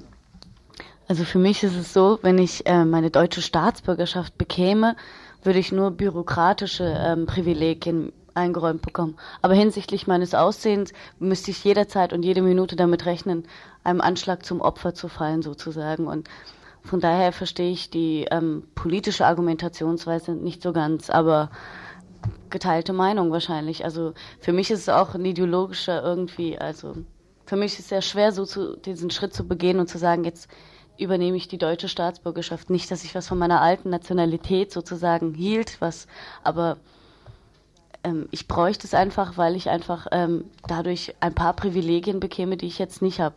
Also 1.07 1.25
für 1.25 1.39
mich 1.39 1.61
ist 1.61 1.75
es 1.75 1.91
so, 1.91 2.19
wenn 2.21 2.37
ich 2.37 2.65
äh, 2.65 2.85
meine 2.85 3.09
deutsche 3.09 3.41
Staatsbürgerschaft 3.41 4.37
bekäme, 4.37 4.95
würde 5.43 5.59
ich 5.59 5.73
nur 5.73 5.91
bürokratische 5.91 6.85
ähm, 6.85 7.25
Privilegien 7.25 8.13
eingeräumt 8.33 8.81
bekommen. 8.81 9.17
Aber 9.41 9.53
hinsichtlich 9.53 10.07
meines 10.07 10.33
Aussehens 10.33 10.93
müsste 11.19 11.51
ich 11.51 11.65
jederzeit 11.65 12.13
und 12.13 12.23
jede 12.23 12.41
Minute 12.41 12.77
damit 12.77 13.05
rechnen, 13.05 13.43
einem 13.83 13.99
Anschlag 13.99 14.45
zum 14.45 14.61
Opfer 14.61 14.93
zu 14.93 15.09
fallen 15.09 15.41
sozusagen. 15.41 16.07
Und 16.07 16.29
von 16.81 17.01
daher 17.01 17.33
verstehe 17.33 17.71
ich 17.71 17.89
die 17.89 18.27
ähm, 18.31 18.63
politische 18.75 19.25
Argumentationsweise 19.25 20.31
nicht 20.31 20.61
so 20.63 20.71
ganz. 20.71 21.09
Aber 21.09 21.49
geteilte 22.49 22.93
Meinung 22.93 23.31
wahrscheinlich. 23.31 23.83
Also 23.85 24.13
für 24.39 24.53
mich 24.53 24.71
ist 24.71 24.81
es 24.81 24.89
auch 24.89 25.15
ein 25.15 25.25
ideologischer 25.25 26.03
irgendwie, 26.03 26.57
also 26.57 26.95
für 27.45 27.55
mich 27.55 27.73
ist 27.73 27.79
es 27.79 27.89
sehr 27.89 28.01
schwer, 28.01 28.31
so 28.31 28.45
zu, 28.45 28.77
diesen 28.77 29.09
Schritt 29.09 29.33
zu 29.33 29.47
begehen 29.47 29.79
und 29.79 29.87
zu 29.87 29.97
sagen, 29.97 30.23
jetzt 30.23 30.49
übernehme 30.97 31.37
ich 31.37 31.47
die 31.47 31.57
deutsche 31.57 31.89
Staatsbürgerschaft. 31.89 32.69
Nicht, 32.69 32.91
dass 32.91 33.03
ich 33.03 33.15
was 33.15 33.27
von 33.27 33.37
meiner 33.37 33.61
alten 33.61 33.89
Nationalität 33.89 34.71
sozusagen 34.71 35.33
hielt, 35.33 35.81
was, 35.81 36.07
aber 36.43 36.77
ähm, 38.03 38.27
ich 38.31 38.47
bräuchte 38.47 38.85
es 38.85 38.93
einfach, 38.93 39.37
weil 39.37 39.55
ich 39.55 39.69
einfach 39.69 40.07
ähm, 40.11 40.45
dadurch 40.67 41.15
ein 41.19 41.33
paar 41.33 41.53
Privilegien 41.53 42.19
bekäme, 42.19 42.57
die 42.57 42.67
ich 42.67 42.79
jetzt 42.79 43.01
nicht 43.01 43.19
habe. 43.19 43.35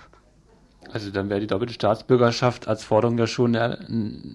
Also 0.92 1.10
dann 1.10 1.28
wäre 1.28 1.40
die 1.40 1.46
doppelte 1.46 1.74
Staatsbürgerschaft 1.74 2.68
als 2.68 2.84
Forderung 2.84 3.18
ja 3.18 3.26
schon 3.26 3.54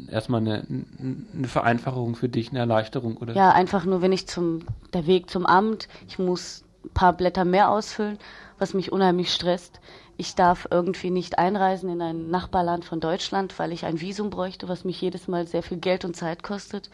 erstmal 0.10 0.42
eine, 0.42 0.66
eine, 0.68 1.48
Vereinfachung 1.48 2.16
für 2.16 2.30
dich, 2.30 2.50
eine 2.50 2.60
Erleichterung, 2.60 3.18
oder? 3.18 3.34
Ja, 3.34 3.52
einfach 3.52 3.86
nur, 3.86 4.02
wenn 4.02 4.12
ich 4.12 4.28
zum, 4.28 4.66
der 4.94 5.08
Weg 5.08 5.30
zum 5.30 5.46
Amt, 5.46 5.88
ich 6.08 6.20
muss 6.20 6.64
ein 6.84 6.90
paar 6.94 7.14
Blätter 7.14 7.46
mehr 7.46 7.70
ausfüllen, 7.70 8.18
was 8.58 8.74
mich 8.74 8.92
unheimlich 8.92 9.34
stresst. 9.34 9.80
Ich 10.18 10.36
darf 10.36 10.68
irgendwie 10.70 11.12
nicht 11.12 11.40
einreisen 11.40 11.90
in 11.90 12.02
ein 12.02 12.30
Nachbarland 12.30 12.84
von 12.84 13.00
Deutschland, 13.00 13.58
weil 13.58 13.72
ich 13.72 13.86
ein 13.86 14.02
Visum 14.02 14.30
bräuchte, 14.30 14.68
was 14.68 14.84
mich 14.84 15.00
jedes 15.00 15.28
Mal 15.30 15.48
sehr 15.48 15.64
viel 15.64 15.78
Geld 15.78 16.04
und 16.04 16.16
Zeit 16.16 16.44
kostet. 16.44 16.90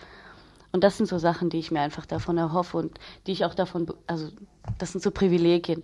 Und 0.72 0.84
das 0.84 0.98
sind 0.98 1.08
so 1.08 1.18
Sachen, 1.18 1.50
die 1.50 1.58
ich 1.58 1.72
mir 1.72 1.82
einfach 1.82 2.06
davon 2.06 2.38
erhoffe 2.38 2.78
und 2.78 3.00
die 3.26 3.32
ich 3.32 3.46
auch 3.46 3.56
davon, 3.56 3.88
also 4.08 4.28
das 4.78 4.92
sind 4.92 5.02
so 5.02 5.10
Privilegien, 5.10 5.84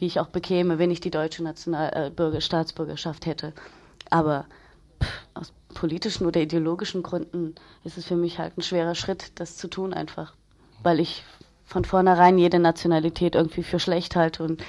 die 0.00 0.06
ich 0.06 0.18
auch 0.18 0.28
bekäme, 0.28 0.78
wenn 0.78 0.90
ich 0.90 1.00
die 1.00 1.10
deutsche 1.10 1.44
National 1.44 2.12
äh, 2.18 2.40
Staatsbürgerschaft 2.40 3.26
hätte. 3.26 3.52
Aber 4.08 4.46
pff, 5.02 5.20
aus 5.34 5.52
politischen 5.74 6.26
oder 6.26 6.40
ideologischen 6.40 7.02
Gründen 7.02 7.54
ist 7.84 7.98
es 7.98 8.06
für 8.06 8.16
mich 8.16 8.38
halt 8.38 8.56
ein 8.58 8.62
schwerer 8.62 8.94
Schritt, 8.94 9.32
das 9.36 9.56
zu 9.56 9.68
tun 9.68 9.94
einfach, 9.94 10.34
weil 10.82 11.00
ich 11.00 11.22
von 11.64 11.84
vornherein 11.84 12.38
jede 12.38 12.58
Nationalität 12.58 13.34
irgendwie 13.34 13.62
für 13.62 13.78
schlecht 13.78 14.16
halte 14.16 14.42
und 14.42 14.62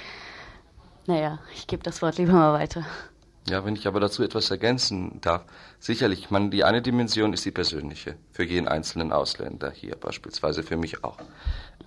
naja, 1.06 1.40
ich 1.52 1.66
gebe 1.66 1.82
das 1.82 2.00
Wort 2.00 2.18
lieber 2.18 2.34
mal 2.34 2.52
weiter. 2.52 2.86
Ja, 3.48 3.64
wenn 3.64 3.74
ich 3.74 3.88
aber 3.88 3.98
dazu 3.98 4.22
etwas 4.22 4.52
ergänzen 4.52 5.20
darf. 5.20 5.44
Sicherlich, 5.80 6.20
ich 6.20 6.30
meine, 6.30 6.50
die 6.50 6.62
eine 6.62 6.80
Dimension 6.80 7.32
ist 7.32 7.44
die 7.44 7.50
persönliche, 7.50 8.14
für 8.30 8.44
jeden 8.44 8.68
einzelnen 8.68 9.12
Ausländer 9.12 9.72
hier 9.72 9.96
beispielsweise, 9.96 10.62
für 10.62 10.76
mich 10.76 11.02
auch. 11.02 11.18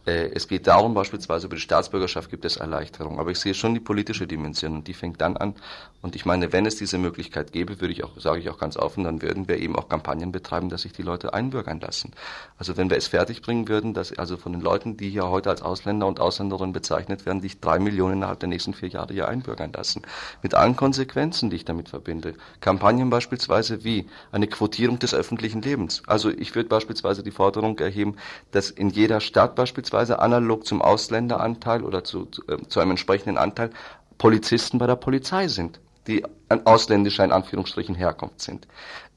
Äh, 0.06 0.32
es 0.34 0.48
geht 0.48 0.68
darum, 0.68 0.94
beispielsweise 0.94 1.48
über 1.48 1.56
die 1.56 1.62
Staatsbürgerschaft 1.62 2.30
gibt 2.30 2.46
es 2.46 2.58
Erleichterung. 2.58 3.20
Aber 3.20 3.32
ich 3.32 3.40
sehe 3.40 3.54
schon 3.54 3.74
die 3.74 3.80
politische 3.80 4.28
Dimension 4.28 4.74
und 4.74 4.88
die 4.88 4.94
fängt 4.94 5.22
dann 5.22 5.38
an. 5.38 5.56
Und 6.02 6.16
ich 6.16 6.26
meine, 6.26 6.54
wenn 6.54 6.66
es 6.66 6.76
diese 6.76 6.98
Möglichkeit 6.98 7.52
gäbe, 7.52 7.82
würde 7.82 7.92
ich 7.92 8.04
auch, 8.04 8.12
sage 8.20 8.40
ich 8.40 8.50
auch 8.50 8.60
ganz 8.60 8.78
offen, 8.78 9.04
dann 9.04 9.22
würden 9.22 9.48
wir 9.48 9.58
eben 9.58 9.76
auch 9.76 9.90
Kampagnen 9.90 10.32
betreiben, 10.32 10.70
dass 10.70 10.84
sich 10.84 10.94
die 10.94 11.02
Leute 11.02 11.34
einbürgern 11.34 11.80
lassen. 11.80 12.12
Also 12.60 12.78
wenn 12.78 12.90
wir 12.90 12.98
es 12.98 13.08
fertigbringen 13.08 13.68
würden, 13.68 13.94
dass 13.94 14.16
also 14.18 14.38
von 14.38 14.52
den 14.52 14.62
Leuten, 14.62 14.98
die 14.98 15.10
hier 15.10 15.28
heute 15.30 15.50
als 15.50 15.64
Ausländer 15.64 16.06
und 16.06 16.20
Ausländerinnen 16.20 16.74
bezeichnet 16.74 17.26
werden, 17.26 17.42
sich 17.42 17.60
drei 17.60 17.80
Millionen 17.80 18.18
innerhalb 18.18 18.40
der 18.40 18.50
nächsten 18.50 18.76
vier 18.76 18.90
Jahre 18.90 19.14
hier 19.14 19.28
einbürgern 19.28 19.72
lassen. 19.74 20.04
Mit 20.44 20.54
allen 20.54 20.76
Konsequenzen, 20.76 21.50
die 21.50 21.56
ich 21.56 21.66
damit 21.66 21.90
verbinde. 21.90 22.36
Kampagnen 22.62 23.10
beispielsweise 23.10 23.84
wie 23.84 24.06
eine 24.32 24.48
Quotierung 24.48 25.00
des 25.00 25.16
öffentlichen 25.16 25.64
Lebens. 25.64 26.04
Also 26.06 26.30
ich 26.30 26.54
würde 26.54 26.70
beispielsweise 26.70 27.24
die 27.24 27.32
Forderung 27.32 27.80
erheben, 27.80 28.18
dass 28.52 28.70
in 28.70 28.90
jeder 28.90 29.20
Stadt 29.20 29.56
beispielsweise 29.56 29.95
beispielsweise 29.96 30.20
analog 30.20 30.66
zum 30.66 30.82
Ausländeranteil 30.82 31.84
oder 31.84 32.04
zu, 32.04 32.28
äh, 32.48 32.58
zu 32.68 32.80
einem 32.80 32.92
entsprechenden 32.92 33.38
Anteil 33.38 33.70
Polizisten 34.18 34.78
bei 34.78 34.88
der 34.88 34.96
Polizei 34.96 35.48
sind, 35.48 35.80
die 36.08 36.24
ausländischer 36.66 37.24
in 37.24 37.32
Anführungsstrichen 37.32 37.96
Herkunft 37.96 38.42
sind 38.42 38.68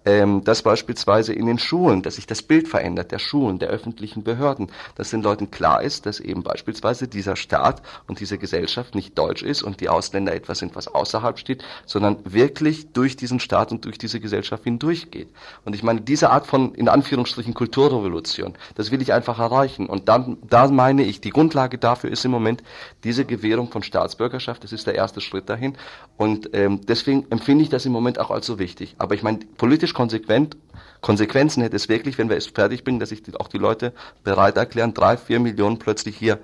ähm, 0.05 0.45
dass 0.45 0.63
beispielsweise 0.63 1.33
in 1.33 1.47
den 1.47 1.59
Schulen, 1.59 2.03
dass 2.03 2.17
sich 2.17 2.27
das 2.27 2.43
Bild 2.43 2.69
verändert, 2.69 3.13
der 3.13 3.19
Schulen, 3.19 3.59
der 3.59 3.69
öffentlichen 3.69 4.23
Behörden, 4.23 4.71
dass 4.95 5.11
den 5.11 5.23
Leuten 5.23 5.51
klar 5.51 5.83
ist, 5.83 6.07
dass 6.07 6.21
eben 6.21 6.43
beispielsweise 6.43 7.09
dieser 7.09 7.37
Staat 7.37 7.83
und 8.07 8.21
diese 8.21 8.39
Gesellschaft 8.39 8.95
nicht 8.95 9.19
deutsch 9.19 9.43
ist 9.43 9.63
und 9.63 9.81
die 9.81 9.89
Ausländer 9.89 10.35
etwas 10.35 10.61
sind, 10.61 10.77
was 10.77 10.89
außerhalb 10.89 11.39
steht, 11.39 11.63
sondern 11.85 12.19
wirklich 12.25 12.93
durch 12.93 13.17
diesen 13.17 13.41
Staat 13.41 13.73
und 13.73 13.85
durch 13.85 13.99
diese 13.99 14.21
Gesellschaft 14.21 14.65
hindurchgeht. 14.65 15.29
Und 15.65 15.75
ich 15.75 15.83
meine, 15.83 16.01
diese 16.01 16.31
Art 16.31 16.47
von, 16.47 16.75
in 16.75 16.89
Anführungsstrichen, 16.89 17.55
Kulturrevolution, 17.55 18.55
das 18.77 18.91
will 18.91 19.03
ich 19.03 19.13
einfach 19.13 19.39
erreichen. 19.39 19.87
Und 19.87 20.09
dann, 20.09 20.39
da 20.49 20.69
meine 20.69 21.03
ich, 21.03 21.21
die 21.21 21.31
Grundlage 21.31 21.77
dafür 21.79 22.11
ist 22.11 22.25
im 22.25 22.31
Moment 22.31 22.63
diese 23.05 23.25
Gewährung 23.25 23.71
von 23.71 23.83
Staatsbürgerschaft. 23.83 24.65
Das 24.65 24.73
ist 24.73 24.87
der 24.87 24.95
erste 24.95 25.21
Schritt 25.21 25.49
dahin. 25.49 25.77
Und 26.17 26.51
ähm, 26.55 26.81
deswegen 26.87 27.27
empfinde 27.31 27.65
ich 27.65 27.71
das 27.71 27.85
im 27.85 27.93
Moment 27.93 28.19
auch 28.19 28.31
als 28.31 28.47
so 28.47 28.59
wichtig. 28.59 28.95
Aber 28.99 29.15
ich 29.15 29.23
meine, 29.23 29.41
politisch 29.57 29.93
konsequent 29.99 30.57
Konsequenzen 31.01 31.63
hätte 31.63 31.75
es 31.75 31.89
wirklich, 31.89 32.19
wenn 32.19 32.29
wir 32.29 32.37
es 32.37 32.47
fertig 32.47 32.85
bringen, 32.85 33.01
dass 33.01 33.09
sich 33.09 33.23
auch 33.41 33.49
die 33.49 33.59
Leute 33.59 33.93
bereit 34.23 34.57
erklären, 34.57 34.95
drei, 34.95 35.17
vier 35.17 35.41
Millionen 35.41 35.79
plötzlich 35.79 36.17
hier 36.17 36.39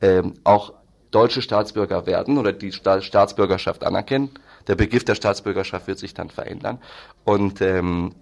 ähm, 0.00 0.34
auch 0.42 0.72
deutsche 1.10 1.42
Staatsbürger 1.42 2.06
werden 2.06 2.38
oder 2.38 2.52
die 2.52 2.72
Staatsbürgerschaft 2.72 3.84
anerkennen. 3.84 4.30
Der 4.68 4.74
Begriff 4.74 5.04
der 5.04 5.14
Staatsbürgerschaft 5.14 5.86
wird 5.86 5.98
sich 5.98 6.14
dann 6.14 6.30
verändern. 6.30 6.78
Und 7.24 7.60
ähm, 7.60 8.14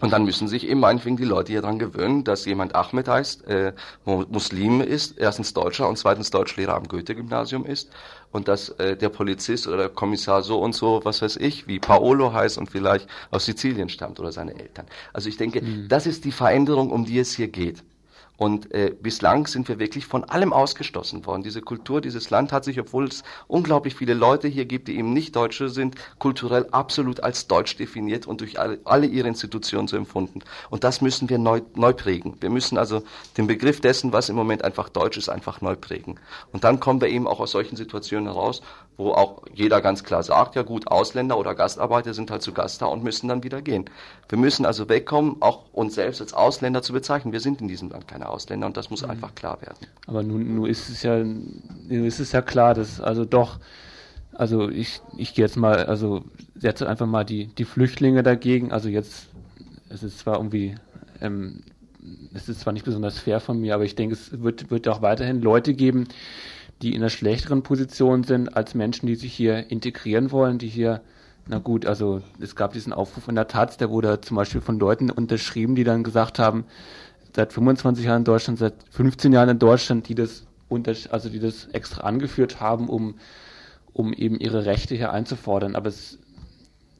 und 0.00 0.12
dann 0.12 0.24
müssen 0.24 0.46
sich 0.46 0.68
eben 0.68 0.80
meinetwegen 0.80 1.16
die 1.16 1.24
Leute 1.24 1.52
hier 1.52 1.62
dran 1.62 1.78
gewöhnen, 1.78 2.22
dass 2.24 2.44
jemand 2.44 2.74
Ahmed 2.74 3.08
heißt, 3.08 3.46
äh, 3.46 3.72
Muslim 4.04 4.80
ist, 4.80 5.16
erstens 5.18 5.54
Deutscher 5.54 5.88
und 5.88 5.96
zweitens 5.96 6.30
Deutschlehrer 6.30 6.74
am 6.74 6.86
Goethe-Gymnasium 6.86 7.64
ist 7.64 7.90
und 8.30 8.48
dass 8.48 8.70
äh, 8.70 8.96
der 8.96 9.08
Polizist 9.08 9.66
oder 9.66 9.76
der 9.76 9.88
Kommissar 9.88 10.42
so 10.42 10.60
und 10.60 10.74
so, 10.74 11.00
was 11.04 11.22
weiß 11.22 11.36
ich, 11.36 11.66
wie 11.66 11.78
Paolo 11.78 12.32
heißt 12.32 12.58
und 12.58 12.70
vielleicht 12.70 13.08
aus 13.30 13.46
Sizilien 13.46 13.88
stammt 13.88 14.20
oder 14.20 14.32
seine 14.32 14.58
Eltern. 14.58 14.86
Also 15.12 15.28
ich 15.28 15.38
denke, 15.38 15.62
mhm. 15.62 15.88
das 15.88 16.06
ist 16.06 16.24
die 16.24 16.32
Veränderung, 16.32 16.90
um 16.90 17.04
die 17.04 17.18
es 17.18 17.34
hier 17.34 17.48
geht. 17.48 17.82
Und 18.36 18.72
äh, 18.74 18.94
bislang 19.00 19.46
sind 19.46 19.68
wir 19.68 19.78
wirklich 19.78 20.06
von 20.06 20.24
allem 20.24 20.52
ausgeschlossen 20.52 21.24
worden. 21.26 21.42
Diese 21.42 21.62
Kultur, 21.62 22.00
dieses 22.00 22.30
Land 22.30 22.52
hat 22.52 22.64
sich, 22.64 22.78
obwohl 22.78 23.06
es 23.06 23.22
unglaublich 23.48 23.94
viele 23.94 24.14
Leute 24.14 24.48
hier 24.48 24.66
gibt, 24.66 24.88
die 24.88 24.98
eben 24.98 25.12
nicht 25.12 25.34
Deutsche 25.34 25.68
sind, 25.68 25.96
kulturell 26.18 26.66
absolut 26.70 27.22
als 27.22 27.46
deutsch 27.46 27.76
definiert 27.76 28.26
und 28.26 28.40
durch 28.40 28.60
alle, 28.60 28.78
alle 28.84 29.06
ihre 29.06 29.28
Institutionen 29.28 29.88
so 29.88 29.96
empfunden. 29.96 30.40
Und 30.70 30.84
das 30.84 31.00
müssen 31.00 31.28
wir 31.30 31.38
neu, 31.38 31.62
neu 31.74 31.92
prägen. 31.92 32.36
Wir 32.40 32.50
müssen 32.50 32.76
also 32.76 33.02
den 33.36 33.46
Begriff 33.46 33.80
dessen, 33.80 34.12
was 34.12 34.28
im 34.28 34.36
Moment 34.36 34.64
einfach 34.64 34.88
deutsch 34.88 35.16
ist, 35.16 35.28
einfach 35.28 35.60
neu 35.60 35.76
prägen. 35.76 36.20
Und 36.52 36.64
dann 36.64 36.80
kommen 36.80 37.00
wir 37.00 37.08
eben 37.08 37.26
auch 37.26 37.40
aus 37.40 37.52
solchen 37.52 37.76
Situationen 37.76 38.26
heraus, 38.26 38.62
wo 38.96 39.12
auch 39.12 39.42
jeder 39.52 39.80
ganz 39.80 40.04
klar 40.04 40.22
sagt, 40.22 40.54
ja 40.54 40.62
gut, 40.62 40.88
Ausländer 40.88 41.38
oder 41.38 41.54
Gastarbeiter 41.54 42.14
sind 42.14 42.30
halt 42.30 42.42
zu 42.42 42.52
Gast 42.52 42.80
da 42.80 42.86
und 42.86 43.04
müssen 43.04 43.28
dann 43.28 43.42
wieder 43.42 43.60
gehen. 43.60 43.84
Wir 44.28 44.38
müssen 44.38 44.64
also 44.64 44.88
wegkommen, 44.88 45.36
auch 45.40 45.64
uns 45.72 45.94
selbst 45.94 46.20
als 46.20 46.32
Ausländer 46.32 46.82
zu 46.82 46.92
bezeichnen. 46.92 47.32
Wir 47.32 47.40
sind 47.40 47.60
in 47.60 47.68
diesem 47.68 47.90
Land 47.90 48.08
keine 48.08 48.28
Ausländer 48.28 48.66
und 48.66 48.76
das 48.76 48.88
muss 48.90 49.02
mhm. 49.02 49.10
einfach 49.10 49.34
klar 49.34 49.60
werden. 49.60 49.86
Aber 50.06 50.22
nun, 50.22 50.54
nun 50.54 50.66
ist 50.66 50.88
es 50.88 51.02
ja, 51.02 51.18
nun 51.18 52.04
ist 52.04 52.20
es 52.20 52.32
ja 52.32 52.40
klar, 52.40 52.74
dass 52.74 53.00
also 53.00 53.24
doch, 53.24 53.58
also 54.32 54.68
ich, 54.68 55.00
ich 55.16 55.34
gehe 55.34 55.44
jetzt 55.44 55.56
mal, 55.56 55.84
also 55.86 56.24
setze 56.54 56.88
einfach 56.88 57.06
mal 57.06 57.24
die, 57.24 57.46
die 57.46 57.64
Flüchtlinge 57.64 58.22
dagegen. 58.22 58.72
Also 58.72 58.88
jetzt, 58.88 59.26
es 59.90 60.02
ist 60.02 60.20
zwar 60.20 60.36
irgendwie, 60.36 60.74
ähm, 61.20 61.62
es 62.32 62.48
ist 62.48 62.60
zwar 62.60 62.72
nicht 62.72 62.84
besonders 62.84 63.18
fair 63.18 63.40
von 63.40 63.60
mir, 63.60 63.74
aber 63.74 63.84
ich 63.84 63.94
denke, 63.94 64.14
es 64.14 64.42
wird, 64.42 64.70
wird 64.70 64.88
auch 64.88 65.02
weiterhin 65.02 65.42
Leute 65.42 65.74
geben, 65.74 66.08
die 66.82 66.94
in 66.94 67.02
einer 67.02 67.10
schlechteren 67.10 67.62
Position 67.62 68.24
sind 68.24 68.56
als 68.56 68.74
Menschen, 68.74 69.06
die 69.06 69.14
sich 69.14 69.32
hier 69.32 69.70
integrieren 69.70 70.30
wollen, 70.30 70.58
die 70.58 70.68
hier, 70.68 71.00
na 71.46 71.58
gut, 71.58 71.86
also 71.86 72.22
es 72.40 72.54
gab 72.54 72.72
diesen 72.72 72.92
Aufruf 72.92 73.28
in 73.28 73.34
der 73.34 73.48
Taz, 73.48 73.76
der 73.76 73.90
wurde 73.90 74.20
zum 74.20 74.36
Beispiel 74.36 74.60
von 74.60 74.78
Leuten 74.78 75.10
unterschrieben, 75.10 75.74
die 75.74 75.84
dann 75.84 76.04
gesagt 76.04 76.38
haben, 76.38 76.64
seit 77.34 77.52
25 77.52 78.04
Jahren 78.04 78.18
in 78.18 78.24
Deutschland, 78.24 78.58
seit 78.58 78.74
15 78.90 79.32
Jahren 79.32 79.48
in 79.48 79.58
Deutschland, 79.58 80.08
die 80.08 80.14
das 80.14 80.46
also 81.10 81.28
die 81.28 81.38
das 81.38 81.66
extra 81.66 82.02
angeführt 82.02 82.60
haben, 82.60 82.88
um, 82.88 83.14
um 83.92 84.12
eben 84.12 84.40
ihre 84.40 84.66
Rechte 84.66 84.96
hier 84.96 85.12
einzufordern. 85.12 85.76
Aber 85.76 85.88
es, 85.88 86.18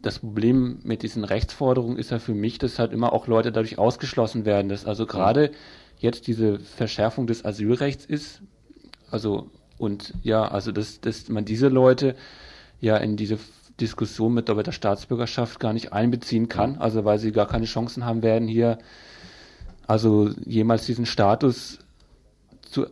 das 0.03 0.21
Problem 0.21 0.79
mit 0.85 1.03
diesen 1.03 1.25
Rechtsforderungen 1.25 1.99
ist 1.99 2.11
ja 2.11 2.19
für 2.19 2.35
mich, 2.35 2.59
dass 2.59 2.79
halt 2.79 2.93
immer 2.93 3.13
auch 3.13 3.27
Leute 3.27 3.51
dadurch 3.51 3.79
ausgeschlossen 3.79 4.45
werden, 4.45 4.69
dass 4.69 4.87
also 4.87 5.05
gerade 5.05 5.51
jetzt 5.99 6.29
diese 6.29 6.61
Verschärfung 6.61 7.27
des 7.27 7.45
Asylrechts 7.45 8.05
ist, 8.05 8.43
also 9.11 9.51
und 9.79 10.15
ja, 10.23 10.47
also 10.47 10.73
dass, 10.73 11.01
dass 11.01 11.29
man 11.29 11.45
diese 11.45 11.69
Leute 11.69 12.17
ja 12.81 12.97
in 12.97 13.17
diese 13.17 13.39
Diskussion 13.81 14.35
mit 14.35 14.49
doppelter 14.49 14.73
Staatsbürgerschaft 14.73 15.61
gar 15.61 15.73
nicht 15.73 15.93
einbeziehen 15.93 16.49
kann, 16.49 16.79
also 16.79 17.05
weil 17.05 17.19
sie 17.19 17.33
gar 17.33 17.47
keine 17.47 17.67
Chancen 17.67 18.05
haben 18.05 18.23
werden, 18.23 18.49
hier 18.49 18.79
also 19.87 20.31
jemals 20.45 20.87
diesen 20.87 21.07
Status 21.07 21.79
zu, 22.63 22.87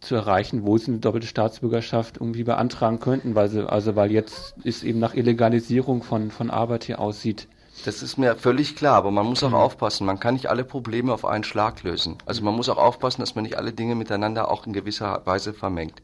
zu 0.00 0.14
erreichen, 0.14 0.64
wo 0.64 0.76
sie 0.76 0.90
eine 0.92 1.00
doppelte 1.00 1.26
Staatsbürgerschaft 1.26 2.18
irgendwie 2.18 2.44
beantragen 2.44 3.00
könnten, 3.00 3.34
weil 3.34 3.48
sie, 3.48 3.68
also 3.68 3.96
weil 3.96 4.10
jetzt 4.12 4.54
ist 4.64 4.84
eben 4.84 4.98
nach 4.98 5.14
Illegalisierung 5.14 6.02
von, 6.02 6.30
von 6.30 6.50
Arbeit 6.50 6.84
hier 6.84 7.00
aussieht. 7.00 7.48
Das 7.84 8.02
ist 8.02 8.18
mir 8.18 8.34
völlig 8.34 8.76
klar, 8.76 8.96
aber 8.96 9.10
man 9.10 9.26
muss 9.26 9.42
auch 9.42 9.50
mhm. 9.50 9.54
aufpassen, 9.54 10.06
man 10.06 10.18
kann 10.18 10.34
nicht 10.34 10.48
alle 10.48 10.64
Probleme 10.64 11.12
auf 11.12 11.24
einen 11.24 11.44
Schlag 11.44 11.82
lösen. 11.84 12.18
Also 12.26 12.42
man 12.42 12.54
muss 12.54 12.68
auch 12.68 12.76
aufpassen, 12.76 13.20
dass 13.20 13.34
man 13.34 13.44
nicht 13.44 13.56
alle 13.56 13.72
Dinge 13.72 13.94
miteinander 13.94 14.50
auch 14.50 14.66
in 14.66 14.72
gewisser 14.72 15.22
Weise 15.24 15.54
vermengt. 15.54 16.02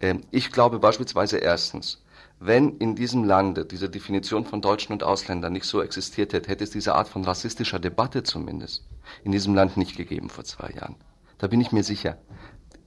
Ähm, 0.00 0.20
ich 0.30 0.52
glaube 0.52 0.78
beispielsweise 0.78 1.38
erstens, 1.38 2.02
wenn 2.40 2.76
in 2.78 2.94
diesem 2.94 3.24
Lande 3.24 3.64
diese 3.64 3.88
Definition 3.88 4.44
von 4.44 4.60
Deutschen 4.60 4.92
und 4.92 5.02
Ausländern 5.02 5.52
nicht 5.52 5.64
so 5.64 5.80
existiert 5.80 6.32
hätte, 6.32 6.50
hätte 6.50 6.64
es 6.64 6.70
diese 6.70 6.94
Art 6.94 7.08
von 7.08 7.24
rassistischer 7.24 7.78
Debatte 7.78 8.22
zumindest 8.22 8.84
in 9.22 9.32
diesem 9.32 9.54
Land 9.54 9.76
nicht 9.76 9.96
gegeben 9.96 10.28
vor 10.28 10.44
zwei 10.44 10.70
Jahren. 10.70 10.96
Da 11.38 11.46
bin 11.46 11.60
ich 11.60 11.72
mir 11.72 11.84
sicher 11.84 12.18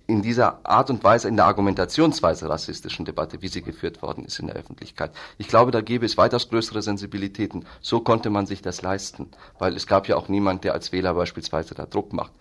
in 0.08 0.22
dieser 0.22 0.66
Art 0.66 0.90
und 0.90 1.04
Weise, 1.04 1.28
in 1.28 1.36
der 1.36 1.46
Argumentationsweise 1.46 2.50
rassistischen 2.50 3.06
Debatte, 3.06 3.42
wie 3.42 3.50
sie 3.50 3.62
geführt 3.62 4.02
worden 4.02 4.26
ist 4.26 4.40
in 4.40 4.48
der 4.48 4.56
Öffentlichkeit. 4.56 5.12
Ich 5.38 5.50
glaube, 5.50 5.72
da 5.72 5.82
gäbe 5.82 6.06
es 6.06 6.18
weitaus 6.18 6.50
größere 6.50 6.82
Sensibilitäten. 6.82 7.66
So 7.82 8.00
konnte 8.00 8.30
man 8.30 8.46
sich 8.46 8.62
das 8.62 8.82
leisten, 8.82 9.30
weil 9.60 9.76
es 9.76 9.86
gab 9.86 10.08
ja 10.08 10.16
auch 10.16 10.30
niemand, 10.30 10.64
der 10.64 10.74
als 10.74 10.94
Wähler 10.94 11.14
beispielsweise 11.14 11.76
da 11.76 11.86
Druck 11.86 12.14
macht. 12.14 12.32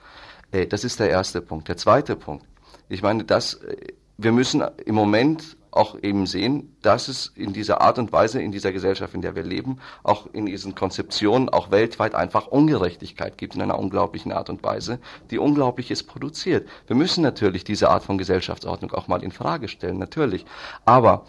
Äh, 0.52 0.66
das 0.66 0.84
ist 0.84 1.00
der 1.00 1.10
erste 1.10 1.42
Punkt. 1.42 1.68
Der 1.68 1.76
zweite 1.76 2.14
Punkt. 2.14 2.46
Ich 2.88 3.02
meine, 3.02 3.24
das, 3.24 3.54
äh, 3.54 3.76
wir 4.16 4.32
müssen 4.32 4.62
im 4.84 4.94
Moment 4.94 5.56
auch 5.76 5.96
eben 6.02 6.26
sehen, 6.26 6.76
dass 6.82 7.08
es 7.08 7.32
in 7.34 7.52
dieser 7.52 7.80
Art 7.80 7.98
und 7.98 8.12
Weise, 8.12 8.40
in 8.40 8.52
dieser 8.52 8.72
Gesellschaft, 8.72 9.14
in 9.14 9.22
der 9.22 9.34
wir 9.34 9.42
leben, 9.42 9.78
auch 10.02 10.26
in 10.32 10.46
diesen 10.46 10.74
Konzeptionen, 10.74 11.48
auch 11.48 11.70
weltweit 11.70 12.14
einfach 12.14 12.46
Ungerechtigkeit 12.46 13.38
gibt 13.38 13.54
in 13.54 13.62
einer 13.62 13.78
unglaublichen 13.78 14.32
Art 14.32 14.50
und 14.50 14.62
Weise, 14.62 14.98
die 15.30 15.38
Unglaubliches 15.38 16.02
produziert. 16.02 16.68
Wir 16.86 16.96
müssen 16.96 17.22
natürlich 17.22 17.64
diese 17.64 17.90
Art 17.90 18.04
von 18.04 18.18
Gesellschaftsordnung 18.18 18.92
auch 18.92 19.08
mal 19.08 19.22
in 19.22 19.32
Frage 19.32 19.68
stellen, 19.68 19.98
natürlich. 19.98 20.46
Aber 20.84 21.26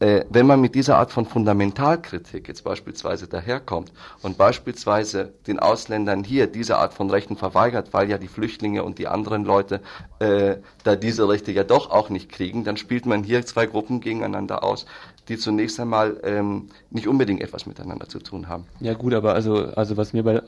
äh, 0.00 0.24
wenn 0.30 0.46
man 0.46 0.60
mit 0.60 0.74
dieser 0.74 0.98
Art 0.98 1.10
von 1.10 1.26
Fundamentalkritik 1.26 2.48
jetzt 2.48 2.64
beispielsweise 2.64 3.28
daherkommt 3.28 3.92
und 4.22 4.38
beispielsweise 4.38 5.32
den 5.46 5.58
Ausländern 5.58 6.24
hier 6.24 6.46
diese 6.46 6.78
Art 6.78 6.94
von 6.94 7.10
Rechten 7.10 7.36
verweigert, 7.36 7.92
weil 7.92 8.10
ja 8.10 8.18
die 8.18 8.28
Flüchtlinge 8.28 8.84
und 8.84 8.98
die 8.98 9.08
anderen 9.08 9.44
Leute 9.44 9.80
äh, 10.18 10.56
da 10.84 10.96
diese 10.96 11.28
Rechte 11.28 11.52
ja 11.52 11.64
doch 11.64 11.90
auch 11.90 12.10
nicht 12.10 12.30
kriegen, 12.30 12.64
dann 12.64 12.76
spielt 12.76 13.06
man 13.06 13.22
hier 13.22 13.44
zwei 13.46 13.66
Gruppen 13.66 13.87
Gruppen 13.88 14.00
gegeneinander 14.00 14.62
aus, 14.62 14.86
die 15.28 15.38
zunächst 15.38 15.80
einmal 15.80 16.20
ähm, 16.22 16.68
nicht 16.90 17.08
unbedingt 17.08 17.40
etwas 17.40 17.66
miteinander 17.66 18.06
zu 18.06 18.18
tun 18.18 18.48
haben. 18.48 18.66
Ja 18.80 18.94
gut, 18.94 19.14
aber 19.14 19.32
also, 19.32 19.54
also 19.74 19.96
was 19.96 20.12
mir 20.12 20.22
bei 20.22 20.42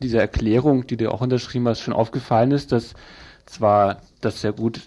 dieser 0.00 0.20
Erklärung, 0.20 0.86
die 0.86 0.96
du 0.96 1.10
auch 1.10 1.22
unterschrieben 1.22 1.66
hast, 1.68 1.80
schon 1.80 1.94
aufgefallen 1.94 2.50
ist, 2.50 2.70
dass 2.70 2.94
zwar 3.46 4.02
das 4.20 4.42
sehr 4.42 4.52
gut 4.52 4.82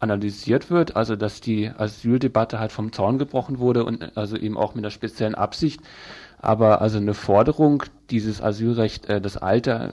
analysiert 0.00 0.70
wird, 0.70 0.96
also 0.96 1.16
dass 1.16 1.40
die 1.40 1.70
Asyldebatte 1.70 2.58
halt 2.58 2.72
vom 2.72 2.92
Zaun 2.92 3.18
gebrochen 3.18 3.58
wurde 3.58 3.84
und 3.84 4.16
also 4.16 4.36
eben 4.36 4.58
auch 4.58 4.74
mit 4.74 4.84
einer 4.84 4.90
speziellen 4.90 5.34
Absicht, 5.34 5.80
aber 6.38 6.82
also 6.82 6.98
eine 6.98 7.14
Forderung, 7.14 7.84
dieses 8.10 8.42
Asylrecht, 8.42 9.06
äh, 9.06 9.20
das 9.22 9.38
Alter 9.38 9.92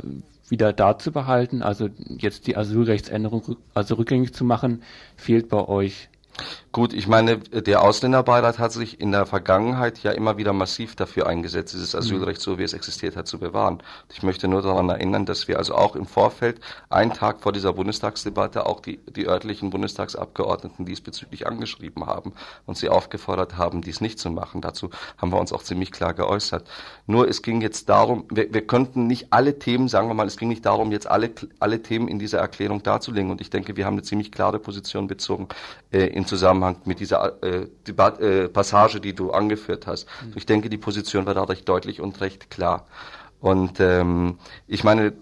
wieder 0.50 0.74
da 0.74 0.98
zu 0.98 1.14
behalten, 1.14 1.62
also 1.62 1.88
jetzt 2.18 2.48
die 2.48 2.58
Asylrechtsänderung 2.58 3.56
also 3.74 3.96
rückgängig 3.96 4.34
zu 4.34 4.44
machen, 4.44 4.84
fehlt 5.16 5.48
bei 5.48 5.66
euch. 5.66 6.10
Gut, 6.74 6.92
ich 6.92 7.08
meine, 7.08 7.38
der 7.38 7.84
Ausländerbeirat 7.84 8.58
hat 8.58 8.72
sich 8.72 9.00
in 9.00 9.12
der 9.12 9.28
Vergangenheit 9.28 10.00
ja 10.02 10.10
immer 10.10 10.38
wieder 10.38 10.54
massiv 10.54 10.96
dafür 10.96 11.28
eingesetzt, 11.28 11.76
dieses 11.76 11.94
Asylrecht 11.94 12.42
so 12.42 12.58
wie 12.58 12.64
es 12.64 12.74
existiert 12.74 13.16
hat 13.16 13.28
zu 13.28 13.38
bewahren. 13.38 13.84
Ich 14.12 14.24
möchte 14.24 14.48
nur 14.48 14.64
daran 14.64 14.90
erinnern, 14.90 15.28
dass 15.28 15.48
wir 15.48 15.60
also 15.60 15.76
auch 15.76 15.96
im 15.96 16.08
Vorfeld, 16.08 16.60
einen 16.90 17.14
Tag 17.14 17.42
vor 17.42 17.52
dieser 17.52 17.74
Bundestagsdebatte, 17.74 18.66
auch 18.66 18.80
die, 18.80 18.98
die 19.06 19.28
örtlichen 19.28 19.70
Bundestagsabgeordneten 19.70 20.84
diesbezüglich 20.84 21.46
angeschrieben 21.46 22.08
haben 22.08 22.34
und 22.66 22.76
sie 22.76 22.90
aufgefordert 22.90 23.56
haben, 23.56 23.84
dies 23.84 24.02
nicht 24.02 24.18
zu 24.18 24.32
machen. 24.32 24.62
Dazu 24.62 24.90
haben 25.20 25.32
wir 25.32 25.40
uns 25.40 25.54
auch 25.54 25.62
ziemlich 25.62 25.92
klar 25.92 26.16
geäußert. 26.16 26.68
Nur 27.06 27.28
es 27.28 27.44
ging 27.44 27.62
jetzt 27.62 27.88
darum, 27.88 28.26
wir, 28.32 28.52
wir 28.52 28.66
könnten 28.66 29.06
nicht 29.06 29.28
alle 29.30 29.60
Themen, 29.60 29.90
sagen 29.90 30.08
wir 30.08 30.16
mal, 30.16 30.26
es 30.26 30.38
ging 30.38 30.50
nicht 30.50 30.66
darum, 30.66 30.92
jetzt 30.92 31.06
alle, 31.06 31.30
alle 31.60 31.84
Themen 31.84 32.08
in 32.08 32.18
dieser 32.18 32.40
Erklärung 32.40 32.82
darzulegen. 32.82 33.30
Und 33.30 33.42
ich 33.42 33.52
denke, 33.52 33.78
wir 33.78 33.86
haben 33.86 33.94
eine 33.94 34.02
ziemlich 34.02 34.32
klare 34.32 34.58
Position 34.58 35.06
bezogen 35.06 35.50
äh, 35.92 36.08
in 36.08 36.26
Zusammenhang 36.26 36.63
Zusammenhang 36.64 36.82
mit 36.86 37.00
dieser 37.00 37.44
äh, 37.44 37.68
Debat 37.88 38.20
äh, 38.20 38.50
Passage, 38.50 39.00
die 39.00 39.14
du 39.14 39.32
angeführt 39.32 39.88
hast. 39.88 40.08
Mhm. 40.26 40.34
Ich 40.36 40.46
denke, 40.46 40.70
die 40.70 40.78
Position 40.78 41.26
war 41.26 41.34
dadurch 41.34 41.66
deutlich 41.66 42.02
und 42.02 42.20
recht 42.22 42.50
klar. 42.50 42.88
Und 43.40 43.80
ähm, 43.80 44.38
ich 44.68 44.84
meine, 44.84 45.14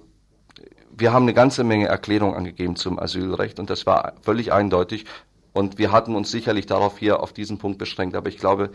wir 0.96 1.14
haben 1.14 1.24
eine 1.24 1.34
ganze 1.34 1.64
Menge 1.64 1.88
Erklärungen 1.88 2.36
angegeben 2.36 2.76
zum 2.76 3.00
Asylrecht 3.00 3.60
und 3.60 3.70
das 3.70 3.86
war 3.86 4.14
völlig 4.22 4.54
eindeutig. 4.54 5.06
Und 5.54 5.78
wir 5.78 5.92
hatten 5.92 6.16
uns 6.16 6.32
sicherlich 6.32 6.66
darauf 6.66 6.98
hier 6.98 7.22
auf 7.22 7.34
diesen 7.34 7.58
Punkt 7.58 7.78
beschränkt. 7.78 8.16
Aber 8.16 8.30
ich 8.30 8.38
glaube, 8.38 8.70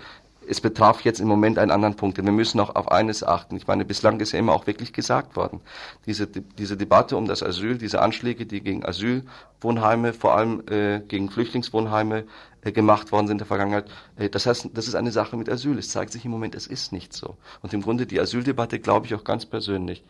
es 0.49 0.61
betraf 0.61 1.03
jetzt 1.03 1.21
im 1.21 1.29
Moment 1.29 1.59
einen 1.59 1.71
anderen 1.71 1.97
Punkt, 1.97 2.19
denn 2.19 2.25
wir 2.25 2.33
müssen 2.33 2.61
auch 2.61 2.75
auf 2.75 2.91
eines 2.91 3.23
achten. 3.23 3.57
Ich 3.57 3.67
meine, 3.67 3.85
bislang 3.85 4.21
ist 4.21 4.33
ja 4.33 4.39
immer 4.39 4.53
auch 4.53 4.67
wirklich 4.67 4.93
gesagt 4.93 5.37
worden, 5.37 5.61
diese, 6.07 6.27
diese 6.27 6.77
Debatte 6.77 7.17
um 7.17 7.27
das 7.27 7.43
Asyl, 7.43 7.79
diese 7.79 8.01
Anschläge, 8.01 8.47
die 8.47 8.61
gegen 8.61 8.85
Asylwohnheime, 8.85 10.13
vor 10.13 10.37
allem 10.37 10.63
äh, 10.69 11.01
gegen 11.01 11.31
Flüchtlingswohnheime 11.31 12.25
gemacht 12.73 13.13
worden 13.13 13.27
sind 13.27 13.37
in 13.37 13.39
der 13.39 13.47
Vergangenheit, 13.47 13.91
äh, 14.17 14.29
das 14.29 14.47
heißt, 14.47 14.71
das 14.75 14.89
ist 14.89 14.95
eine 14.95 15.13
Sache 15.13 15.37
mit 15.37 15.49
Asyl. 15.49 15.79
Es 15.79 15.91
zeigt 15.91 16.13
sich 16.13 16.25
im 16.25 16.31
Moment, 16.31 16.55
es 16.55 16.67
ist 16.67 16.93
nicht 16.93 17.13
so. 17.13 17.37
Und 17.63 17.73
im 17.75 17.83
Grunde 17.83 18.07
die 18.07 18.21
Asyldebatte, 18.21 18.79
glaube 18.79 19.07
ich 19.07 19.15
auch 19.15 19.25
ganz 19.25 19.47
persönlich, 19.47 20.05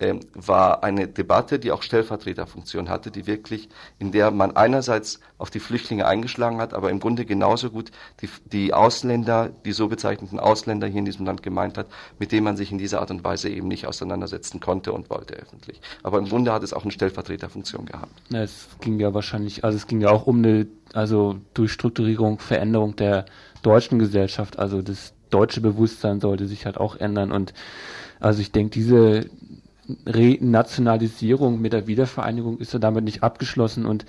ähm, 0.00 0.20
war 0.34 0.82
eine 0.82 1.08
Debatte, 1.08 1.58
die 1.58 1.70
auch 1.72 1.82
Stellvertreterfunktion 1.82 2.88
hatte, 2.88 3.10
die 3.10 3.26
wirklich, 3.26 3.68
in 3.98 4.12
der 4.12 4.30
man 4.30 4.56
einerseits 4.56 5.20
auf 5.36 5.50
die 5.50 5.60
Flüchtlinge 5.60 6.06
eingeschlagen 6.06 6.58
hat, 6.58 6.74
aber 6.74 6.90
im 6.90 7.00
Grunde 7.00 7.24
genauso 7.26 7.70
gut 7.70 7.90
die, 8.22 8.28
die 8.50 8.72
Ausländer, 8.72 9.50
die 9.64 9.72
so 9.72 9.88
bezeichneten 9.88 10.40
Ausländer 10.40 10.86
hier 10.86 11.00
in 11.00 11.04
diesem 11.04 11.26
Land 11.26 11.42
gemeint 11.42 11.76
hat, 11.76 11.86
mit 12.18 12.32
denen 12.32 12.44
man 12.44 12.56
sich 12.56 12.72
in 12.72 12.78
dieser 12.78 13.00
Art 13.00 13.10
und 13.10 13.24
Weise 13.24 13.50
eben 13.50 13.68
nicht 13.68 13.86
auseinandersetzen 13.86 14.58
konnte 14.58 14.92
und 14.92 15.10
wollte 15.10 15.34
öffentlich. 15.34 15.80
Aber 16.02 16.18
im 16.18 16.26
Grunde 16.26 16.52
hat 16.52 16.62
es 16.62 16.72
auch 16.72 16.82
eine 16.82 16.92
Stellvertreterfunktion 16.92 17.86
gehabt. 17.86 18.12
Ja, 18.30 18.42
es 18.42 18.68
ging 18.80 18.98
ja 18.98 19.12
wahrscheinlich, 19.12 19.64
also 19.64 19.76
es 19.76 19.86
ging 19.86 20.00
ja 20.00 20.08
auch 20.10 20.26
um 20.26 20.38
eine, 20.38 20.66
also 20.94 21.36
Durchstrukturierung, 21.54 22.38
Veränderung 22.38 22.96
der 22.96 23.26
deutschen 23.62 23.98
Gesellschaft, 23.98 24.58
also 24.58 24.80
das 24.80 25.12
deutsche 25.28 25.60
Bewusstsein 25.60 26.20
sollte 26.20 26.46
sich 26.46 26.66
halt 26.66 26.78
auch 26.78 26.96
ändern 26.96 27.32
und 27.32 27.52
also 28.18 28.42
ich 28.42 28.52
denke, 28.52 28.70
diese 28.70 29.30
Renationalisierung 30.06 31.60
mit 31.60 31.72
der 31.72 31.86
Wiedervereinigung 31.86 32.58
ist 32.58 32.72
ja 32.72 32.78
damit 32.78 33.04
nicht 33.04 33.22
abgeschlossen 33.22 33.86
und 33.86 34.04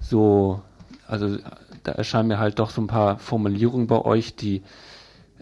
so, 0.00 0.60
also 1.06 1.38
da 1.82 1.92
erscheinen 1.92 2.28
mir 2.28 2.38
halt 2.38 2.58
doch 2.58 2.70
so 2.70 2.80
ein 2.80 2.86
paar 2.86 3.18
Formulierungen 3.18 3.86
bei 3.86 4.00
euch, 4.04 4.36
die 4.36 4.62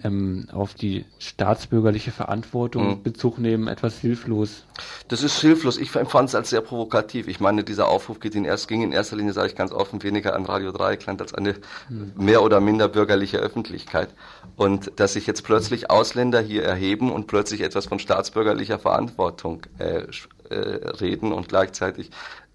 ähm, 0.05 0.47
auf 0.53 0.75
die 0.75 1.05
staatsbürgerliche 1.19 2.11
Verantwortung 2.11 2.99
mhm. 2.99 3.03
Bezug 3.03 3.39
nehmen, 3.39 3.69
etwas 3.69 3.99
hilflos. 3.99 4.65
Das 5.09 5.23
ist 5.23 5.41
hilflos. 5.41 5.79
Ich 5.79 5.95
empfand 5.95 6.29
es 6.29 6.35
als 6.35 6.51
sehr 6.51 6.61
provokativ. 6.61 7.29
Ich 7.29 7.41
meine, 7.41 7.65
dieser 7.65 7.89
Aufruf 7.89 8.21
geht 8.21 8.35
in 8.35 8.45
erst, 8.45 8.69
ging 8.69 8.83
in 8.83 8.93
erster 8.93 9.17
Linie, 9.17 9.33
sage 9.33 9.49
ich 9.49 9.57
ganz 9.57 9.73
offen, 9.73 10.03
weniger 10.03 10.35
an 10.35 10.47
Radio 10.47 10.73
Dreieckland 10.73 11.21
als 11.21 11.35
an 11.35 11.47
eine 11.47 11.57
mhm. 11.89 12.13
mehr 12.17 12.43
oder 12.43 12.61
minder 12.61 12.89
bürgerliche 12.89 13.39
Öffentlichkeit. 13.39 14.09
Und 14.57 14.93
dass 14.97 15.15
sich 15.15 15.27
jetzt 15.27 15.43
plötzlich 15.43 15.91
Ausländer 15.91 16.41
hier 16.41 16.65
erheben 16.65 17.11
und 17.11 17.27
plötzlich 17.27 17.61
etwas 17.63 17.87
von 17.87 17.99
staatsbürgerlicher 17.99 18.79
Verantwortung 18.79 19.63
äh, 19.79 20.05
äh, 20.51 20.55
reden 21.01 21.33
und 21.33 21.49
gleichzeitig 21.49 22.11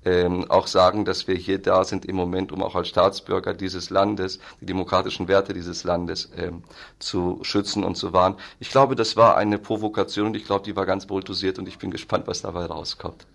ähm, 0.06 0.50
auch 0.50 0.68
sagen, 0.68 1.04
dass 1.04 1.28
wir 1.28 1.36
hier 1.36 1.60
da 1.60 1.84
sind 1.84 2.06
im 2.06 2.16
Moment, 2.16 2.52
um 2.52 2.64
auch 2.64 2.76
als 2.76 2.88
Staatsbürger 2.88 3.54
dieses 3.54 3.90
Landes, 3.90 4.40
die 4.62 4.66
demokratischen 4.66 5.28
Werte 5.28 5.54
dieses 5.54 5.84
Landes 5.84 6.30
ähm, 6.38 6.64
zu 7.00 7.40
schützen 7.42 7.84
und 7.84 7.96
zu 7.96 8.14
wahren. 8.14 8.36
Ich 8.60 8.70
glaube, 8.70 8.96
das 8.96 9.18
war 9.18 9.36
eine 9.36 9.58
Provokation 9.58 10.28
und 10.28 10.36
ich 10.36 10.46
glaube, 10.46 10.64
die 10.64 10.76
war 10.76 10.86
ganz 10.86 11.10
wohl 11.10 11.24
dosiert 11.24 11.60
und 11.60 11.68
ich 11.68 11.80
bin 11.80 11.92
gespannt, 11.92 12.28
was 12.28 12.44
dabei 12.44 12.66
rauskommt. 12.66 13.26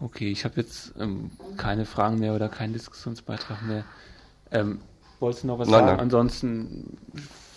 Okay, 0.00 0.30
ich 0.30 0.44
habe 0.44 0.60
jetzt 0.60 0.92
ähm, 0.98 1.30
keine 1.56 1.84
Fragen 1.84 2.18
mehr 2.18 2.34
oder 2.34 2.48
keinen 2.48 2.72
Diskussionsbeitrag 2.72 3.62
mehr. 3.62 3.84
Ähm, 4.50 4.80
wolltest 5.20 5.44
du 5.44 5.48
noch 5.48 5.58
was 5.58 5.68
nein, 5.68 5.80
sagen? 5.80 5.86
Nein. 5.92 6.00
Ansonsten 6.00 6.98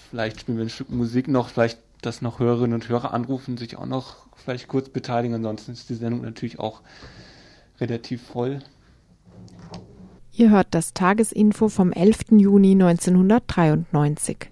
vielleicht 0.09 0.41
spielen 0.41 0.57
wir 0.57 0.65
ein 0.65 0.69
Stück 0.69 0.89
Musik 0.89 1.27
noch, 1.27 1.49
vielleicht 1.49 1.79
dass 2.01 2.21
noch 2.21 2.39
Hörerinnen 2.39 2.73
und 2.73 2.89
Hörer 2.89 3.13
anrufen, 3.13 3.57
sich 3.57 3.77
auch 3.77 3.85
noch 3.85 4.15
vielleicht 4.35 4.67
kurz 4.67 4.89
beteiligen. 4.89 5.35
Ansonsten 5.35 5.71
ist 5.71 5.89
die 5.89 5.95
Sendung 5.95 6.21
natürlich 6.21 6.59
auch 6.59 6.81
relativ 7.81 8.25
voll. 8.27 8.61
Ihr 10.33 10.49
hört 10.49 10.67
das 10.71 10.93
Tagesinfo 10.93 11.67
vom 11.67 11.91
11. 11.91 12.31
Juni 12.31 12.71
1993. 12.71 14.49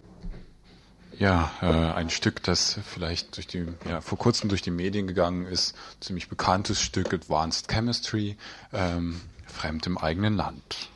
Ja, 1.18 1.52
äh, 1.62 1.65
ein 1.65 2.10
Stück, 2.10 2.44
das 2.44 2.80
vielleicht 2.86 3.36
durch 3.36 3.48
die, 3.48 3.65
ja, 3.89 4.02
vor 4.02 4.18
kurzem 4.18 4.50
durch 4.50 4.62
die 4.62 4.72
Medien 4.72 5.08
gegangen 5.08 5.46
ist, 5.46 5.76
ziemlich 6.00 6.30
bekanntes 6.30 6.82
Stück 6.82 7.13
Advanced 7.13 7.70
Chemistry, 7.70 8.38
ähm, 8.74 9.20
Fremd 9.46 9.86
im 9.88 9.98
eigenen 9.98 10.36
Land. 10.36 10.89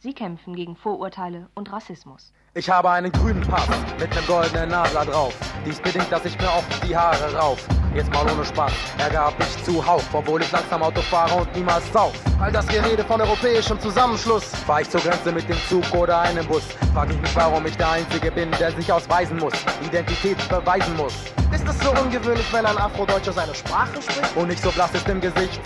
Sie 0.00 0.12
kämpfen 0.12 0.54
gegen 0.54 0.76
Vorurteile 0.76 1.48
und 1.54 1.72
Rassismus. 1.72 2.32
Ich 2.54 2.70
habe 2.70 2.90
einen 2.90 3.10
grünen 3.10 3.42
Pass 3.42 3.68
mit 3.98 4.14
nem 4.14 4.26
goldenen 4.26 4.70
Nadler 4.70 5.04
drauf. 5.04 5.34
Dies 5.66 5.80
bedingt, 5.80 6.10
dass 6.10 6.24
ich 6.24 6.38
mir 6.38 6.48
oft 6.48 6.88
die 6.88 6.96
Haare 6.96 7.34
rauf. 7.34 7.66
Jetzt 7.94 8.12
mal 8.12 8.24
ohne 8.30 8.44
Spaß, 8.44 8.72
Ärger 8.98 9.24
hab 9.26 9.40
ich 9.40 9.64
zuhauf, 9.64 10.04
obwohl 10.12 10.42
ich 10.42 10.52
langsam 10.52 10.82
Auto 10.82 11.00
fahre 11.00 11.34
und 11.36 11.56
niemals 11.56 11.90
sauf. 11.92 12.12
All 12.40 12.52
das 12.52 12.66
Gerede 12.68 13.02
von 13.02 13.20
europäischem 13.20 13.80
Zusammenschluss. 13.80 14.44
Fahr 14.66 14.82
ich 14.82 14.90
zur 14.90 15.00
Grenze 15.00 15.32
mit 15.32 15.48
dem 15.48 15.56
Zug 15.68 15.84
oder 15.94 16.20
einem 16.20 16.46
Bus, 16.46 16.62
frag 16.92 17.10
ich 17.10 17.20
mich, 17.20 17.34
warum 17.34 17.64
ich 17.66 17.76
der 17.76 17.90
Einzige 17.90 18.30
bin, 18.30 18.50
der 18.52 18.72
sich 18.72 18.92
ausweisen 18.92 19.38
muss, 19.38 19.54
Identität 19.84 20.36
beweisen 20.48 20.96
muss. 20.96 21.14
Ist 21.52 21.66
es 21.66 21.78
so 21.80 21.90
ungewöhnlich, 21.90 22.52
wenn 22.52 22.66
ein 22.66 22.76
Afrodeutscher 22.76 23.32
seine 23.32 23.54
Sprache 23.54 24.02
spricht? 24.02 24.36
Und 24.36 24.48
nicht 24.48 24.62
so 24.62 24.70
blass 24.70 24.92
ist 24.92 25.08
im 25.08 25.20
Gesicht. 25.20 25.60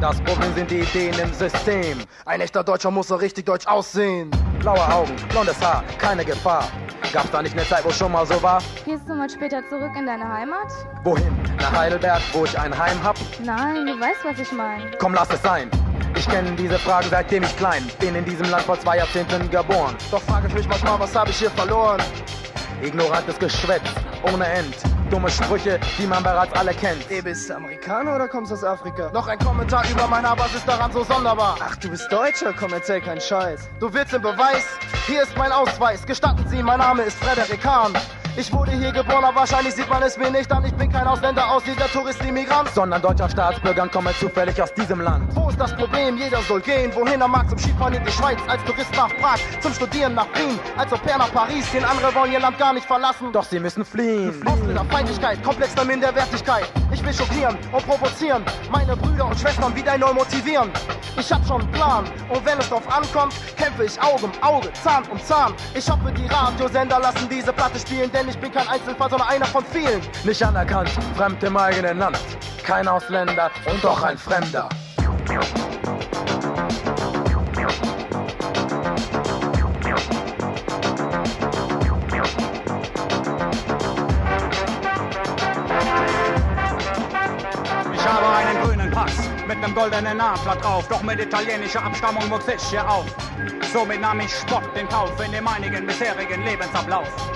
Das 0.00 0.20
Problem 0.22 0.52
sind 0.54 0.70
die 0.70 0.80
Ideen 0.80 1.18
im 1.18 1.32
System. 1.32 1.98
Ein 2.24 2.40
echter 2.40 2.64
Deutscher 2.64 2.90
muss 2.90 3.08
so 3.08 3.16
richtig 3.16 3.46
deutsch 3.46 3.66
aussehen. 3.66 4.30
Blaue 4.58 4.84
Augen, 4.92 5.14
blondes 5.28 5.60
Haar, 5.60 5.84
keine 5.98 6.24
Gefahr. 6.24 6.64
Gab's 7.12 7.30
da 7.30 7.42
nicht 7.42 7.54
eine 7.54 7.66
Zeit, 7.66 7.84
wo 7.84 7.90
schon 7.90 8.12
mal 8.12 8.26
so 8.26 8.42
war? 8.42 8.62
Gehst 8.84 9.08
du 9.08 9.14
mal 9.14 9.30
später 9.30 9.66
zurück 9.68 9.92
in 9.98 10.06
deine 10.06 10.28
Heimat? 10.30 10.70
Wohin? 11.04 11.34
Nach 11.58 11.72
Heidelberg, 11.72 12.20
wo 12.32 12.44
ich 12.44 12.58
ein 12.58 12.76
Heim 12.76 13.02
hab? 13.02 13.16
Nein, 13.42 13.86
du 13.86 13.98
weißt, 13.98 14.24
was 14.24 14.38
ich 14.38 14.52
meine. 14.52 14.90
Komm, 14.98 15.14
lass 15.14 15.30
es 15.32 15.42
sein. 15.42 15.70
Ich 16.16 16.28
kenne 16.28 16.50
diese 16.52 16.78
Fragen 16.78 17.08
seitdem 17.10 17.42
ich 17.42 17.56
klein 17.56 17.88
bin 18.00 18.14
in 18.14 18.24
diesem 18.24 18.50
Land 18.50 18.64
vor 18.64 18.78
zwei 18.80 18.96
Jahrzehnten 18.98 19.50
geboren. 19.50 19.96
Doch 20.10 20.22
frage 20.22 20.48
ich 20.48 20.54
mich 20.54 20.68
manchmal, 20.68 20.98
was 21.00 21.14
habe 21.14 21.30
ich 21.30 21.38
hier 21.38 21.50
verloren? 21.50 22.00
Ignorantes 22.82 23.38
Geschwätz, 23.38 23.82
ohne 24.22 24.46
End. 24.46 24.76
Dumme 25.10 25.30
Sprüche, 25.30 25.80
die 25.98 26.06
man 26.06 26.22
bereits 26.22 26.52
alle 26.52 26.74
kennt. 26.74 27.10
Ey, 27.10 27.22
bist 27.22 27.48
du 27.48 27.56
Amerikaner 27.56 28.16
oder 28.16 28.28
kommst 28.28 28.52
aus 28.52 28.62
Afrika? 28.62 29.10
Noch 29.12 29.26
ein 29.26 29.38
Kommentar 29.38 29.82
über 29.90 30.06
mein 30.06 30.28
Haar, 30.28 30.38
was 30.38 30.54
ist 30.54 30.68
daran 30.68 30.92
so 30.92 31.02
sonderbar? 31.02 31.56
Ach, 31.60 31.76
du 31.76 31.88
bist 31.88 32.12
Deutscher? 32.12 32.52
Komm, 32.52 32.72
erzähl 32.74 33.00
keinen 33.00 33.20
Scheiß. 33.20 33.68
Du 33.80 33.92
willst 33.92 34.12
den 34.12 34.20
Beweis? 34.20 34.66
Hier 35.06 35.22
ist 35.22 35.36
mein 35.36 35.50
Ausweis. 35.50 36.04
Gestatten 36.04 36.46
Sie, 36.48 36.62
mein 36.62 36.78
Name 36.78 37.02
ist 37.02 37.16
Frederik 37.24 37.64
Hahn. 37.64 37.94
Ich 38.38 38.52
wurde 38.52 38.70
hier 38.70 38.92
geboren, 38.92 39.24
aber 39.24 39.40
wahrscheinlich 39.40 39.74
sieht 39.74 39.90
man 39.90 40.00
es 40.00 40.16
mir 40.16 40.30
nicht 40.30 40.52
an. 40.52 40.64
Ich 40.64 40.72
bin 40.74 40.92
kein 40.92 41.08
Ausländer, 41.08 41.50
Ausländer, 41.50 41.86
Tourist, 41.92 42.24
Immigrant. 42.24 42.68
Sondern 42.72 43.02
deutscher 43.02 43.28
Staatsbürger 43.28 43.82
und 43.82 43.90
komme 43.90 44.12
zufällig 44.16 44.62
aus 44.62 44.72
diesem 44.72 45.00
Land. 45.00 45.34
Wo 45.34 45.48
ist 45.48 45.58
das 45.58 45.74
Problem? 45.74 46.16
Jeder 46.16 46.40
soll 46.42 46.60
gehen, 46.60 46.94
wohin 46.94 47.20
er 47.20 47.26
mag. 47.26 47.48
Zum 47.48 47.58
Skifahren 47.58 47.94
in 47.94 48.04
die 48.04 48.12
Schweiz, 48.12 48.38
als 48.46 48.62
Tourist 48.62 48.94
nach 48.94 49.08
Prag. 49.16 49.40
Zum 49.60 49.72
Studieren 49.72 50.14
nach 50.14 50.28
Wien, 50.36 50.56
als 50.76 50.92
Au 50.92 50.98
nach 51.18 51.32
Paris. 51.32 51.68
Den 51.72 51.84
andere 51.84 52.14
wollen 52.14 52.30
ihr 52.30 52.38
Land 52.38 52.56
gar 52.58 52.72
nicht 52.72 52.86
verlassen. 52.86 53.32
Doch 53.32 53.42
sie 53.42 53.58
müssen 53.58 53.84
fliehen. 53.84 54.40
Ausländer, 54.46 54.84
Feindlichkeit, 54.88 55.42
komplexer 55.42 55.84
Minderwertigkeit. 55.84 56.70
Ich 56.92 57.04
will 57.04 57.12
schockieren 57.12 57.58
und 57.72 57.84
provozieren. 57.88 58.44
Meine 58.70 58.96
Brüder 58.96 59.26
und 59.26 59.40
Schwestern 59.40 59.74
wieder 59.74 59.98
neu 59.98 60.12
motivieren. 60.12 60.70
Ich 61.18 61.32
hab 61.32 61.44
schon 61.44 61.62
einen 61.62 61.72
Plan. 61.72 62.04
Und 62.28 62.46
wenn 62.46 62.56
es 62.60 62.68
drauf 62.68 62.86
ankommt, 62.88 63.34
kämpfe 63.56 63.84
ich 63.84 64.00
Auge 64.00 64.26
um 64.26 64.32
Auge, 64.40 64.72
Zahn 64.84 65.02
um 65.10 65.20
Zahn. 65.24 65.52
Ich 65.74 65.90
hoffe, 65.90 66.12
die 66.12 66.26
Radiosender 66.26 67.00
lassen 67.00 67.28
diese 67.28 67.52
Platte 67.52 67.80
spielen, 67.80 68.12
denn 68.12 68.27
ich 68.28 68.38
bin 68.38 68.52
kein 68.52 68.68
Einzelfall, 68.68 69.08
sondern 69.10 69.28
einer 69.28 69.46
von 69.46 69.64
vielen. 69.64 70.02
Nicht 70.24 70.42
anerkannt, 70.42 70.90
fremd 71.16 71.42
im 71.42 71.56
eigenen 71.56 71.98
Land. 71.98 72.18
Kein 72.64 72.86
Ausländer 72.86 73.50
und 73.70 73.82
doch 73.82 74.02
ein 74.02 74.18
Fremder. 74.18 74.68
Ich 87.94 88.06
habe 88.06 88.28
einen 88.36 88.62
grünen 88.62 88.90
Pass 88.90 89.12
mit 89.46 89.56
einem 89.56 89.74
goldenen 89.74 90.16
Namenblatt 90.18 90.62
drauf, 90.62 90.86
doch 90.88 91.02
mit 91.02 91.20
italienischer 91.20 91.82
Abstammung 91.82 92.30
wuchs 92.30 92.48
ich 92.48 92.62
hier 92.64 92.88
auf. 92.88 93.06
Somit 93.72 94.00
nahm 94.00 94.20
ich 94.20 94.32
Spott 94.34 94.64
in 94.74 94.88
Kauf 94.88 95.12
in 95.24 95.32
dem 95.32 95.46
einigen 95.46 95.86
bisherigen 95.86 96.44
Lebensablauf. 96.44 97.27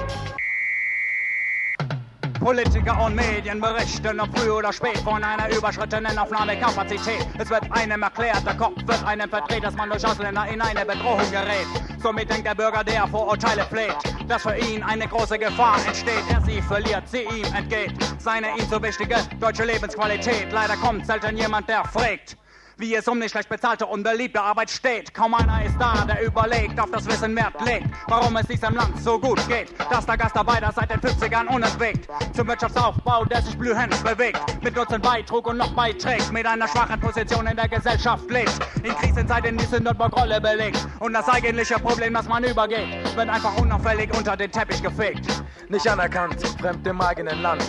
Politiker 2.42 3.04
und 3.04 3.14
Medien 3.14 3.60
berichten, 3.60 4.18
ob 4.18 4.36
früh 4.36 4.50
oder 4.50 4.72
spät, 4.72 4.98
von 4.98 5.22
einer 5.22 5.48
überschrittenen 5.56 6.18
Aufnahmekapazität. 6.18 7.24
Es 7.38 7.48
wird 7.48 7.70
einem 7.70 8.02
erklärt, 8.02 8.44
der 8.44 8.54
Kopf 8.54 8.76
wird 8.84 9.04
einem 9.04 9.30
verdreht, 9.30 9.62
dass 9.62 9.76
man 9.76 9.88
durch 9.88 10.04
Ausländer 10.04 10.46
in 10.48 10.60
eine 10.60 10.84
Bedrohung 10.84 11.30
gerät. 11.30 11.66
Somit 12.02 12.30
denkt 12.30 12.48
der 12.48 12.56
Bürger, 12.56 12.82
der 12.82 13.06
Vorurteile 13.06 13.64
pflegt, 13.64 14.02
dass 14.26 14.42
für 14.42 14.56
ihn 14.56 14.82
eine 14.82 15.06
große 15.06 15.38
Gefahr 15.38 15.76
entsteht. 15.86 16.24
Er 16.30 16.40
sie 16.40 16.60
verliert, 16.60 17.08
sie 17.08 17.22
ihm 17.22 17.54
entgeht. 17.54 17.92
Seine 18.18 18.48
ihm 18.58 18.68
so 18.68 18.82
wichtige 18.82 19.16
deutsche 19.38 19.64
Lebensqualität. 19.64 20.50
Leider 20.50 20.76
kommt 20.76 21.06
selten 21.06 21.36
jemand, 21.36 21.68
der 21.68 21.84
fragt 21.84 22.36
wie 22.82 22.96
es 22.96 23.06
um 23.06 23.20
die 23.20 23.28
schlecht 23.28 23.48
bezahlte 23.48 23.86
und 23.86 24.02
beliebte 24.02 24.42
Arbeit 24.42 24.68
steht. 24.68 25.14
Kaum 25.14 25.34
einer 25.34 25.64
ist 25.64 25.76
da, 25.78 26.04
der 26.04 26.26
überlegt, 26.26 26.80
auf 26.80 26.90
das 26.90 27.06
Wissen 27.06 27.36
Wert 27.36 27.54
legt, 27.64 27.86
warum 28.08 28.36
es 28.36 28.48
diesem 28.48 28.74
Land 28.74 29.00
so 29.00 29.20
gut 29.20 29.38
geht, 29.46 29.72
dass 29.88 30.04
der 30.04 30.16
Gastarbeiter 30.16 30.72
seit 30.74 30.90
den 30.90 30.98
50ern 30.98 31.46
unentwegt 31.46 32.08
zum 32.34 32.48
Wirtschaftsaufbau, 32.48 33.24
der 33.26 33.40
sich 33.40 33.56
blühend 33.56 34.02
bewegt, 34.02 34.40
mit 34.62 34.74
Nutzen 34.74 35.00
beitrug 35.00 35.46
und 35.46 35.58
noch 35.58 35.72
beiträgt, 35.74 36.32
mit 36.32 36.44
einer 36.44 36.66
schwachen 36.66 37.00
Position 37.00 37.46
in 37.46 37.56
der 37.56 37.68
Gesellschaft 37.68 38.28
lebt, 38.28 38.58
in 38.82 38.92
Krisenzeiten 38.96 39.56
die 39.56 39.66
Sündenbock-Rolle 39.66 40.40
belegt 40.40 40.84
und 40.98 41.12
das 41.12 41.28
eigentliche 41.28 41.76
Problem, 41.76 42.14
das 42.14 42.26
man 42.26 42.42
übergeht, 42.42 43.16
wird 43.16 43.28
einfach 43.28 43.56
unauffällig 43.58 44.10
unter 44.18 44.36
den 44.36 44.50
Teppich 44.50 44.82
gefegt. 44.82 45.24
Nicht 45.68 45.86
anerkannt, 45.86 46.44
fremd 46.60 46.84
im 46.84 47.00
eigenen 47.00 47.42
Land. 47.42 47.62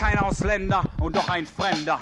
Kein 0.00 0.16
Ausländer 0.20 0.84
und 1.00 1.16
doch 1.16 1.28
ein 1.28 1.44
Fremder. 1.44 1.98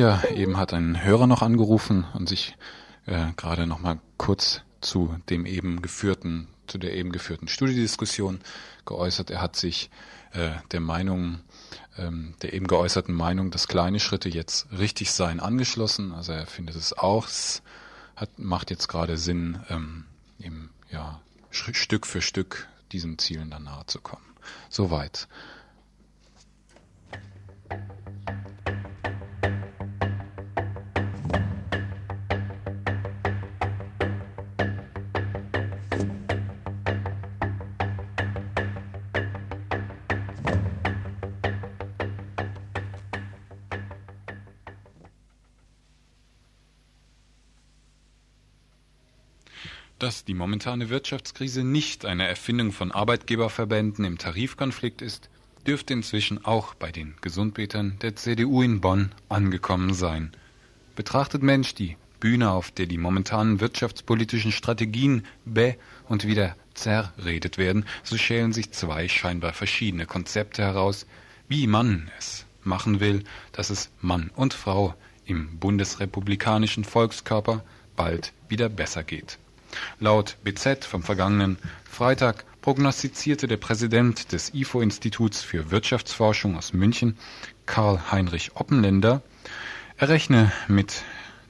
Ja, 0.00 0.22
eben 0.34 0.56
hat 0.56 0.72
ein 0.72 1.04
Hörer 1.04 1.26
noch 1.26 1.42
angerufen 1.42 2.06
und 2.14 2.26
sich 2.26 2.56
äh, 3.04 3.32
gerade 3.36 3.66
noch 3.66 3.80
mal 3.80 3.98
kurz 4.16 4.62
zu 4.80 5.14
dem 5.28 5.44
eben 5.44 5.82
geführten, 5.82 6.48
zu 6.70 6.78
der 6.78 6.94
eben 6.94 7.12
geführten 7.12 7.48
Studiediskussion 7.48 8.40
geäußert. 8.84 9.30
Er 9.30 9.42
hat 9.42 9.56
sich 9.56 9.90
äh, 10.32 10.52
der 10.72 10.80
Meinung, 10.80 11.40
ähm, 11.98 12.34
der 12.42 12.52
eben 12.52 12.66
geäußerten 12.66 13.14
Meinung, 13.14 13.50
dass 13.50 13.68
kleine 13.68 14.00
Schritte 14.00 14.28
jetzt 14.28 14.68
richtig 14.72 15.10
seien, 15.12 15.40
angeschlossen. 15.40 16.12
Also 16.12 16.32
er 16.32 16.46
findet 16.46 16.76
es 16.76 16.96
auch, 16.96 17.26
es 17.26 17.62
hat, 18.16 18.38
macht 18.38 18.70
jetzt 18.70 18.88
gerade 18.88 19.16
Sinn, 19.16 19.60
ähm, 19.68 20.04
eben, 20.38 20.70
ja, 20.90 21.20
Stück 21.50 22.06
für 22.06 22.22
Stück 22.22 22.68
diesen 22.92 23.18
Zielen 23.18 23.50
dann 23.50 23.64
nahe 23.64 23.84
zu 23.86 24.00
kommen. 24.00 24.24
Soweit. 24.68 25.28
Dass 50.10 50.24
die 50.24 50.34
momentane 50.34 50.88
Wirtschaftskrise 50.88 51.62
nicht 51.62 52.04
eine 52.04 52.26
Erfindung 52.26 52.72
von 52.72 52.90
Arbeitgeberverbänden 52.90 54.04
im 54.04 54.18
Tarifkonflikt 54.18 55.02
ist, 55.02 55.30
dürfte 55.68 55.92
inzwischen 55.92 56.44
auch 56.44 56.74
bei 56.74 56.90
den 56.90 57.14
Gesundbetern 57.20 57.96
der 58.02 58.16
CDU 58.16 58.60
in 58.60 58.80
Bonn 58.80 59.12
angekommen 59.28 59.94
sein. 59.94 60.32
Betrachtet 60.96 61.44
Mensch 61.44 61.76
die 61.76 61.96
Bühne, 62.18 62.50
auf 62.50 62.72
der 62.72 62.86
die 62.86 62.98
momentanen 62.98 63.60
wirtschaftspolitischen 63.60 64.50
Strategien 64.50 65.24
be- 65.44 65.76
und 66.08 66.26
wieder 66.26 66.56
zerredet 66.74 67.56
werden, 67.56 67.84
so 68.02 68.18
schälen 68.18 68.52
sich 68.52 68.72
zwei 68.72 69.06
scheinbar 69.06 69.52
verschiedene 69.52 70.06
Konzepte 70.06 70.62
heraus, 70.62 71.06
wie 71.46 71.68
man 71.68 72.10
es 72.18 72.46
machen 72.64 72.98
will, 72.98 73.22
dass 73.52 73.70
es 73.70 73.90
Mann 74.00 74.32
und 74.34 74.54
Frau 74.54 74.92
im 75.24 75.60
bundesrepublikanischen 75.60 76.82
Volkskörper 76.82 77.62
bald 77.94 78.32
wieder 78.48 78.68
besser 78.68 79.04
geht. 79.04 79.38
Laut 79.98 80.36
BZ 80.44 80.84
vom 80.84 81.02
vergangenen 81.02 81.58
Freitag 81.84 82.44
prognostizierte 82.60 83.48
der 83.48 83.56
Präsident 83.56 84.32
des 84.32 84.52
IFO-Instituts 84.54 85.42
für 85.42 85.70
Wirtschaftsforschung 85.70 86.56
aus 86.56 86.72
München, 86.72 87.16
Karl-Heinrich 87.66 88.56
Oppenländer, 88.56 89.22
er 89.96 90.08
rechne 90.08 90.50
mit 90.66 91.02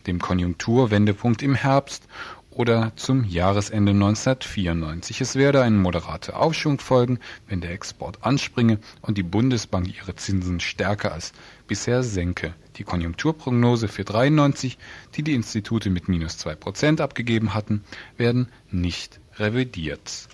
dem 0.09 0.18
Konjunkturwendepunkt 0.18 1.41
im 1.43 1.55
Herbst 1.55 2.09
oder 2.51 2.93
zum 2.97 3.23
Jahresende 3.23 3.93
1994. 3.93 5.21
Es 5.21 5.37
werde 5.37 5.62
ein 5.62 5.77
moderater 5.77 6.41
Aufschwung 6.41 6.81
folgen, 6.81 7.21
wenn 7.47 7.61
der 7.61 7.71
Export 7.71 8.25
anspringe 8.25 8.79
und 9.03 9.18
die 9.18 9.23
Bundesbank 9.23 9.97
ihre 9.97 10.16
Zinsen 10.16 10.59
stärker 10.59 11.12
als 11.12 11.33
bisher 11.68 12.03
senke. 12.03 12.55
Die 12.81 12.85
Konjunkturprognose 12.85 13.89
für 13.89 14.05
93, 14.05 14.78
die 15.14 15.22
die 15.22 15.35
Institute 15.35 15.91
mit 15.91 16.09
minus 16.09 16.39
2% 16.39 17.03
abgegeben 17.03 17.53
hatten, 17.53 17.85
werden 18.16 18.51
nicht 18.70 19.20
revidiert. 19.37 20.28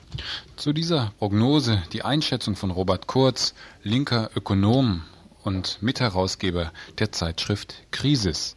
Zu 0.55 0.73
dieser 0.73 1.13
Prognose 1.19 1.83
die 1.93 2.03
Einschätzung 2.03 2.55
von 2.55 2.71
Robert 2.71 3.09
Kurz, 3.09 3.57
linker 3.83 4.31
Ökonom 4.37 5.03
und 5.43 5.83
Mitherausgeber 5.83 6.73
der 7.01 7.11
Zeitschrift 7.11 7.83
Krisis. 7.91 8.57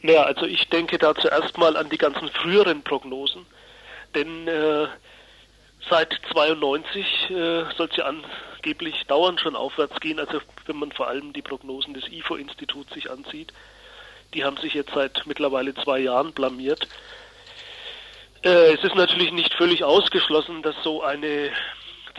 Naja, 0.00 0.22
also 0.22 0.46
ich 0.46 0.70
denke 0.70 0.96
da 0.96 1.14
zuerst 1.14 1.58
mal 1.58 1.76
an 1.76 1.90
die 1.90 1.98
ganzen 1.98 2.30
früheren 2.30 2.82
Prognosen, 2.82 3.44
denn 4.14 4.48
äh, 4.48 4.86
seit 5.88 6.18
92 6.32 7.30
äh, 7.30 7.34
soll 7.76 7.88
es 7.90 7.96
ja 7.96 8.04
angeblich 8.06 9.04
dauernd 9.06 9.40
schon 9.40 9.56
aufwärts 9.56 9.98
gehen, 10.00 10.18
also 10.18 10.40
wenn 10.66 10.76
man 10.76 10.92
vor 10.92 11.08
allem 11.08 11.32
die 11.32 11.42
Prognosen 11.42 11.94
des 11.94 12.08
IFO-Instituts 12.08 12.92
sich 12.94 13.10
ansieht. 13.10 13.52
Die 14.34 14.44
haben 14.44 14.56
sich 14.58 14.74
jetzt 14.74 14.92
seit 14.94 15.26
mittlerweile 15.26 15.74
zwei 15.74 16.00
Jahren 16.00 16.32
blamiert. 16.32 16.86
Äh, 18.42 18.74
es 18.74 18.84
ist 18.84 18.94
natürlich 18.94 19.32
nicht 19.32 19.54
völlig 19.54 19.84
ausgeschlossen, 19.84 20.62
dass 20.62 20.76
so 20.82 21.02
eine 21.02 21.50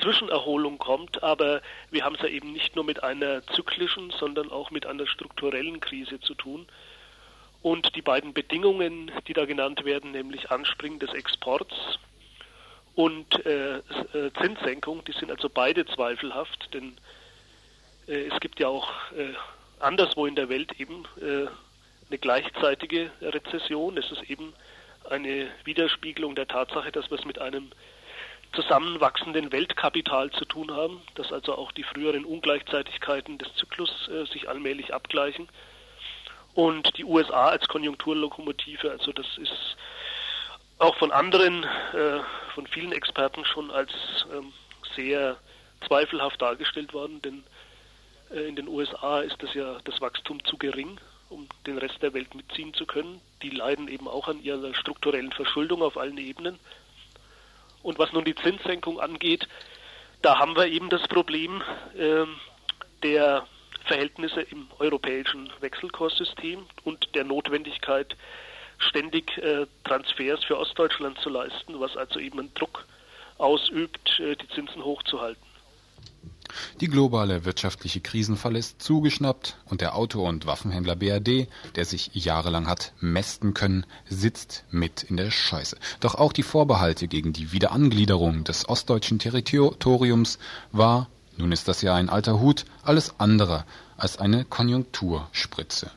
Zwischenerholung 0.01 0.77
kommt, 0.77 1.21
aber 1.23 1.61
wir 1.91 2.03
haben 2.03 2.15
es 2.15 2.21
ja 2.21 2.27
eben 2.27 2.53
nicht 2.53 2.75
nur 2.75 2.85
mit 2.85 3.03
einer 3.03 3.45
zyklischen, 3.47 4.11
sondern 4.11 4.51
auch 4.51 4.71
mit 4.71 4.85
einer 4.85 5.07
strukturellen 5.07 5.79
Krise 5.79 6.19
zu 6.19 6.33
tun. 6.33 6.67
Und 7.61 7.95
die 7.95 8.01
beiden 8.01 8.33
Bedingungen, 8.33 9.11
die 9.27 9.33
da 9.33 9.45
genannt 9.45 9.83
werden, 9.83 10.11
nämlich 10.11 10.49
Anspringen 10.49 10.99
des 10.99 11.13
Exports 11.13 11.99
und 12.99 13.45
äh, 13.45 13.77
äh, 13.77 13.81
Zinssenkung, 14.41 15.05
die 15.05 15.13
sind 15.13 15.31
also 15.31 15.47
beide 15.47 15.85
zweifelhaft, 15.85 16.73
denn 16.73 16.97
äh, 18.09 18.27
es 18.27 18.37
gibt 18.41 18.59
ja 18.59 18.67
auch 18.67 18.89
äh, 19.13 19.31
anderswo 19.79 20.25
in 20.25 20.35
der 20.35 20.49
Welt 20.49 20.77
eben 20.81 21.05
äh, 21.21 21.47
eine 22.09 22.17
gleichzeitige 22.19 23.09
Rezession. 23.21 23.97
Es 23.97 24.11
ist 24.11 24.23
eben 24.23 24.53
eine 25.09 25.47
Widerspiegelung 25.63 26.35
der 26.35 26.49
Tatsache, 26.49 26.91
dass 26.91 27.09
wir 27.09 27.17
es 27.17 27.23
mit 27.23 27.39
einem 27.39 27.71
zusammenwachsenden 28.51 29.53
Weltkapital 29.53 30.29
zu 30.31 30.43
tun 30.43 30.69
haben, 30.69 31.01
dass 31.15 31.31
also 31.31 31.57
auch 31.57 31.71
die 31.71 31.83
früheren 31.83 32.25
Ungleichzeitigkeiten 32.25 33.37
des 33.37 33.47
Zyklus 33.55 34.09
äh, 34.09 34.25
sich 34.25 34.49
allmählich 34.49 34.93
abgleichen. 34.93 35.47
Und 36.53 36.97
die 36.97 37.05
USA 37.05 37.47
als 37.47 37.65
Konjunkturlokomotive, 37.69 38.91
also 38.91 39.13
das 39.13 39.37
ist 39.37 39.77
auch 40.79 40.97
von 40.97 41.11
anderen, 41.11 41.63
äh, 41.63 42.21
von 42.55 42.65
vielen 42.67 42.91
Experten 42.91 43.45
schon 43.45 43.69
als 43.69 43.91
ähm, 44.33 44.53
sehr 44.95 45.37
zweifelhaft 45.85 46.41
dargestellt 46.41 46.93
worden, 46.93 47.21
denn 47.21 47.43
äh, 48.31 48.47
in 48.47 48.55
den 48.55 48.67
USA 48.67 49.19
ist 49.19 49.41
das 49.43 49.53
ja 49.53 49.77
das 49.83 50.01
Wachstum 50.01 50.43
zu 50.45 50.57
gering, 50.57 50.99
um 51.29 51.47
den 51.67 51.77
Rest 51.77 52.01
der 52.01 52.13
Welt 52.13 52.33
mitziehen 52.33 52.73
zu 52.73 52.85
können. 52.85 53.21
Die 53.43 53.49
leiden 53.49 53.87
eben 53.87 54.07
auch 54.07 54.27
an 54.27 54.41
ihrer 54.41 54.73
strukturellen 54.73 55.31
Verschuldung 55.31 55.81
auf 55.81 55.97
allen 55.97 56.17
Ebenen. 56.17 56.59
Und 57.83 57.99
was 57.99 58.11
nun 58.11 58.25
die 58.25 58.35
Zinssenkung 58.35 58.99
angeht, 58.99 59.47
da 60.21 60.37
haben 60.39 60.55
wir 60.55 60.67
eben 60.67 60.89
das 60.89 61.07
Problem 61.07 61.61
äh, 61.97 62.25
der 63.03 63.45
Verhältnisse 63.85 64.41
im 64.41 64.67
europäischen 64.79 65.49
Wechselkurssystem 65.61 66.65
und 66.83 67.15
der 67.15 67.23
Notwendigkeit, 67.23 68.15
ständig 68.79 69.37
äh, 69.37 69.67
Transfers 69.83 70.43
für 70.43 70.57
Ostdeutschland 70.57 71.19
zu 71.19 71.29
leisten, 71.29 71.79
was 71.79 71.95
also 71.95 72.19
eben 72.19 72.39
einen 72.39 72.53
Druck 72.55 72.85
ausübt, 73.37 74.19
äh, 74.19 74.35
die 74.35 74.47
Zinsen 74.49 74.83
hochzuhalten. 74.83 75.43
Die 76.81 76.87
globale 76.87 77.45
wirtschaftliche 77.45 78.01
Krisenfalle 78.01 78.57
ist 78.57 78.81
zugeschnappt 78.81 79.57
und 79.65 79.81
der 79.81 79.95
Auto- 79.95 80.27
und 80.27 80.47
Waffenhändler 80.47 80.95
BRD, 80.95 81.47
der 81.75 81.85
sich 81.85 82.09
jahrelang 82.13 82.67
hat 82.67 82.93
mästen 82.99 83.53
können, 83.53 83.85
sitzt 84.07 84.63
mit 84.71 85.03
in 85.03 85.17
der 85.17 85.29
Scheiße. 85.29 85.77
Doch 85.99 86.15
auch 86.15 86.33
die 86.33 86.43
Vorbehalte 86.43 87.07
gegen 87.07 87.33
die 87.33 87.51
Wiederangliederung 87.51 88.43
des 88.45 88.67
ostdeutschen 88.67 89.19
Territoriums 89.19 90.39
war, 90.71 91.07
nun 91.37 91.51
ist 91.51 91.67
das 91.67 91.81
ja 91.81 91.93
ein 91.93 92.09
alter 92.09 92.39
Hut, 92.39 92.65
alles 92.83 93.19
andere 93.19 93.63
als 93.95 94.17
eine 94.17 94.43
Konjunkturspritze. 94.43 95.91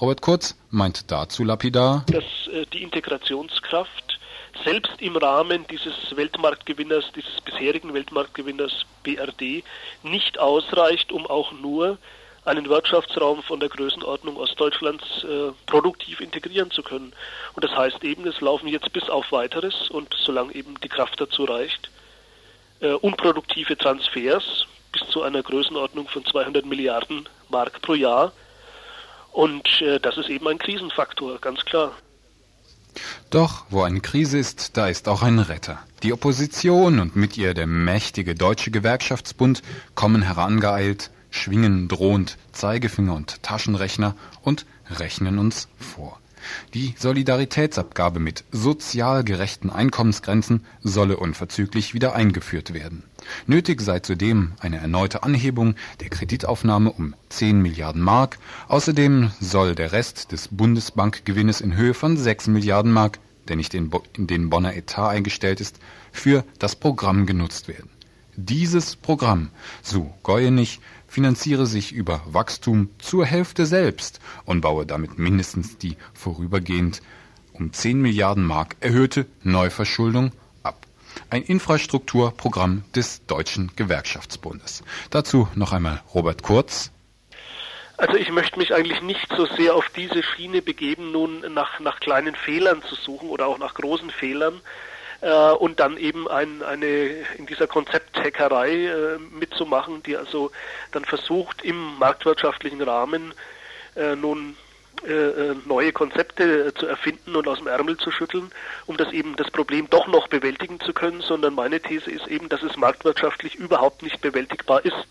Robert 0.00 0.22
Kurz 0.22 0.56
meint 0.70 1.10
dazu 1.10 1.42
lapidar, 1.42 2.04
dass 2.06 2.24
äh, 2.52 2.66
die 2.72 2.82
Integrationskraft 2.82 4.20
selbst 4.64 5.00
im 5.00 5.16
Rahmen 5.16 5.66
dieses 5.68 6.14
Weltmarktgewinners, 6.14 7.12
dieses 7.16 7.40
bisherigen 7.40 7.92
Weltmarktgewinners 7.94 8.86
BRD 9.02 9.64
nicht 10.04 10.38
ausreicht, 10.38 11.10
um 11.10 11.26
auch 11.26 11.52
nur 11.52 11.98
einen 12.44 12.68
Wirtschaftsraum 12.68 13.42
von 13.42 13.60
der 13.60 13.68
Größenordnung 13.68 14.36
Ostdeutschlands 14.36 15.24
äh, 15.24 15.52
produktiv 15.66 16.20
integrieren 16.20 16.70
zu 16.70 16.82
können. 16.82 17.12
Und 17.54 17.64
das 17.64 17.72
heißt 17.72 18.02
eben, 18.04 18.26
es 18.26 18.40
laufen 18.40 18.68
jetzt 18.68 18.92
bis 18.92 19.08
auf 19.10 19.32
weiteres 19.32 19.90
und 19.90 20.14
solange 20.16 20.54
eben 20.54 20.78
die 20.80 20.88
Kraft 20.88 21.20
dazu 21.20 21.44
reicht, 21.44 21.90
äh, 22.80 22.92
unproduktive 22.92 23.76
Transfers 23.76 24.66
bis 24.92 25.08
zu 25.08 25.22
einer 25.22 25.42
Größenordnung 25.42 26.08
von 26.08 26.24
200 26.24 26.64
Milliarden 26.64 27.28
Mark 27.48 27.82
pro 27.82 27.94
Jahr. 27.94 28.32
Und 29.38 29.68
äh, 29.82 30.00
das 30.00 30.16
ist 30.18 30.28
eben 30.30 30.48
ein 30.48 30.58
Krisenfaktor, 30.58 31.38
ganz 31.38 31.64
klar. 31.64 31.92
Doch 33.30 33.66
wo 33.70 33.82
eine 33.82 34.00
Krise 34.00 34.36
ist, 34.36 34.76
da 34.76 34.88
ist 34.88 35.06
auch 35.06 35.22
ein 35.22 35.38
Retter. 35.38 35.78
Die 36.02 36.12
Opposition 36.12 36.98
und 36.98 37.14
mit 37.14 37.38
ihr 37.38 37.54
der 37.54 37.68
mächtige 37.68 38.34
Deutsche 38.34 38.72
Gewerkschaftsbund 38.72 39.62
kommen 39.94 40.22
herangeeilt, 40.22 41.12
schwingen 41.30 41.86
drohend 41.86 42.36
Zeigefinger 42.50 43.14
und 43.14 43.40
Taschenrechner 43.44 44.16
und 44.42 44.66
rechnen 44.90 45.38
uns 45.38 45.68
vor. 45.78 46.18
Die 46.74 46.94
Solidaritätsabgabe 46.98 48.20
mit 48.20 48.44
sozial 48.52 49.24
gerechten 49.24 49.70
Einkommensgrenzen 49.70 50.64
solle 50.82 51.16
unverzüglich 51.16 51.94
wieder 51.94 52.14
eingeführt 52.14 52.74
werden. 52.74 53.02
Nötig 53.46 53.80
sei 53.80 54.00
zudem 54.00 54.52
eine 54.60 54.78
erneute 54.78 55.22
Anhebung 55.22 55.74
der 56.00 56.08
Kreditaufnahme 56.08 56.92
um 56.92 57.14
10 57.28 57.60
Milliarden 57.60 58.02
Mark. 58.02 58.38
Außerdem 58.68 59.30
soll 59.40 59.74
der 59.74 59.92
Rest 59.92 60.32
des 60.32 60.48
Bundesbankgewinnes 60.48 61.60
in 61.60 61.76
Höhe 61.76 61.94
von 61.94 62.16
6 62.16 62.48
Milliarden 62.48 62.92
Mark, 62.92 63.18
der 63.48 63.56
nicht 63.56 63.74
in, 63.74 63.90
in 64.16 64.26
den 64.26 64.50
Bonner 64.50 64.74
Etat 64.74 65.08
eingestellt 65.08 65.60
ist, 65.60 65.78
für 66.12 66.44
das 66.58 66.76
Programm 66.76 67.26
genutzt 67.26 67.68
werden. 67.68 67.90
Dieses 68.36 68.94
Programm, 68.94 69.50
so 69.82 70.14
Goyenich, 70.22 70.80
finanziere 71.08 71.66
sich 71.66 71.92
über 71.92 72.22
Wachstum 72.26 72.90
zur 72.98 73.26
Hälfte 73.26 73.66
selbst 73.66 74.20
und 74.44 74.60
baue 74.60 74.86
damit 74.86 75.18
mindestens 75.18 75.78
die 75.78 75.96
vorübergehend 76.14 77.02
um 77.52 77.72
10 77.72 78.00
Milliarden 78.00 78.44
Mark 78.44 78.76
erhöhte 78.80 79.26
Neuverschuldung 79.42 80.32
ab. 80.62 80.86
Ein 81.30 81.42
Infrastrukturprogramm 81.42 82.84
des 82.94 83.26
Deutschen 83.26 83.72
Gewerkschaftsbundes. 83.74 84.84
Dazu 85.10 85.48
noch 85.56 85.72
einmal 85.72 86.02
Robert 86.14 86.42
Kurz. 86.42 86.92
Also 87.96 88.14
ich 88.14 88.30
möchte 88.30 88.58
mich 88.58 88.72
eigentlich 88.72 89.02
nicht 89.02 89.26
so 89.36 89.46
sehr 89.46 89.74
auf 89.74 89.88
diese 89.88 90.22
Schiene 90.22 90.62
begeben, 90.62 91.10
nun 91.10 91.40
nach, 91.52 91.80
nach 91.80 91.98
kleinen 91.98 92.36
Fehlern 92.36 92.80
zu 92.82 92.94
suchen 92.94 93.28
oder 93.28 93.48
auch 93.48 93.58
nach 93.58 93.74
großen 93.74 94.10
Fehlern, 94.10 94.60
äh, 95.20 95.50
und 95.52 95.80
dann 95.80 95.96
eben 95.96 96.28
ein, 96.28 96.62
eine 96.62 96.86
in 97.36 97.46
dieser 97.46 97.66
Konzepthackerei 97.66 98.86
äh, 98.86 99.18
mitzumachen, 99.18 100.02
die 100.02 100.16
also 100.16 100.50
dann 100.92 101.04
versucht, 101.04 101.62
im 101.62 101.98
marktwirtschaftlichen 101.98 102.82
Rahmen 102.82 103.34
äh, 103.96 104.14
nun 104.14 104.56
äh, 105.06 105.12
äh, 105.12 105.56
neue 105.64 105.92
Konzepte 105.92 106.72
zu 106.74 106.86
erfinden 106.86 107.36
und 107.36 107.46
aus 107.46 107.58
dem 107.58 107.68
Ärmel 107.68 107.96
zu 107.98 108.10
schütteln, 108.10 108.50
um 108.86 108.96
das 108.96 109.12
eben 109.12 109.36
das 109.36 109.50
Problem 109.50 109.88
doch 109.90 110.08
noch 110.08 110.28
bewältigen 110.28 110.80
zu 110.80 110.92
können, 110.92 111.20
sondern 111.20 111.54
meine 111.54 111.80
These 111.80 112.10
ist 112.10 112.26
eben, 112.26 112.48
dass 112.48 112.62
es 112.62 112.76
marktwirtschaftlich 112.76 113.54
überhaupt 113.54 114.02
nicht 114.02 114.20
bewältigbar 114.20 114.84
ist. 114.84 115.06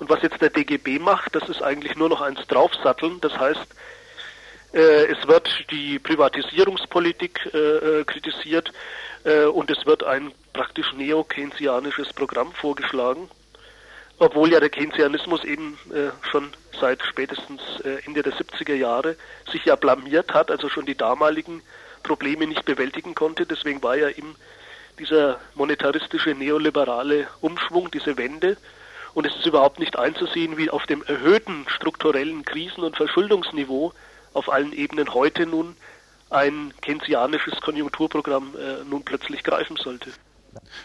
Und 0.00 0.10
was 0.10 0.22
jetzt 0.22 0.40
der 0.40 0.50
DGB 0.50 0.98
macht, 0.98 1.36
das 1.36 1.48
ist 1.48 1.62
eigentlich 1.62 1.94
nur 1.94 2.08
noch 2.08 2.20
eins 2.20 2.44
draufsatteln. 2.48 3.20
Das 3.20 3.38
heißt, 3.38 3.60
äh, 3.60 3.74
es 4.72 5.28
wird 5.28 5.70
die 5.70 5.98
Privatisierungspolitik 5.98 7.46
äh, 7.52 8.04
kritisiert, 8.04 8.72
äh, 9.24 9.44
und 9.44 9.70
es 9.70 9.84
wird 9.86 10.02
ein 10.04 10.32
praktisch 10.52 10.92
neo-keynesianisches 10.94 12.12
Programm 12.12 12.52
vorgeschlagen, 12.52 13.28
obwohl 14.18 14.52
ja 14.52 14.60
der 14.60 14.70
Keynesianismus 14.70 15.44
eben 15.44 15.78
äh, 15.92 16.10
schon 16.30 16.50
seit 16.80 17.02
spätestens 17.02 17.60
äh, 17.84 18.04
Ende 18.06 18.22
der 18.22 18.32
70er 18.32 18.74
Jahre 18.74 19.16
sich 19.50 19.64
ja 19.64 19.76
blamiert 19.76 20.32
hat, 20.34 20.50
also 20.50 20.68
schon 20.68 20.86
die 20.86 20.96
damaligen 20.96 21.62
Probleme 22.02 22.46
nicht 22.46 22.64
bewältigen 22.64 23.14
konnte. 23.14 23.46
Deswegen 23.46 23.82
war 23.82 23.96
ja 23.96 24.08
eben 24.08 24.36
dieser 24.98 25.40
monetaristische 25.54 26.34
neoliberale 26.34 27.28
Umschwung, 27.40 27.90
diese 27.90 28.16
Wende, 28.16 28.56
und 29.14 29.26
es 29.26 29.36
ist 29.36 29.44
überhaupt 29.44 29.78
nicht 29.78 29.98
einzusehen, 29.98 30.56
wie 30.56 30.70
auf 30.70 30.86
dem 30.86 31.02
erhöhten 31.02 31.66
strukturellen 31.68 32.46
Krisen- 32.46 32.82
und 32.82 32.96
Verschuldungsniveau 32.96 33.92
auf 34.34 34.50
allen 34.50 34.72
Ebenen 34.72 35.12
heute 35.14 35.46
nun 35.46 35.76
ein 36.30 36.72
keynesianisches 36.80 37.60
Konjunkturprogramm 37.60 38.54
äh, 38.56 38.84
nun 38.84 39.04
plötzlich 39.04 39.42
greifen 39.42 39.76
sollte. 39.76 40.10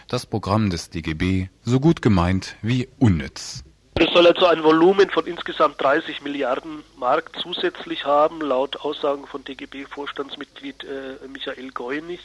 Das 0.08 0.26
Programm 0.26 0.70
des 0.70 0.90
DGB 0.90 1.48
so 1.62 1.80
gut 1.80 2.02
gemeint 2.02 2.56
wie 2.62 2.88
unnütz. 2.98 3.64
Es 3.94 4.12
soll 4.12 4.26
also 4.28 4.46
ein 4.46 4.62
Volumen 4.62 5.10
von 5.10 5.26
insgesamt 5.26 5.82
30 5.82 6.22
Milliarden 6.22 6.84
Mark 6.96 7.32
zusätzlich 7.42 8.04
haben, 8.04 8.40
laut 8.40 8.76
Aussagen 8.76 9.26
von 9.26 9.42
DGB-Vorstandsmitglied 9.42 10.84
äh, 10.84 11.26
Michael 11.26 11.70
Goyenich. 11.72 12.20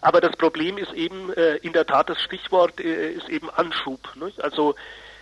Aber 0.00 0.20
das 0.20 0.36
Problem 0.36 0.78
ist 0.78 0.92
eben, 0.92 1.32
äh, 1.32 1.56
in 1.56 1.72
der 1.72 1.86
Tat, 1.86 2.10
das 2.10 2.20
Stichwort 2.22 2.78
äh, 2.78 3.10
ist 3.10 3.28
eben 3.28 3.50
Anschub. 3.50 4.14
Nicht? 4.16 4.40
Also 4.44 4.76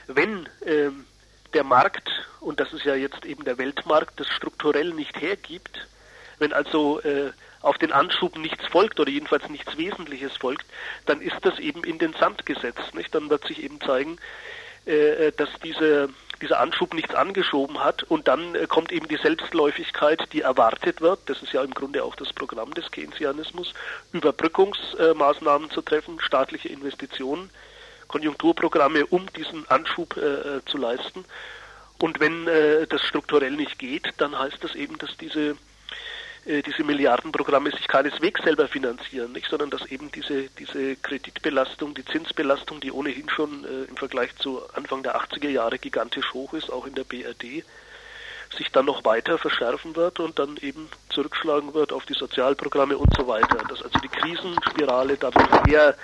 wenn 0.08 0.46
ähm, 0.66 1.06
der 1.54 1.64
Markt, 1.64 2.08
und 2.40 2.60
das 2.60 2.72
ist 2.72 2.84
ja 2.84 2.94
jetzt 2.94 3.24
eben 3.24 3.44
der 3.44 3.58
Weltmarkt, 3.58 4.18
das 4.18 4.28
strukturell 4.28 4.92
nicht 4.92 5.20
hergibt, 5.20 5.86
wenn 6.38 6.52
also 6.52 7.00
äh, 7.00 7.32
auf 7.60 7.78
den 7.78 7.92
Anschub 7.92 8.36
nichts 8.36 8.66
folgt 8.66 8.98
oder 8.98 9.10
jedenfalls 9.10 9.48
nichts 9.48 9.76
Wesentliches 9.76 10.36
folgt, 10.36 10.66
dann 11.06 11.20
ist 11.20 11.38
das 11.42 11.58
eben 11.58 11.84
in 11.84 11.98
den 11.98 12.12
Sand 12.14 12.44
gesetzt. 12.44 12.94
Nicht? 12.94 13.14
Dann 13.14 13.30
wird 13.30 13.46
sich 13.46 13.62
eben 13.62 13.80
zeigen, 13.80 14.18
äh, 14.84 15.30
dass 15.32 15.48
diese, 15.62 16.08
dieser 16.40 16.58
Anschub 16.58 16.92
nichts 16.92 17.14
angeschoben 17.14 17.82
hat 17.84 18.02
und 18.02 18.26
dann 18.26 18.56
äh, 18.56 18.66
kommt 18.66 18.90
eben 18.90 19.06
die 19.06 19.16
Selbstläufigkeit, 19.16 20.32
die 20.32 20.40
erwartet 20.40 21.00
wird. 21.00 21.20
Das 21.26 21.40
ist 21.40 21.52
ja 21.52 21.62
im 21.62 21.72
Grunde 21.72 22.02
auch 22.02 22.16
das 22.16 22.32
Programm 22.32 22.74
des 22.74 22.90
Keynesianismus, 22.90 23.74
Überbrückungsmaßnahmen 24.12 25.70
zu 25.70 25.82
treffen, 25.82 26.20
staatliche 26.20 26.68
Investitionen, 26.68 27.50
Konjunkturprogramme, 28.12 29.06
um 29.06 29.26
diesen 29.32 29.68
Anschub 29.68 30.16
äh, 30.16 30.64
zu 30.66 30.76
leisten. 30.78 31.24
Und 31.98 32.20
wenn 32.20 32.46
äh, 32.46 32.86
das 32.86 33.02
strukturell 33.02 33.52
nicht 33.52 33.78
geht, 33.78 34.08
dann 34.18 34.38
heißt 34.38 34.62
das 34.62 34.74
eben, 34.74 34.98
dass 34.98 35.16
diese 35.16 35.56
äh, 36.44 36.62
diese 36.62 36.82
Milliardenprogramme 36.82 37.70
sich 37.70 37.86
keineswegs 37.86 38.42
selber 38.42 38.66
finanzieren, 38.66 39.32
nicht, 39.32 39.48
sondern 39.48 39.70
dass 39.70 39.86
eben 39.86 40.10
diese, 40.10 40.48
diese 40.58 40.96
Kreditbelastung, 40.96 41.94
die 41.94 42.04
Zinsbelastung, 42.04 42.80
die 42.80 42.90
ohnehin 42.90 43.28
schon 43.30 43.64
äh, 43.64 43.84
im 43.88 43.96
Vergleich 43.96 44.34
zu 44.36 44.60
Anfang 44.74 45.04
der 45.04 45.16
80er 45.16 45.48
Jahre 45.48 45.78
gigantisch 45.78 46.32
hoch 46.34 46.52
ist, 46.54 46.72
auch 46.72 46.86
in 46.86 46.94
der 46.96 47.04
BRD, 47.04 47.64
sich 48.56 48.70
dann 48.72 48.86
noch 48.86 49.04
weiter 49.04 49.38
verschärfen 49.38 49.94
wird 49.94 50.18
und 50.18 50.38
dann 50.38 50.56
eben 50.58 50.88
zurückschlagen 51.10 51.74
wird 51.74 51.92
auf 51.92 52.04
die 52.06 52.14
Sozialprogramme 52.14 52.98
und 52.98 53.14
so 53.16 53.26
weiter. 53.28 53.58
Dass 53.68 53.82
also 53.82 53.98
die 54.00 54.08
Krisenspirale 54.08 55.16
dadurch 55.16 55.48
eher 55.68 55.94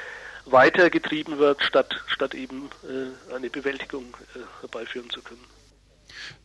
weitergetrieben 0.51 1.39
wird, 1.39 1.63
statt, 1.63 2.03
statt 2.07 2.35
eben 2.35 2.71
äh, 2.85 3.35
eine 3.35 3.51
Bewältigung 3.51 4.17
äh, 4.35 4.41
herbeiführen 4.61 5.11
zu 5.11 5.23
können. 5.23 5.45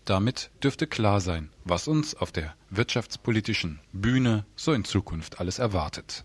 Damit 0.05 0.51
dürfte 0.63 0.87
klar 0.87 1.21
sein, 1.21 1.49
was 1.63 1.87
uns 1.87 2.15
auf 2.15 2.31
der 2.31 2.55
wirtschaftspolitischen 2.69 3.79
Bühne 3.91 4.45
so 4.55 4.73
in 4.73 4.83
Zukunft 4.83 5.39
alles 5.39 5.59
erwartet. 5.59 6.23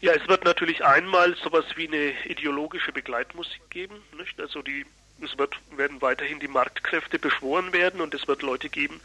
Ja, 0.00 0.12
es 0.12 0.26
wird 0.28 0.44
natürlich 0.44 0.84
einmal 0.84 1.36
sowas 1.36 1.64
wie 1.76 1.86
eine 1.86 2.12
ideologische 2.26 2.92
Begleitmusik 2.92 3.62
geben. 3.70 4.02
Nicht? 4.18 4.40
Also 4.40 4.60
die, 4.60 4.84
es 5.22 5.38
wird, 5.38 5.54
werden 5.76 6.02
weiterhin 6.02 6.40
die 6.40 6.48
Marktkräfte 6.48 7.18
beschworen 7.18 7.72
werden 7.72 8.00
und 8.00 8.12
es 8.12 8.26
wird 8.26 8.42
Leute 8.42 8.68
geben, 8.68 9.00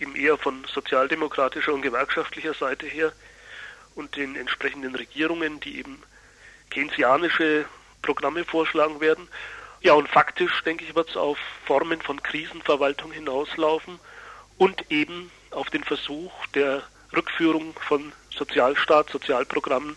eben 0.00 0.16
eher 0.16 0.36
von 0.36 0.64
sozialdemokratischer 0.64 1.72
und 1.72 1.82
gewerkschaftlicher 1.82 2.54
Seite 2.54 2.86
her 2.86 3.12
und 3.94 4.16
den 4.16 4.36
entsprechenden 4.36 4.94
Regierungen, 4.94 5.60
die 5.60 5.78
eben 5.78 6.02
keynesianische 6.70 7.64
Programme 8.02 8.44
vorschlagen 8.44 9.00
werden. 9.00 9.28
Ja, 9.80 9.94
und 9.94 10.08
faktisch, 10.08 10.62
denke 10.64 10.84
ich, 10.84 10.94
wird 10.94 11.10
es 11.10 11.16
auf 11.16 11.38
Formen 11.64 12.00
von 12.00 12.22
Krisenverwaltung 12.22 13.12
hinauslaufen 13.12 13.98
und 14.58 14.90
eben 14.90 15.30
auf 15.50 15.70
den 15.70 15.84
Versuch 15.84 16.32
der 16.54 16.82
Rückführung 17.14 17.74
von 17.86 18.12
Sozialstaat, 18.30 19.10
Sozialprogrammen 19.10 19.96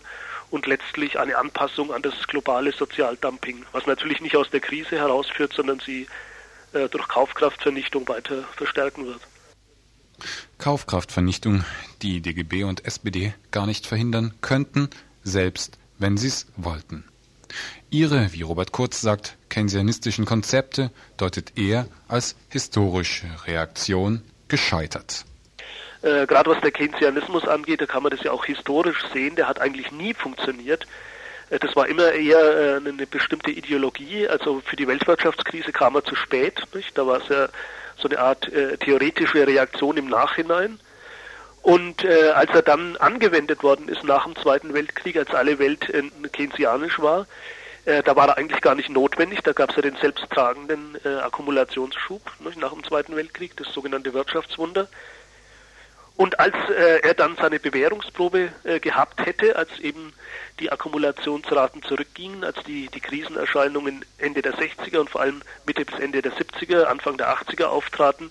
und 0.50 0.66
letztlich 0.66 1.18
eine 1.18 1.36
Anpassung 1.36 1.92
an 1.92 2.02
das 2.02 2.26
globale 2.26 2.72
Sozialdumping, 2.72 3.64
was 3.72 3.86
natürlich 3.86 4.20
nicht 4.20 4.36
aus 4.36 4.50
der 4.50 4.60
Krise 4.60 4.96
herausführt, 4.96 5.52
sondern 5.52 5.80
sie 5.80 6.06
äh, 6.72 6.88
durch 6.88 7.08
Kaufkraftvernichtung 7.08 8.06
weiter 8.08 8.44
verstärken 8.56 9.06
wird. 9.06 9.20
Kaufkraftvernichtung, 10.58 11.64
die 12.02 12.20
DGB 12.20 12.64
und 12.64 12.84
SPD 12.84 13.34
gar 13.50 13.66
nicht 13.66 13.86
verhindern 13.86 14.34
könnten, 14.40 14.90
selbst 15.22 15.78
wenn 16.00 16.16
sie 16.16 16.28
es 16.28 16.46
wollten. 16.56 17.04
Ihre, 17.90 18.32
wie 18.32 18.42
Robert 18.42 18.72
Kurz 18.72 19.00
sagt, 19.00 19.36
keynesianistischen 19.48 20.24
Konzepte 20.24 20.90
deutet 21.16 21.52
er 21.56 21.86
als 22.08 22.36
historische 22.48 23.26
Reaktion 23.46 24.22
gescheitert. 24.48 25.24
Äh, 26.02 26.26
Gerade 26.26 26.50
was 26.50 26.60
der 26.60 26.70
Keynesianismus 26.70 27.46
angeht, 27.46 27.80
da 27.80 27.86
kann 27.86 28.02
man 28.02 28.10
das 28.10 28.22
ja 28.22 28.32
auch 28.32 28.44
historisch 28.44 29.04
sehen, 29.12 29.36
der 29.36 29.48
hat 29.48 29.60
eigentlich 29.60 29.90
nie 29.92 30.14
funktioniert. 30.14 30.86
Äh, 31.50 31.58
das 31.58 31.76
war 31.76 31.88
immer 31.88 32.12
eher 32.12 32.38
äh, 32.38 32.76
eine 32.76 33.06
bestimmte 33.06 33.50
Ideologie. 33.50 34.26
Also 34.28 34.62
für 34.64 34.76
die 34.76 34.86
Weltwirtschaftskrise 34.86 35.72
kam 35.72 35.96
er 35.96 36.04
zu 36.04 36.14
spät. 36.14 36.62
Nicht? 36.74 36.96
Da 36.96 37.06
war 37.06 37.20
es 37.20 37.28
ja 37.28 37.48
so 37.96 38.08
eine 38.08 38.18
Art 38.18 38.50
äh, 38.52 38.78
theoretische 38.78 39.46
Reaktion 39.46 39.96
im 39.96 40.08
Nachhinein. 40.08 40.78
Und 41.62 42.04
äh, 42.04 42.30
als 42.30 42.50
er 42.52 42.62
dann 42.62 42.96
angewendet 42.96 43.62
worden 43.62 43.88
ist 43.88 44.02
nach 44.04 44.24
dem 44.24 44.34
Zweiten 44.36 44.72
Weltkrieg, 44.72 45.16
als 45.16 45.30
alle 45.34 45.58
Welt 45.58 45.88
äh, 45.90 46.02
keynesianisch 46.32 47.00
war, 47.00 47.26
äh, 47.84 48.02
da 48.02 48.16
war 48.16 48.28
er 48.28 48.38
eigentlich 48.38 48.60
gar 48.60 48.74
nicht 48.74 48.88
notwendig. 48.88 49.40
Da 49.42 49.52
gab 49.52 49.70
es 49.70 49.76
ja 49.76 49.82
den 49.82 49.96
selbsttragenden 49.96 50.98
äh, 51.04 51.16
Akkumulationsschub 51.16 52.22
ne, 52.40 52.52
nach 52.56 52.72
dem 52.72 52.84
Zweiten 52.84 53.14
Weltkrieg, 53.16 53.56
das 53.56 53.72
sogenannte 53.72 54.14
Wirtschaftswunder. 54.14 54.88
Und 56.16 56.38
als 56.38 56.54
äh, 56.68 57.00
er 57.00 57.14
dann 57.14 57.36
seine 57.36 57.58
Bewährungsprobe 57.58 58.52
äh, 58.64 58.78
gehabt 58.78 59.24
hätte, 59.24 59.56
als 59.56 59.78
eben 59.80 60.12
die 60.60 60.70
Akkumulationsraten 60.70 61.82
zurückgingen, 61.82 62.44
als 62.44 62.62
die, 62.64 62.88
die 62.88 63.00
Krisenerscheinungen 63.00 64.04
Ende 64.18 64.42
der 64.42 64.52
60er 64.52 64.98
und 64.98 65.08
vor 65.08 65.22
allem 65.22 65.40
Mitte 65.64 65.84
bis 65.86 65.98
Ende 65.98 66.20
der 66.20 66.32
70er, 66.32 66.84
Anfang 66.84 67.16
der 67.16 67.34
80er 67.34 67.64
auftraten, 67.64 68.30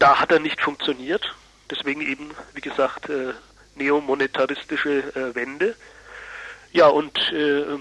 da 0.00 0.18
hat 0.18 0.32
er 0.32 0.40
nicht 0.40 0.60
funktioniert. 0.60 1.36
Deswegen 1.70 2.00
eben, 2.00 2.30
wie 2.52 2.60
gesagt, 2.60 3.08
äh, 3.08 3.32
neomonetaristische 3.76 5.14
äh, 5.14 5.34
Wende. 5.34 5.74
Ja, 6.72 6.88
und 6.88 7.18
äh, 7.32 7.60
äh, 7.60 7.78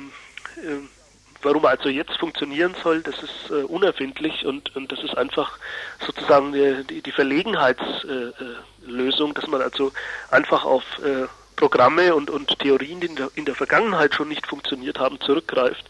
warum 1.42 1.66
also 1.66 1.90
jetzt 1.90 2.18
funktionieren 2.18 2.76
soll, 2.82 3.02
das 3.02 3.22
ist 3.22 3.50
äh, 3.50 3.64
unerfindlich 3.64 4.46
und, 4.46 4.74
und 4.76 4.92
das 4.92 5.04
ist 5.04 5.18
einfach 5.18 5.58
sozusagen 6.06 6.54
äh, 6.54 6.84
die, 6.84 7.02
die 7.02 7.12
Verlegenheitslösung, 7.12 9.32
äh, 9.32 9.34
dass 9.34 9.48
man 9.48 9.62
also 9.62 9.92
einfach 10.32 10.64
auf 10.64 10.84
äh, 11.00 11.28
Programme 11.56 12.16
und, 12.16 12.30
und 12.30 12.60
Theorien, 12.60 13.00
die 13.00 13.08
in 13.08 13.16
der, 13.16 13.30
in 13.36 13.46
der 13.46 13.56
Vergangenheit 13.56 14.16
schon 14.16 14.30
nicht 14.30 14.48
funktioniert 14.48 15.00
haben, 15.00 15.20
zurückgreift. 15.22 15.86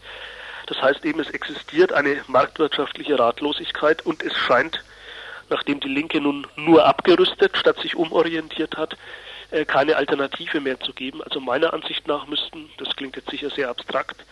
Das 0.66 0.80
heißt 0.80 1.04
eben, 1.04 1.20
es 1.20 1.30
existiert 1.30 1.92
eine 1.92 2.22
marktwirtschaftliche 2.26 3.18
Ratlosigkeit 3.18 4.04
und 4.06 4.22
es 4.22 4.34
scheint 4.36 4.82
nachdem 5.50 5.80
die 5.80 5.88
Linke 5.88 6.20
nun 6.20 6.46
nur 6.56 6.84
abgerüstet, 6.84 7.56
statt 7.56 7.78
sich 7.80 7.96
umorientiert 7.96 8.76
hat, 8.76 8.96
äh, 9.50 9.64
keine 9.64 9.96
Alternative 9.96 10.60
mehr 10.60 10.80
zu 10.80 10.92
geben. 10.92 11.22
Also 11.22 11.40
meiner 11.40 11.72
Ansicht 11.72 12.06
nach 12.08 12.26
müssten, 12.26 12.70
das 12.78 12.94
klingt 12.96 13.16
jetzt 13.16 13.30
sicher 13.30 13.50
sehr 13.50 13.68
abstrakt, 13.68 14.24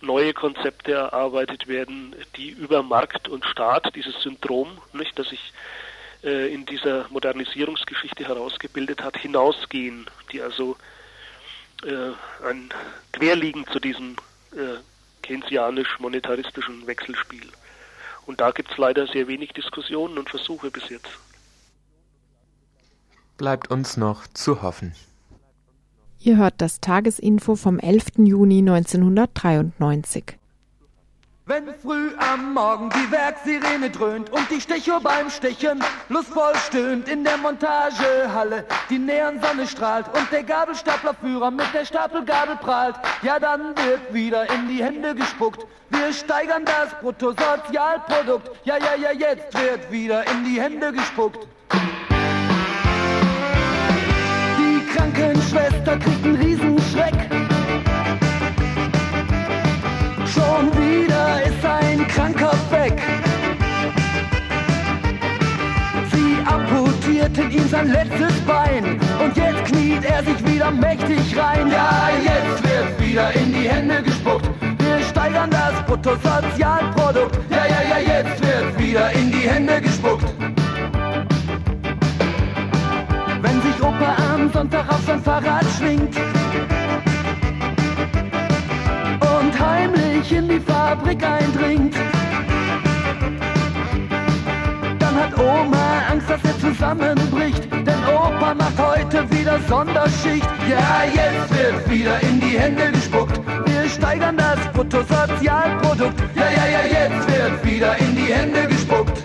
neue 0.00 0.32
Konzepte 0.32 0.92
erarbeitet 0.92 1.68
werden, 1.68 2.14
die 2.36 2.50
über 2.50 2.82
Markt 2.82 3.28
und 3.28 3.44
Staat, 3.44 3.94
dieses 3.94 4.20
Syndrom, 4.22 4.78
nicht, 4.92 5.18
das 5.18 5.28
sich 5.28 5.52
äh, 6.24 6.52
in 6.52 6.66
dieser 6.66 7.06
Modernisierungsgeschichte 7.10 8.26
herausgebildet 8.26 9.02
hat, 9.02 9.16
hinausgehen, 9.16 10.08
die 10.32 10.42
also 10.42 10.76
äh, 11.84 12.12
ein 12.48 12.70
Querliegen 13.12 13.66
zu 13.68 13.80
diesem 13.80 14.16
keynesianisch-monetaristischen 15.22 16.86
Wechselspiel. 16.86 17.48
Und 18.26 18.40
da 18.40 18.50
gibt 18.50 18.70
es 18.70 18.78
leider 18.78 19.06
sehr 19.06 19.26
wenig 19.28 19.52
Diskussionen 19.52 20.18
und 20.18 20.30
Versuche 20.30 20.70
bis 20.70 20.88
jetzt. 20.88 21.08
Bleibt 23.36 23.70
uns 23.70 23.96
noch 23.96 24.26
zu 24.28 24.62
hoffen. 24.62 24.94
Ihr 26.20 26.36
hört 26.36 26.54
das 26.58 26.80
Tagesinfo 26.80 27.56
vom 27.56 27.80
11. 27.80 28.18
Juni 28.18 28.58
1993. 28.58 30.38
Wenn 31.52 31.74
früh 31.74 32.12
am 32.16 32.54
Morgen 32.54 32.88
die 32.88 33.12
Werksirene 33.12 33.90
dröhnt 33.90 34.30
und 34.30 34.50
die 34.50 34.58
Stecho 34.58 34.98
beim 35.00 35.28
Stechen 35.28 35.84
lustvoll 36.08 36.54
stöhnt 36.56 37.06
in 37.10 37.24
der 37.24 37.36
Montagehalle, 37.36 38.64
die 38.88 38.98
Neonsonne 38.98 39.66
strahlt 39.66 40.06
und 40.16 40.32
der 40.32 40.44
Gabelstaplerführer 40.44 41.50
mit 41.50 41.66
der 41.74 41.84
Stapelgabel 41.84 42.56
prahlt, 42.56 42.94
ja 43.20 43.38
dann 43.38 43.76
wird 43.76 44.14
wieder 44.14 44.50
in 44.50 44.66
die 44.66 44.82
Hände 44.82 45.14
gespuckt. 45.14 45.66
Wir 45.90 46.10
steigern 46.14 46.64
das 46.64 46.98
Bruttosozialprodukt, 47.02 48.50
ja 48.64 48.78
ja 48.78 48.94
ja 48.94 49.12
jetzt 49.12 49.52
wird 49.52 49.92
wieder 49.92 50.26
in 50.30 50.44
die 50.46 50.58
Hände 50.58 50.90
gespuckt. 50.90 51.46
Die 54.56 54.86
Krankenschwester 54.96 55.98
kriegt 55.98 56.24
einen 56.24 56.36
Riesenschreck. 56.36 57.12
Schon 60.24 60.72
wieder 60.78 61.11
Kranker 62.14 62.52
weg. 62.70 63.00
Sie 66.12 66.36
amputierten 66.44 67.50
ihm 67.50 67.68
sein 67.68 67.88
letztes 67.88 68.38
Bein 68.40 69.00
und 69.22 69.36
jetzt 69.36 69.64
kniet 69.64 70.04
er 70.04 70.22
sich 70.22 70.46
wieder 70.46 70.70
mächtig 70.70 71.36
rein. 71.36 71.70
Ja, 71.70 72.10
jetzt 72.22 72.62
wird 72.62 73.00
wieder 73.00 73.34
in 73.34 73.52
die 73.52 73.68
Hände 73.68 74.02
gespuckt. 74.02 74.48
Wir 74.78 75.00
steigern 75.00 75.50
das 75.50 75.82
Bruttosozialprodukt. 75.86 77.38
Ja, 77.50 77.64
ja, 77.66 77.98
ja, 77.98 78.18
jetzt 78.18 78.42
wird 78.42 78.78
wieder 78.78 79.10
in 79.12 79.32
die 79.32 79.48
Hände 79.48 79.80
gespuckt. 79.80 80.26
Wenn 83.40 83.62
sich 83.62 83.82
Opa 83.82 84.16
am 84.34 84.52
Sonntag 84.52 84.88
auf 84.90 85.00
sein 85.06 85.22
Fahrrad 85.22 85.64
schwingt 85.78 86.31
heimlich 89.62 90.32
in 90.32 90.48
die 90.48 90.60
Fabrik 90.60 91.22
eindringt. 91.24 91.94
Dann 94.98 95.14
hat 95.14 95.38
Oma 95.38 96.02
Angst, 96.10 96.28
dass 96.28 96.40
er 96.44 96.58
zusammenbricht, 96.58 97.70
denn 97.72 98.02
Opa 98.06 98.54
macht 98.54 98.78
heute 98.78 99.30
wieder 99.30 99.58
Sonderschicht. 99.68 100.48
Ja, 100.68 101.04
jetzt 101.04 101.50
wird 101.56 101.90
wieder 101.90 102.20
in 102.22 102.40
die 102.40 102.58
Hände 102.58 102.90
gespuckt. 102.92 103.40
Wir 103.66 103.88
steigern 103.88 104.36
das 104.36 104.58
Bruttosozialprodukt. 104.72 106.20
Ja, 106.34 106.48
ja, 106.50 106.66
ja, 106.66 107.06
jetzt 107.06 107.28
wird 107.28 107.64
wieder 107.64 107.96
in 107.98 108.16
die 108.16 108.32
Hände 108.32 108.66
gespuckt. 108.68 109.22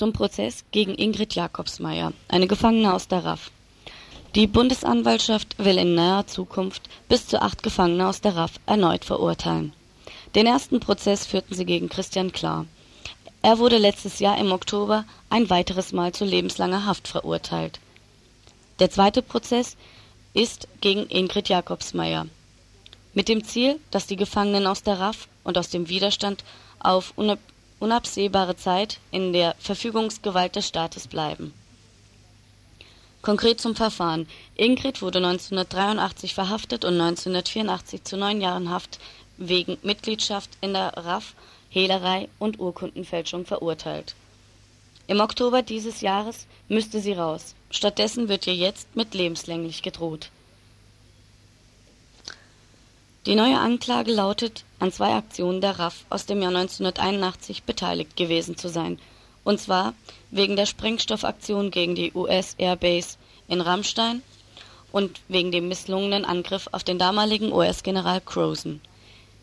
Zum 0.00 0.14
Prozess 0.14 0.64
gegen 0.72 0.94
Ingrid 0.94 1.34
Jakobsmeier, 1.34 2.14
eine 2.26 2.46
Gefangene 2.46 2.94
aus 2.94 3.06
der 3.06 3.22
RAF. 3.22 3.50
Die 4.34 4.46
Bundesanwaltschaft 4.46 5.58
will 5.58 5.76
in 5.76 5.94
naher 5.94 6.26
Zukunft 6.26 6.88
bis 7.10 7.26
zu 7.26 7.42
acht 7.42 7.62
Gefangene 7.62 8.08
aus 8.08 8.22
der 8.22 8.34
RAF 8.34 8.52
erneut 8.64 9.04
verurteilen. 9.04 9.74
Den 10.34 10.46
ersten 10.46 10.80
Prozess 10.80 11.26
führten 11.26 11.54
sie 11.54 11.66
gegen 11.66 11.90
Christian 11.90 12.32
Klar. 12.32 12.64
Er 13.42 13.58
wurde 13.58 13.76
letztes 13.76 14.20
Jahr 14.20 14.38
im 14.38 14.52
Oktober 14.52 15.04
ein 15.28 15.50
weiteres 15.50 15.92
Mal 15.92 16.12
zu 16.12 16.24
lebenslanger 16.24 16.86
Haft 16.86 17.06
verurteilt. 17.06 17.78
Der 18.78 18.90
zweite 18.90 19.20
Prozess 19.20 19.76
ist 20.32 20.66
gegen 20.80 21.10
Ingrid 21.10 21.50
Jakobsmeier. 21.50 22.26
Mit 23.12 23.28
dem 23.28 23.44
Ziel, 23.44 23.78
dass 23.90 24.06
die 24.06 24.16
Gefangenen 24.16 24.66
aus 24.66 24.82
der 24.82 24.98
RAF 24.98 25.28
und 25.44 25.58
aus 25.58 25.68
dem 25.68 25.90
Widerstand 25.90 26.42
auf 26.78 27.12
unabsehbare 27.80 28.56
Zeit 28.56 28.98
in 29.10 29.32
der 29.32 29.56
Verfügungsgewalt 29.58 30.54
des 30.54 30.68
Staates 30.68 31.08
bleiben. 31.08 31.52
Konkret 33.22 33.60
zum 33.60 33.76
Verfahren. 33.76 34.26
Ingrid 34.56 35.02
wurde 35.02 35.18
1983 35.18 36.34
verhaftet 36.34 36.84
und 36.84 36.94
1984 37.00 38.04
zu 38.04 38.16
neun 38.16 38.40
Jahren 38.40 38.70
Haft 38.70 38.98
wegen 39.36 39.76
Mitgliedschaft 39.82 40.50
in 40.60 40.72
der 40.72 40.96
RAF, 40.96 41.34
Hehlerei 41.68 42.28
und 42.38 42.58
Urkundenfälschung 42.60 43.44
verurteilt. 43.44 44.14
Im 45.06 45.20
Oktober 45.20 45.62
dieses 45.62 46.00
Jahres 46.02 46.46
müsste 46.68 47.00
sie 47.00 47.12
raus. 47.12 47.54
Stattdessen 47.70 48.28
wird 48.28 48.46
ihr 48.46 48.54
jetzt 48.54 48.94
mit 48.94 49.12
lebenslänglich 49.14 49.82
gedroht. 49.82 50.30
Die 53.26 53.34
neue 53.34 53.58
Anklage 53.58 54.12
lautet, 54.12 54.64
an 54.78 54.92
zwei 54.92 55.14
Aktionen 55.14 55.60
der 55.60 55.78
RAF 55.78 56.06
aus 56.08 56.24
dem 56.24 56.40
Jahr 56.40 56.56
1981 56.56 57.64
beteiligt 57.64 58.16
gewesen 58.16 58.56
zu 58.56 58.70
sein, 58.70 58.98
und 59.44 59.60
zwar 59.60 59.92
wegen 60.30 60.56
der 60.56 60.64
Sprengstoffaktion 60.64 61.70
gegen 61.70 61.94
die 61.94 62.12
US 62.14 62.54
Airbase 62.56 63.18
in 63.46 63.60
Ramstein 63.60 64.22
und 64.90 65.20
wegen 65.28 65.52
dem 65.52 65.68
misslungenen 65.68 66.24
Angriff 66.24 66.68
auf 66.72 66.82
den 66.82 66.98
damaligen 66.98 67.52
US-General 67.52 68.22
Croson. 68.22 68.80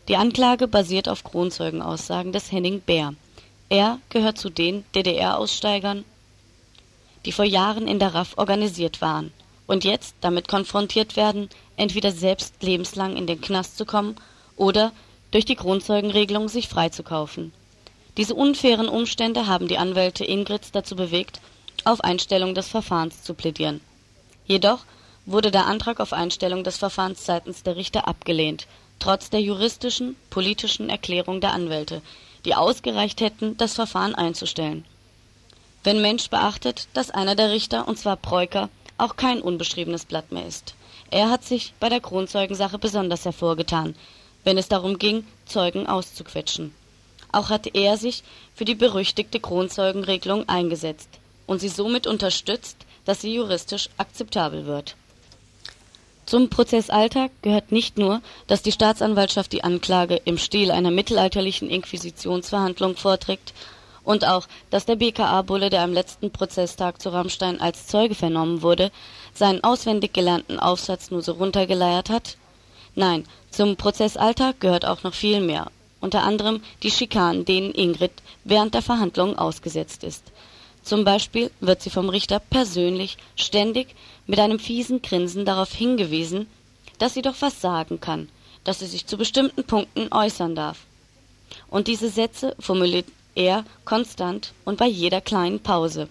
Die 0.08 0.16
Anklage 0.16 0.66
basiert 0.66 1.08
auf 1.08 1.22
Kronzeugenaussagen 1.22 2.32
des 2.32 2.50
Henning 2.50 2.80
Bär. 2.80 3.14
Er 3.68 4.00
gehört 4.08 4.38
zu 4.38 4.50
den 4.50 4.84
DDR-Aussteigern, 4.96 6.04
die 7.24 7.32
vor 7.32 7.44
Jahren 7.44 7.86
in 7.86 8.00
der 8.00 8.12
RAF 8.12 8.36
organisiert 8.38 9.00
waren 9.00 9.32
und 9.68 9.84
jetzt 9.84 10.16
damit 10.20 10.48
konfrontiert 10.48 11.14
werden, 11.14 11.48
entweder 11.78 12.12
selbst 12.12 12.62
lebenslang 12.62 13.16
in 13.16 13.26
den 13.26 13.40
Knast 13.40 13.78
zu 13.78 13.86
kommen 13.86 14.16
oder 14.56 14.92
durch 15.30 15.44
die 15.44 15.56
Kronzeugenregelung 15.56 16.48
sich 16.48 16.68
freizukaufen. 16.68 17.52
Diese 18.16 18.34
unfairen 18.34 18.88
Umstände 18.88 19.46
haben 19.46 19.68
die 19.68 19.78
Anwälte 19.78 20.24
Ingrids 20.24 20.72
dazu 20.72 20.96
bewegt, 20.96 21.40
auf 21.84 22.02
Einstellung 22.02 22.54
des 22.54 22.68
Verfahrens 22.68 23.22
zu 23.22 23.34
plädieren. 23.34 23.80
Jedoch 24.46 24.80
wurde 25.24 25.50
der 25.50 25.66
Antrag 25.66 26.00
auf 26.00 26.12
Einstellung 26.12 26.64
des 26.64 26.78
Verfahrens 26.78 27.24
seitens 27.24 27.62
der 27.62 27.76
Richter 27.76 28.08
abgelehnt, 28.08 28.66
trotz 28.98 29.30
der 29.30 29.40
juristischen, 29.40 30.16
politischen 30.30 30.90
Erklärung 30.90 31.40
der 31.40 31.52
Anwälte, 31.52 32.02
die 32.44 32.54
ausgereicht 32.54 33.20
hätten, 33.20 33.56
das 33.56 33.74
Verfahren 33.74 34.14
einzustellen. 34.14 34.84
Wenn 35.84 36.02
Mensch 36.02 36.28
beachtet, 36.28 36.88
dass 36.94 37.10
einer 37.10 37.36
der 37.36 37.50
Richter, 37.50 37.86
und 37.86 37.98
zwar 37.98 38.16
Preuker, 38.16 38.68
auch 38.96 39.16
kein 39.16 39.40
unbeschriebenes 39.40 40.06
Blatt 40.06 40.32
mehr 40.32 40.46
ist. 40.46 40.74
Er 41.10 41.30
hat 41.30 41.44
sich 41.44 41.72
bei 41.80 41.88
der 41.88 42.00
Kronzeugensache 42.00 42.78
besonders 42.78 43.24
hervorgetan, 43.24 43.94
wenn 44.44 44.58
es 44.58 44.68
darum 44.68 44.98
ging, 44.98 45.26
Zeugen 45.46 45.86
auszuquetschen. 45.86 46.74
Auch 47.32 47.50
hatte 47.50 47.70
er 47.72 47.96
sich 47.96 48.22
für 48.54 48.64
die 48.64 48.74
berüchtigte 48.74 49.40
Kronzeugenregelung 49.40 50.48
eingesetzt 50.48 51.08
und 51.46 51.60
sie 51.60 51.68
somit 51.68 52.06
unterstützt, 52.06 52.76
dass 53.04 53.22
sie 53.22 53.34
juristisch 53.34 53.88
akzeptabel 53.96 54.66
wird. 54.66 54.96
Zum 56.26 56.50
Prozessalltag 56.50 57.30
gehört 57.40 57.72
nicht 57.72 57.96
nur, 57.96 58.20
dass 58.48 58.62
die 58.62 58.72
Staatsanwaltschaft 58.72 59.50
die 59.50 59.64
Anklage 59.64 60.20
im 60.26 60.36
Stil 60.36 60.70
einer 60.70 60.90
mittelalterlichen 60.90 61.70
Inquisitionsverhandlung 61.70 62.96
vorträgt 62.96 63.54
und 64.04 64.26
auch, 64.26 64.46
dass 64.68 64.84
der 64.84 64.96
BKA-Bulle, 64.96 65.70
der 65.70 65.82
am 65.82 65.94
letzten 65.94 66.30
Prozesstag 66.30 67.00
zu 67.00 67.10
Rammstein 67.10 67.62
als 67.62 67.86
Zeuge 67.86 68.14
vernommen 68.14 68.60
wurde, 68.60 68.90
seinen 69.38 69.64
auswendig 69.64 70.12
gelernten 70.12 70.58
Aufsatz 70.58 71.10
nur 71.10 71.22
so 71.22 71.32
runtergeleiert 71.32 72.10
hat? 72.10 72.36
Nein, 72.94 73.24
zum 73.50 73.76
Prozessalltag 73.76 74.60
gehört 74.60 74.84
auch 74.84 75.02
noch 75.02 75.14
viel 75.14 75.40
mehr 75.40 75.70
unter 76.00 76.22
anderem 76.22 76.62
die 76.82 76.90
Schikanen, 76.90 77.44
denen 77.44 77.72
Ingrid 77.72 78.12
während 78.44 78.74
der 78.74 78.82
Verhandlungen 78.82 79.36
ausgesetzt 79.38 80.04
ist. 80.04 80.24
Zum 80.82 81.04
Beispiel 81.04 81.50
wird 81.60 81.82
sie 81.82 81.90
vom 81.90 82.08
Richter 82.08 82.38
persönlich 82.38 83.18
ständig 83.36 83.94
mit 84.26 84.38
einem 84.38 84.58
fiesen 84.58 85.02
Grinsen 85.02 85.44
darauf 85.44 85.72
hingewiesen, 85.72 86.46
dass 86.98 87.14
sie 87.14 87.22
doch 87.22 87.34
was 87.40 87.60
sagen 87.60 88.00
kann, 88.00 88.28
dass 88.64 88.78
sie 88.78 88.86
sich 88.86 89.06
zu 89.06 89.16
bestimmten 89.16 89.64
Punkten 89.64 90.08
äußern 90.12 90.54
darf. 90.54 90.78
Und 91.68 91.88
diese 91.88 92.08
Sätze 92.08 92.54
formuliert 92.58 93.06
er 93.34 93.64
konstant 93.84 94.52
und 94.64 94.78
bei 94.78 94.86
jeder 94.86 95.20
kleinen 95.20 95.60
Pause. 95.60 96.08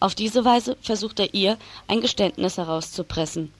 Auf 0.00 0.14
diese 0.14 0.44
Weise 0.46 0.76
versucht 0.80 1.20
er 1.20 1.34
ihr 1.34 1.58
ein 1.86 2.00
Geständnis 2.00 2.56
herauszupressen. 2.56 3.52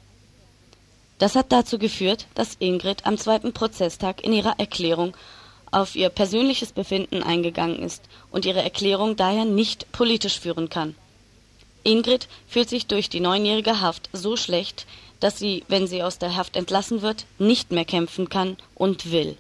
Das 1.19 1.37
hat 1.37 1.53
dazu 1.53 1.79
geführt, 1.79 2.27
dass 2.35 2.57
Ingrid 2.59 3.05
am 3.05 3.19
zweiten 3.19 3.53
Prozesstag 3.53 4.25
in 4.25 4.33
ihrer 4.33 4.59
Erklärung 4.59 5.15
auf 5.71 5.95
ihr 5.95 6.09
persönliches 6.09 6.73
Befinden 6.73 7.23
eingegangen 7.23 7.83
ist 7.83 8.03
und 8.31 8.47
ihre 8.47 8.63
Erklärung 8.63 9.17
daher 9.17 9.45
nicht 9.45 9.93
politisch 9.93 10.41
führen 10.41 10.71
kann. 10.71 10.95
Ingrid 11.85 12.27
fühlt 12.49 12.71
sich 12.71 12.87
durch 12.87 13.11
die 13.11 13.21
neunjährige 13.21 13.81
Haft 13.81 14.09
so 14.15 14.37
schlecht, 14.37 14.87
dass 15.21 15.39
sie, 15.39 15.65
wenn 15.69 15.87
sie 15.87 16.03
aus 16.03 16.19
der 16.19 16.37
Haft 16.37 16.57
entlassen 16.57 17.03
wird, 17.03 17.27
nicht 17.39 17.71
mehr 17.71 17.85
kämpfen 17.85 18.31
kann 18.31 18.57
und 18.75 19.13
will. 19.13 19.37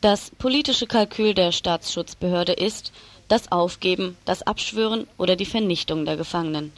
Das 0.00 0.30
politische 0.38 0.86
Kalkül 0.86 1.34
der 1.34 1.52
Staatsschutzbehörde 1.52 2.52
ist 2.52 2.92
das 3.28 3.50
Aufgeben, 3.50 4.16
das 4.24 4.42
Abschwören 4.42 5.06
oder 5.18 5.36
die 5.36 5.46
Vernichtung 5.46 6.04
der 6.04 6.16
Gefangenen. 6.16 6.72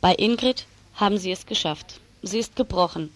Bei 0.00 0.14
Ingrid 0.14 0.66
haben 0.94 1.18
sie 1.18 1.30
es 1.30 1.46
geschafft. 1.46 2.00
Sie 2.22 2.38
ist 2.38 2.56
gebrochen 2.56 3.10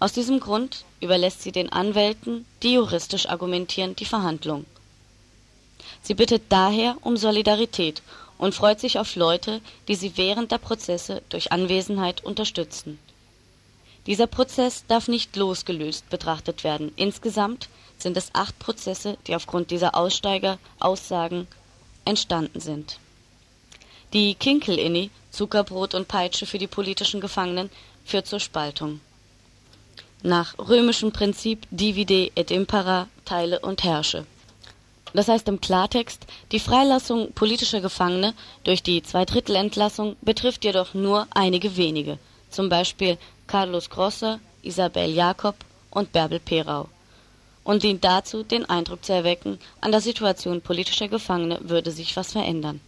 aus 0.00 0.12
diesem 0.12 0.38
Grund 0.38 0.84
überlässt 1.00 1.42
sie 1.42 1.50
den 1.50 1.72
Anwälten, 1.72 2.46
die 2.62 2.74
juristisch 2.74 3.28
argumentieren, 3.28 3.96
die 3.96 4.04
Verhandlung. 4.04 4.64
Sie 6.02 6.14
bittet 6.14 6.42
daher 6.50 6.96
um 7.00 7.16
Solidarität 7.16 8.02
und 8.38 8.54
freut 8.54 8.78
sich 8.78 9.00
auf 9.00 9.16
Leute, 9.16 9.60
die 9.88 9.96
sie 9.96 10.16
während 10.16 10.52
der 10.52 10.58
Prozesse 10.58 11.22
durch 11.30 11.50
Anwesenheit 11.50 12.24
unterstützen. 12.24 13.00
Dieser 14.06 14.28
Prozess 14.28 14.84
darf 14.86 15.08
nicht 15.08 15.34
losgelöst 15.34 16.08
betrachtet 16.10 16.62
werden. 16.62 16.92
Insgesamt 16.94 17.68
sind 17.98 18.16
es 18.16 18.30
acht 18.34 18.56
Prozesse, 18.60 19.18
die 19.26 19.34
aufgrund 19.34 19.72
dieser 19.72 19.96
Aussteiger-Aussagen 19.96 21.48
entstanden 22.08 22.60
sind. 22.60 22.98
Die 24.12 24.34
Kinkel-Inni, 24.34 25.10
Zuckerbrot 25.30 25.94
und 25.94 26.08
Peitsche 26.08 26.46
für 26.46 26.58
die 26.58 26.66
politischen 26.66 27.20
Gefangenen, 27.20 27.70
führt 28.04 28.26
zur 28.26 28.40
Spaltung 28.40 29.00
nach 30.22 30.58
römischem 30.58 31.12
Prinzip 31.12 31.66
divide 31.70 32.30
et 32.34 32.50
impera, 32.50 33.08
teile 33.24 33.60
und 33.60 33.84
herrsche. 33.84 34.26
Das 35.14 35.28
heißt 35.28 35.48
im 35.48 35.60
Klartext, 35.60 36.26
die 36.52 36.60
Freilassung 36.60 37.32
politischer 37.32 37.80
Gefangene 37.80 38.34
durch 38.64 38.82
die 38.82 39.02
Zweidrittelentlassung 39.02 40.16
betrifft 40.20 40.64
jedoch 40.64 40.92
nur 40.92 41.26
einige 41.30 41.76
wenige, 41.76 42.18
zum 42.50 42.68
Beispiel 42.68 43.16
Carlos 43.46 43.88
Grosser, 43.88 44.40
Isabel 44.62 45.10
Jakob 45.10 45.56
und 45.90 46.12
Bärbel 46.12 46.40
Perau, 46.40 46.88
und 47.68 47.82
dient 47.82 48.02
dazu, 48.02 48.44
den 48.44 48.64
Eindruck 48.64 49.04
zu 49.04 49.12
erwecken, 49.12 49.58
an 49.82 49.90
der 49.90 50.00
Situation 50.00 50.62
politischer 50.62 51.08
Gefangene 51.08 51.60
würde 51.60 51.90
sich 51.90 52.16
was 52.16 52.32
verändern. 52.32 52.80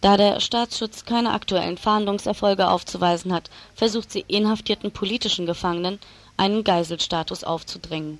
Da 0.00 0.16
der 0.16 0.40
Staatsschutz 0.40 1.04
keine 1.04 1.30
aktuellen 1.30 1.78
Fahndungserfolge 1.78 2.68
aufzuweisen 2.68 3.32
hat, 3.32 3.48
versucht 3.76 4.10
sie 4.10 4.24
inhaftierten 4.26 4.90
politischen 4.90 5.46
Gefangenen 5.46 6.00
einen 6.36 6.64
Geiselstatus 6.64 7.44
aufzudrängen, 7.44 8.18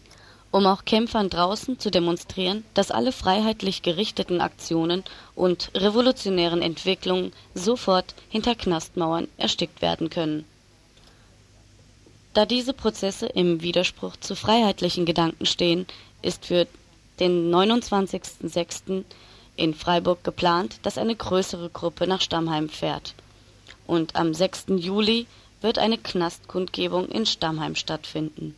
um 0.52 0.66
auch 0.66 0.84
Kämpfern 0.84 1.30
draußen 1.30 1.80
zu 1.80 1.90
demonstrieren, 1.90 2.64
dass 2.74 2.92
alle 2.92 3.10
freiheitlich 3.10 3.82
gerichteten 3.82 4.40
Aktionen 4.40 5.02
und 5.34 5.72
revolutionären 5.74 6.62
Entwicklungen 6.62 7.32
sofort 7.54 8.14
hinter 8.28 8.54
Knastmauern 8.54 9.26
erstickt 9.36 9.82
werden 9.82 10.10
können. 10.10 10.44
Da 12.36 12.44
diese 12.44 12.74
Prozesse 12.74 13.24
im 13.24 13.62
Widerspruch 13.62 14.14
zu 14.18 14.36
freiheitlichen 14.36 15.06
Gedanken 15.06 15.46
stehen, 15.46 15.86
ist 16.20 16.44
für 16.44 16.66
den 17.18 17.50
29.06. 17.50 19.04
in 19.56 19.72
Freiburg 19.72 20.22
geplant, 20.22 20.76
dass 20.82 20.98
eine 20.98 21.16
größere 21.16 21.70
Gruppe 21.70 22.06
nach 22.06 22.20
Stammheim 22.20 22.68
fährt. 22.68 23.14
Und 23.86 24.16
am 24.16 24.34
6. 24.34 24.66
Juli 24.76 25.26
wird 25.62 25.78
eine 25.78 25.96
Knastkundgebung 25.96 27.08
in 27.08 27.24
Stammheim 27.24 27.74
stattfinden. 27.74 28.54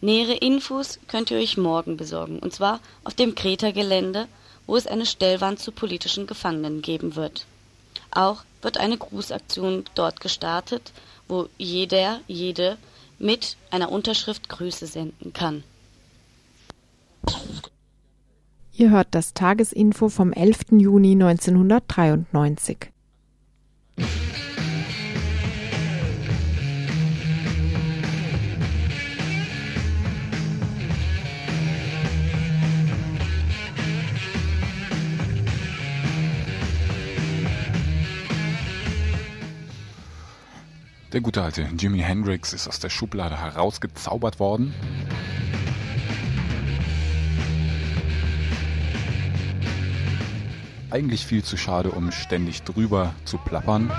Nähere 0.00 0.34
Infos 0.34 1.00
könnt 1.08 1.32
ihr 1.32 1.38
euch 1.38 1.56
morgen 1.56 1.96
besorgen, 1.96 2.38
und 2.38 2.54
zwar 2.54 2.78
auf 3.02 3.14
dem 3.14 3.34
Kreta-Gelände, 3.34 4.28
wo 4.28 4.52
wo 4.68 4.76
es 4.76 4.86
eine 4.86 5.06
Stellwand 5.06 5.58
zu 5.58 5.72
politischen 5.72 6.28
Gefangenen 6.28 6.80
geben 6.80 7.16
wird. 7.16 7.44
Auch 8.12 8.44
wird 8.60 8.78
eine 8.78 8.96
Grußaktion 8.96 9.84
dort 9.96 10.20
gestartet, 10.20 10.92
wo 11.28 11.48
jeder, 11.58 12.20
jede 12.26 12.76
mit 13.18 13.56
einer 13.70 13.90
Unterschrift 13.90 14.48
Grüße 14.48 14.86
senden 14.86 15.32
kann. 15.32 15.62
Ihr 18.74 18.90
hört 18.90 19.08
das 19.12 19.34
Tagesinfo 19.34 20.08
vom 20.08 20.32
11. 20.32 20.72
Juni 20.72 21.12
1993. 21.12 22.90
Der 41.12 41.20
gute 41.20 41.42
alte 41.42 41.68
Jimi 41.76 41.98
Hendrix 41.98 42.54
ist 42.54 42.66
aus 42.66 42.78
der 42.78 42.88
Schublade 42.88 43.38
herausgezaubert 43.38 44.40
worden. 44.40 44.72
Eigentlich 50.90 51.26
viel 51.26 51.44
zu 51.44 51.58
schade, 51.58 51.90
um 51.90 52.10
ständig 52.12 52.62
drüber 52.62 53.14
zu 53.26 53.36
plappern. 53.36 53.92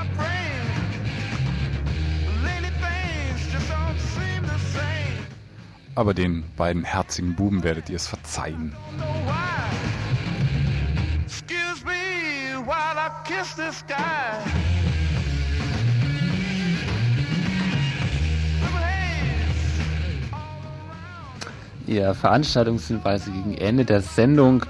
Aber 5.94 6.16
den 6.16 6.44
beiden 6.58 6.84
herzigen 6.84 7.36
Buben 7.36 7.62
werdet 7.62 7.90
ihr 7.90 7.98
es 7.98 8.08
verzeihen. 8.08 8.76
Excuse 11.24 11.86
me 11.86 12.66
while 12.66 12.98
I 12.98 13.12
kiss 13.24 13.56
the 13.56 13.72
sky. 13.72 14.83
Ja, 21.86 22.14
Veranstaltungshinweise 22.14 23.32
gegen 23.32 23.58
Ende 23.58 23.84
der 23.86 24.02
Sendung. 24.02 24.66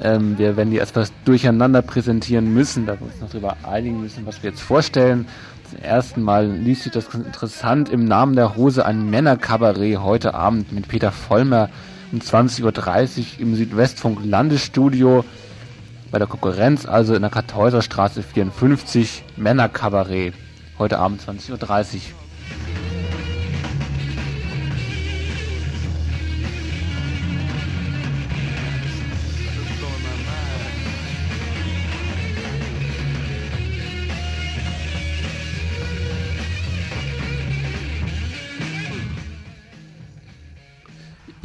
Ähm, 0.00 0.38
wir 0.38 0.56
werden 0.56 0.70
die 0.70 0.78
etwas 0.78 1.12
durcheinander 1.24 1.82
präsentieren 1.82 2.52
müssen, 2.52 2.86
da 2.86 2.98
wir 2.98 3.06
uns 3.06 3.20
noch 3.20 3.30
darüber 3.30 3.56
einigen 3.62 4.00
müssen, 4.00 4.26
was 4.26 4.42
wir 4.42 4.50
jetzt 4.50 4.62
vorstellen. 4.62 5.26
Zum 5.70 5.80
ersten 5.80 6.22
Mal 6.22 6.48
liest 6.48 6.84
sich 6.84 6.92
das 6.92 7.10
ganz 7.10 7.26
interessant 7.26 7.90
im 7.90 8.04
Namen 8.04 8.34
der 8.34 8.56
Hose 8.56 8.86
ein 8.86 9.08
Männerkabarett 9.10 9.98
heute 9.98 10.34
Abend 10.34 10.72
mit 10.72 10.88
Peter 10.88 11.12
Vollmer 11.12 11.68
um 12.10 12.20
20.30 12.20 12.64
Uhr 12.64 13.40
im 13.40 13.54
Südwestfunk 13.54 14.20
Landesstudio 14.24 15.24
bei 16.10 16.18
der 16.18 16.26
Konkurrenz, 16.26 16.86
also 16.86 17.14
in 17.14 17.20
der 17.20 17.30
Kartäuserstraße 17.30 18.22
54, 18.22 19.24
Männerkabarett. 19.36 20.32
Heute 20.78 20.98
Abend 20.98 21.20
20.30 21.20 21.94
Uhr. 21.94 22.00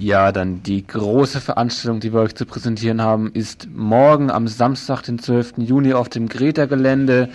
Ja, 0.03 0.33
dann 0.33 0.61
die 0.63 0.85
große 0.85 1.39
Veranstaltung, 1.39 2.01
die 2.01 2.11
wir 2.11 2.19
euch 2.19 2.35
zu 2.35 2.45
präsentieren 2.45 3.01
haben, 3.01 3.31
ist 3.31 3.69
morgen 3.73 4.31
am 4.31 4.49
Samstag, 4.49 5.03
den 5.03 5.17
12. 5.17 5.59
Juni 5.59 5.93
auf 5.93 6.09
dem 6.09 6.27
Greta-Gelände. 6.27 7.29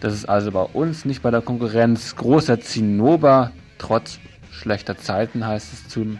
Das 0.00 0.14
ist 0.14 0.26
also 0.26 0.50
bei 0.50 0.62
uns, 0.62 1.04
nicht 1.04 1.20
bei 1.20 1.30
der 1.30 1.42
Konkurrenz. 1.42 2.16
Großer 2.16 2.62
Zinnober, 2.62 3.50
trotz 3.76 4.20
schlechter 4.50 4.96
Zeiten 4.96 5.46
heißt 5.46 5.70
es 5.74 5.88
zum 5.88 6.18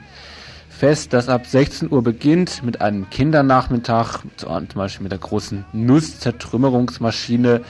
Fest, 0.68 1.14
das 1.14 1.30
ab 1.30 1.46
16 1.46 1.90
Uhr 1.90 2.02
beginnt 2.02 2.62
mit 2.62 2.82
einem 2.82 3.08
Kindernachmittag, 3.08 4.24
zum 4.36 4.66
Beispiel 4.74 5.04
mit 5.04 5.12
der 5.12 5.20
großen 5.20 5.64
Nusszertrümmerungsmaschine 5.72 7.62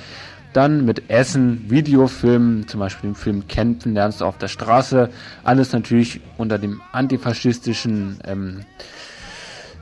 dann 0.59 0.85
mit 0.85 1.09
Essen, 1.09 1.71
Videofilmen, 1.71 2.67
zum 2.67 2.81
Beispiel 2.81 3.11
dem 3.11 3.15
Film 3.15 3.47
Kämpfen 3.47 3.95
lernst 3.95 4.21
du 4.21 4.25
auf 4.25 4.39
der 4.39 4.49
Straße. 4.49 5.09
Alles 5.45 5.73
natürlich 5.73 6.21
unter 6.37 6.59
dem 6.59 6.81
antifaschistischen 6.91 8.19
ähm, 8.25 8.63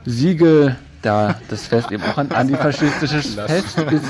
Siegel, 0.05 0.75
da 1.01 1.33
das 1.49 1.65
Fest 1.65 1.91
eben 1.91 2.03
auch 2.03 2.19
ein 2.19 2.31
antifaschistisches 2.31 3.33
Fest 3.33 3.79
ist. 3.79 4.05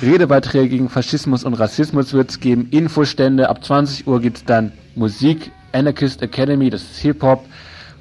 Redebeiträge 0.00 0.70
gegen 0.70 0.88
Faschismus 0.88 1.44
und 1.44 1.52
Rassismus 1.52 2.14
wird 2.14 2.30
es 2.30 2.40
geben, 2.40 2.68
Infostände. 2.70 3.50
Ab 3.50 3.62
20 3.62 4.06
Uhr 4.06 4.22
gibt 4.22 4.38
es 4.38 4.44
dann 4.46 4.72
Musik, 4.94 5.50
Anarchist 5.72 6.22
Academy, 6.22 6.70
das 6.70 6.80
ist 6.80 6.96
Hip-Hop 7.00 7.44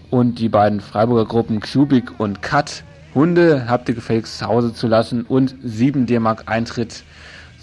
und 0.09 0.39
die 0.39 0.47
beiden 0.47 0.79
Freiburger 0.79 1.25
Gruppen 1.25 1.59
Cubic 1.59 2.17
und 2.17 2.41
Cut. 2.41 2.85
Hunde 3.13 3.65
habt 3.67 3.89
ihr 3.89 3.95
gefälligst 3.95 4.37
zu 4.37 4.45
Hause 4.45 4.73
zu 4.73 4.87
lassen 4.87 5.23
und 5.23 5.53
7 5.61 6.05
D-Mark 6.05 6.43
Eintritt 6.45 7.03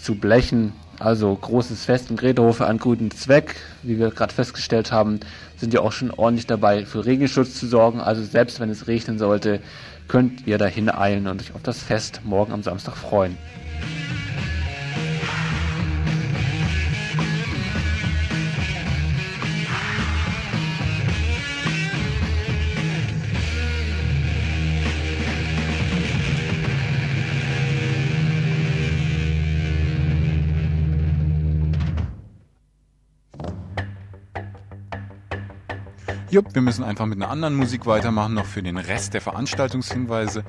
zu 0.03 0.15
blechen. 0.15 0.73
Also 0.99 1.33
großes 1.35 1.85
Fest 1.85 2.11
in 2.11 2.17
Grederhofe 2.17 2.67
an 2.67 2.77
guten 2.77 3.09
Zweck. 3.09 3.55
Wie 3.81 3.97
wir 3.97 4.11
gerade 4.11 4.33
festgestellt 4.33 4.91
haben, 4.91 5.19
sind 5.57 5.73
ja 5.73 5.81
auch 5.81 5.91
schon 5.91 6.11
ordentlich 6.11 6.45
dabei, 6.45 6.85
für 6.85 7.05
Regenschutz 7.05 7.55
zu 7.55 7.67
sorgen. 7.67 7.99
Also 7.99 8.23
selbst 8.23 8.59
wenn 8.59 8.69
es 8.69 8.87
regnen 8.87 9.17
sollte, 9.17 9.59
könnt 10.07 10.45
ihr 10.45 10.57
dahin 10.57 10.89
eilen 10.89 11.27
und 11.27 11.41
euch 11.41 11.55
auf 11.55 11.63
das 11.63 11.81
Fest 11.81 12.21
morgen 12.23 12.53
am 12.53 12.63
Samstag 12.63 12.95
freuen. 12.95 13.37
Jupp, 36.33 36.53
wir 36.55 36.63
müssen 36.63 36.83
einfach 36.83 37.05
mit 37.05 37.21
einer 37.21 37.29
anderen 37.29 37.53
Musik 37.53 37.85
weitermachen, 37.85 38.33
noch 38.33 38.47
für 38.47 38.63
den 38.63 38.77
Rest 38.77 39.13
der 39.13 39.21
Veranstaltungshinweise. 39.21 40.43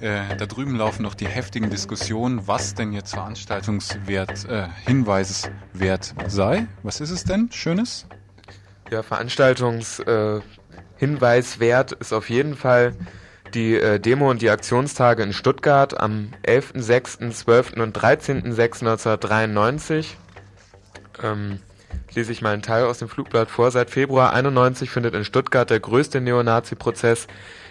Äh, 0.00 0.34
da 0.36 0.46
drüben 0.46 0.74
laufen 0.74 1.04
noch 1.04 1.14
die 1.14 1.28
heftigen 1.28 1.70
Diskussionen, 1.70 2.48
was 2.48 2.74
denn 2.74 2.92
jetzt 2.92 3.14
Veranstaltungswert, 3.14 4.48
äh, 4.48 4.66
Hinweiswert 4.84 6.12
sei. 6.26 6.66
Was 6.82 7.00
ist 7.00 7.10
es 7.10 7.22
denn? 7.22 7.52
Schönes? 7.52 8.08
Ja, 8.90 9.04
Veranstaltungshinweiswert 9.04 11.92
äh, 11.92 11.96
ist 12.00 12.12
auf 12.12 12.30
jeden 12.30 12.56
Fall 12.56 12.96
die 13.54 13.76
äh, 13.76 14.00
Demo 14.00 14.28
und 14.28 14.42
die 14.42 14.50
Aktionstage 14.50 15.22
in 15.22 15.32
Stuttgart 15.32 16.00
am 16.00 16.32
11.06., 16.48 17.30
12. 17.30 17.74
und 17.74 17.96
13.06.1993. 17.96 20.06
Ähm, 21.22 21.60
lese 22.14 22.32
ich 22.32 22.42
mal 22.42 22.52
einen 22.52 22.62
Teil 22.62 22.84
aus 22.84 22.98
dem 22.98 23.08
Flugblatt 23.08 23.50
vor. 23.50 23.70
Seit 23.70 23.90
Februar 23.90 24.32
91 24.32 24.90
findet 24.90 25.14
in 25.14 25.24
Stuttgart 25.24 25.68
der 25.68 25.80
größte 25.80 26.20
Neonazi-Prozess 26.20 27.26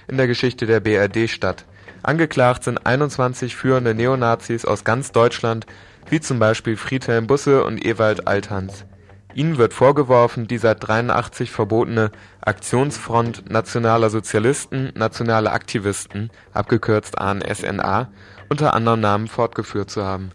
in 0.07 0.17
der 0.17 0.27
Geschichte 0.27 0.65
der 0.65 0.79
BRD 0.79 1.29
statt. 1.29 1.65
Angeklagt 2.03 2.63
sind 2.63 2.85
21 2.85 3.55
führende 3.55 3.93
Neonazis 3.93 4.65
aus 4.65 4.83
ganz 4.83 5.11
Deutschland, 5.11 5.65
wie 6.09 6.21
zum 6.21 6.39
Beispiel 6.39 6.77
Friedhelm 6.77 7.27
Busse 7.27 7.63
und 7.63 7.83
Ewald 7.83 8.27
Althans. 8.27 8.85
Ihnen 9.33 9.57
wird 9.57 9.73
vorgeworfen, 9.73 10.47
die 10.47 10.57
seit 10.57 10.87
83 10.87 11.51
verbotene 11.51 12.11
Aktionsfront 12.41 13.49
Nationaler 13.51 14.09
Sozialisten, 14.09 14.91
Nationale 14.95 15.51
Aktivisten, 15.51 16.31
abgekürzt 16.53 17.19
ANSNA, 17.19 18.09
unter 18.49 18.73
anderem 18.73 19.01
Namen 19.01 19.27
fortgeführt 19.27 19.91
zu 19.91 20.03
haben. 20.03 20.31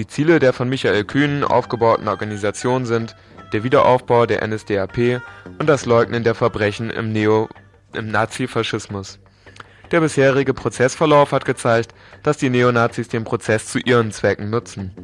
Die 0.00 0.06
Ziele 0.06 0.38
der 0.38 0.54
von 0.54 0.70
Michael 0.70 1.04
Kühn 1.04 1.44
aufgebauten 1.44 2.08
Organisation 2.08 2.86
sind 2.86 3.14
der 3.52 3.64
Wiederaufbau 3.64 4.24
der 4.24 4.42
NSDAP 4.48 5.20
und 5.58 5.66
das 5.66 5.84
Leugnen 5.84 6.24
der 6.24 6.34
Verbrechen 6.34 6.88
im 6.88 7.12
Neo 7.12 7.50
im 7.92 8.10
Nazifaschismus. 8.10 9.18
Der 9.90 10.00
bisherige 10.00 10.54
Prozessverlauf 10.54 11.32
hat 11.32 11.44
gezeigt, 11.44 11.92
dass 12.22 12.38
die 12.38 12.48
Neonazis 12.48 13.08
den 13.08 13.24
Prozess 13.24 13.66
zu 13.66 13.78
ihren 13.78 14.10
Zwecken 14.10 14.48
nutzen. 14.48 14.96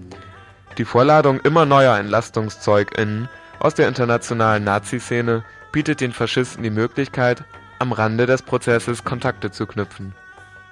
Die 0.79 0.87
Vorladung 0.87 1.41
immer 1.41 1.67
neuer 1.67 1.99
EntlastungszeugInnen 1.99 3.29
aus 3.59 3.75
der 3.75 3.89
internationalen 3.89 4.65
Nazi-Szene 4.65 5.45
bietet 5.73 6.01
den 6.01 6.15
Faschisten 6.15 6.63
die 6.63 6.71
Möglichkeit, 6.71 7.45
am 7.81 7.93
Rande 7.93 8.25
des 8.25 8.41
Prozesses 8.41 9.05
Kontakte 9.05 9.51
zu 9.51 9.67
knüpfen. 9.67 10.15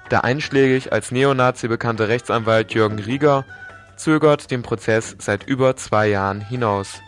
Der 0.09 0.23
einschlägig 0.23 0.91
als 0.91 1.11
Neonazi 1.11 1.67
bekannte 1.67 2.07
Rechtsanwalt 2.07 2.73
Jürgen 2.73 2.97
Rieger 2.97 3.45
zögert 3.97 4.51
den 4.51 4.61
Prozess 4.61 5.15
seit 5.19 5.47
über 5.47 5.75
zwei 5.75 6.07
Jahren 6.07 6.41
hinaus. 6.41 7.01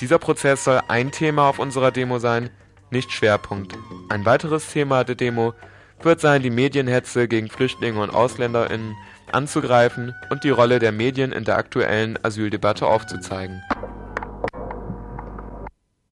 Dieser 0.00 0.18
Prozess 0.18 0.64
soll 0.64 0.80
ein 0.88 1.10
Thema 1.10 1.48
auf 1.48 1.58
unserer 1.58 1.90
Demo 1.90 2.18
sein, 2.18 2.50
nicht 2.90 3.12
Schwerpunkt. 3.12 3.76
Ein 4.08 4.24
weiteres 4.24 4.70
Thema 4.70 5.04
der 5.04 5.16
Demo 5.16 5.54
wird 6.00 6.20
sein, 6.20 6.42
die 6.42 6.50
Medienhetze 6.50 7.28
gegen 7.28 7.48
Flüchtlinge 7.48 8.00
und 8.00 8.14
AusländerInnen 8.14 8.94
anzugreifen 9.32 10.14
und 10.30 10.44
die 10.44 10.50
Rolle 10.50 10.78
der 10.78 10.92
Medien 10.92 11.32
in 11.32 11.44
der 11.44 11.58
aktuellen 11.58 12.18
Asyldebatte 12.24 12.86
aufzuzeigen. 12.86 13.62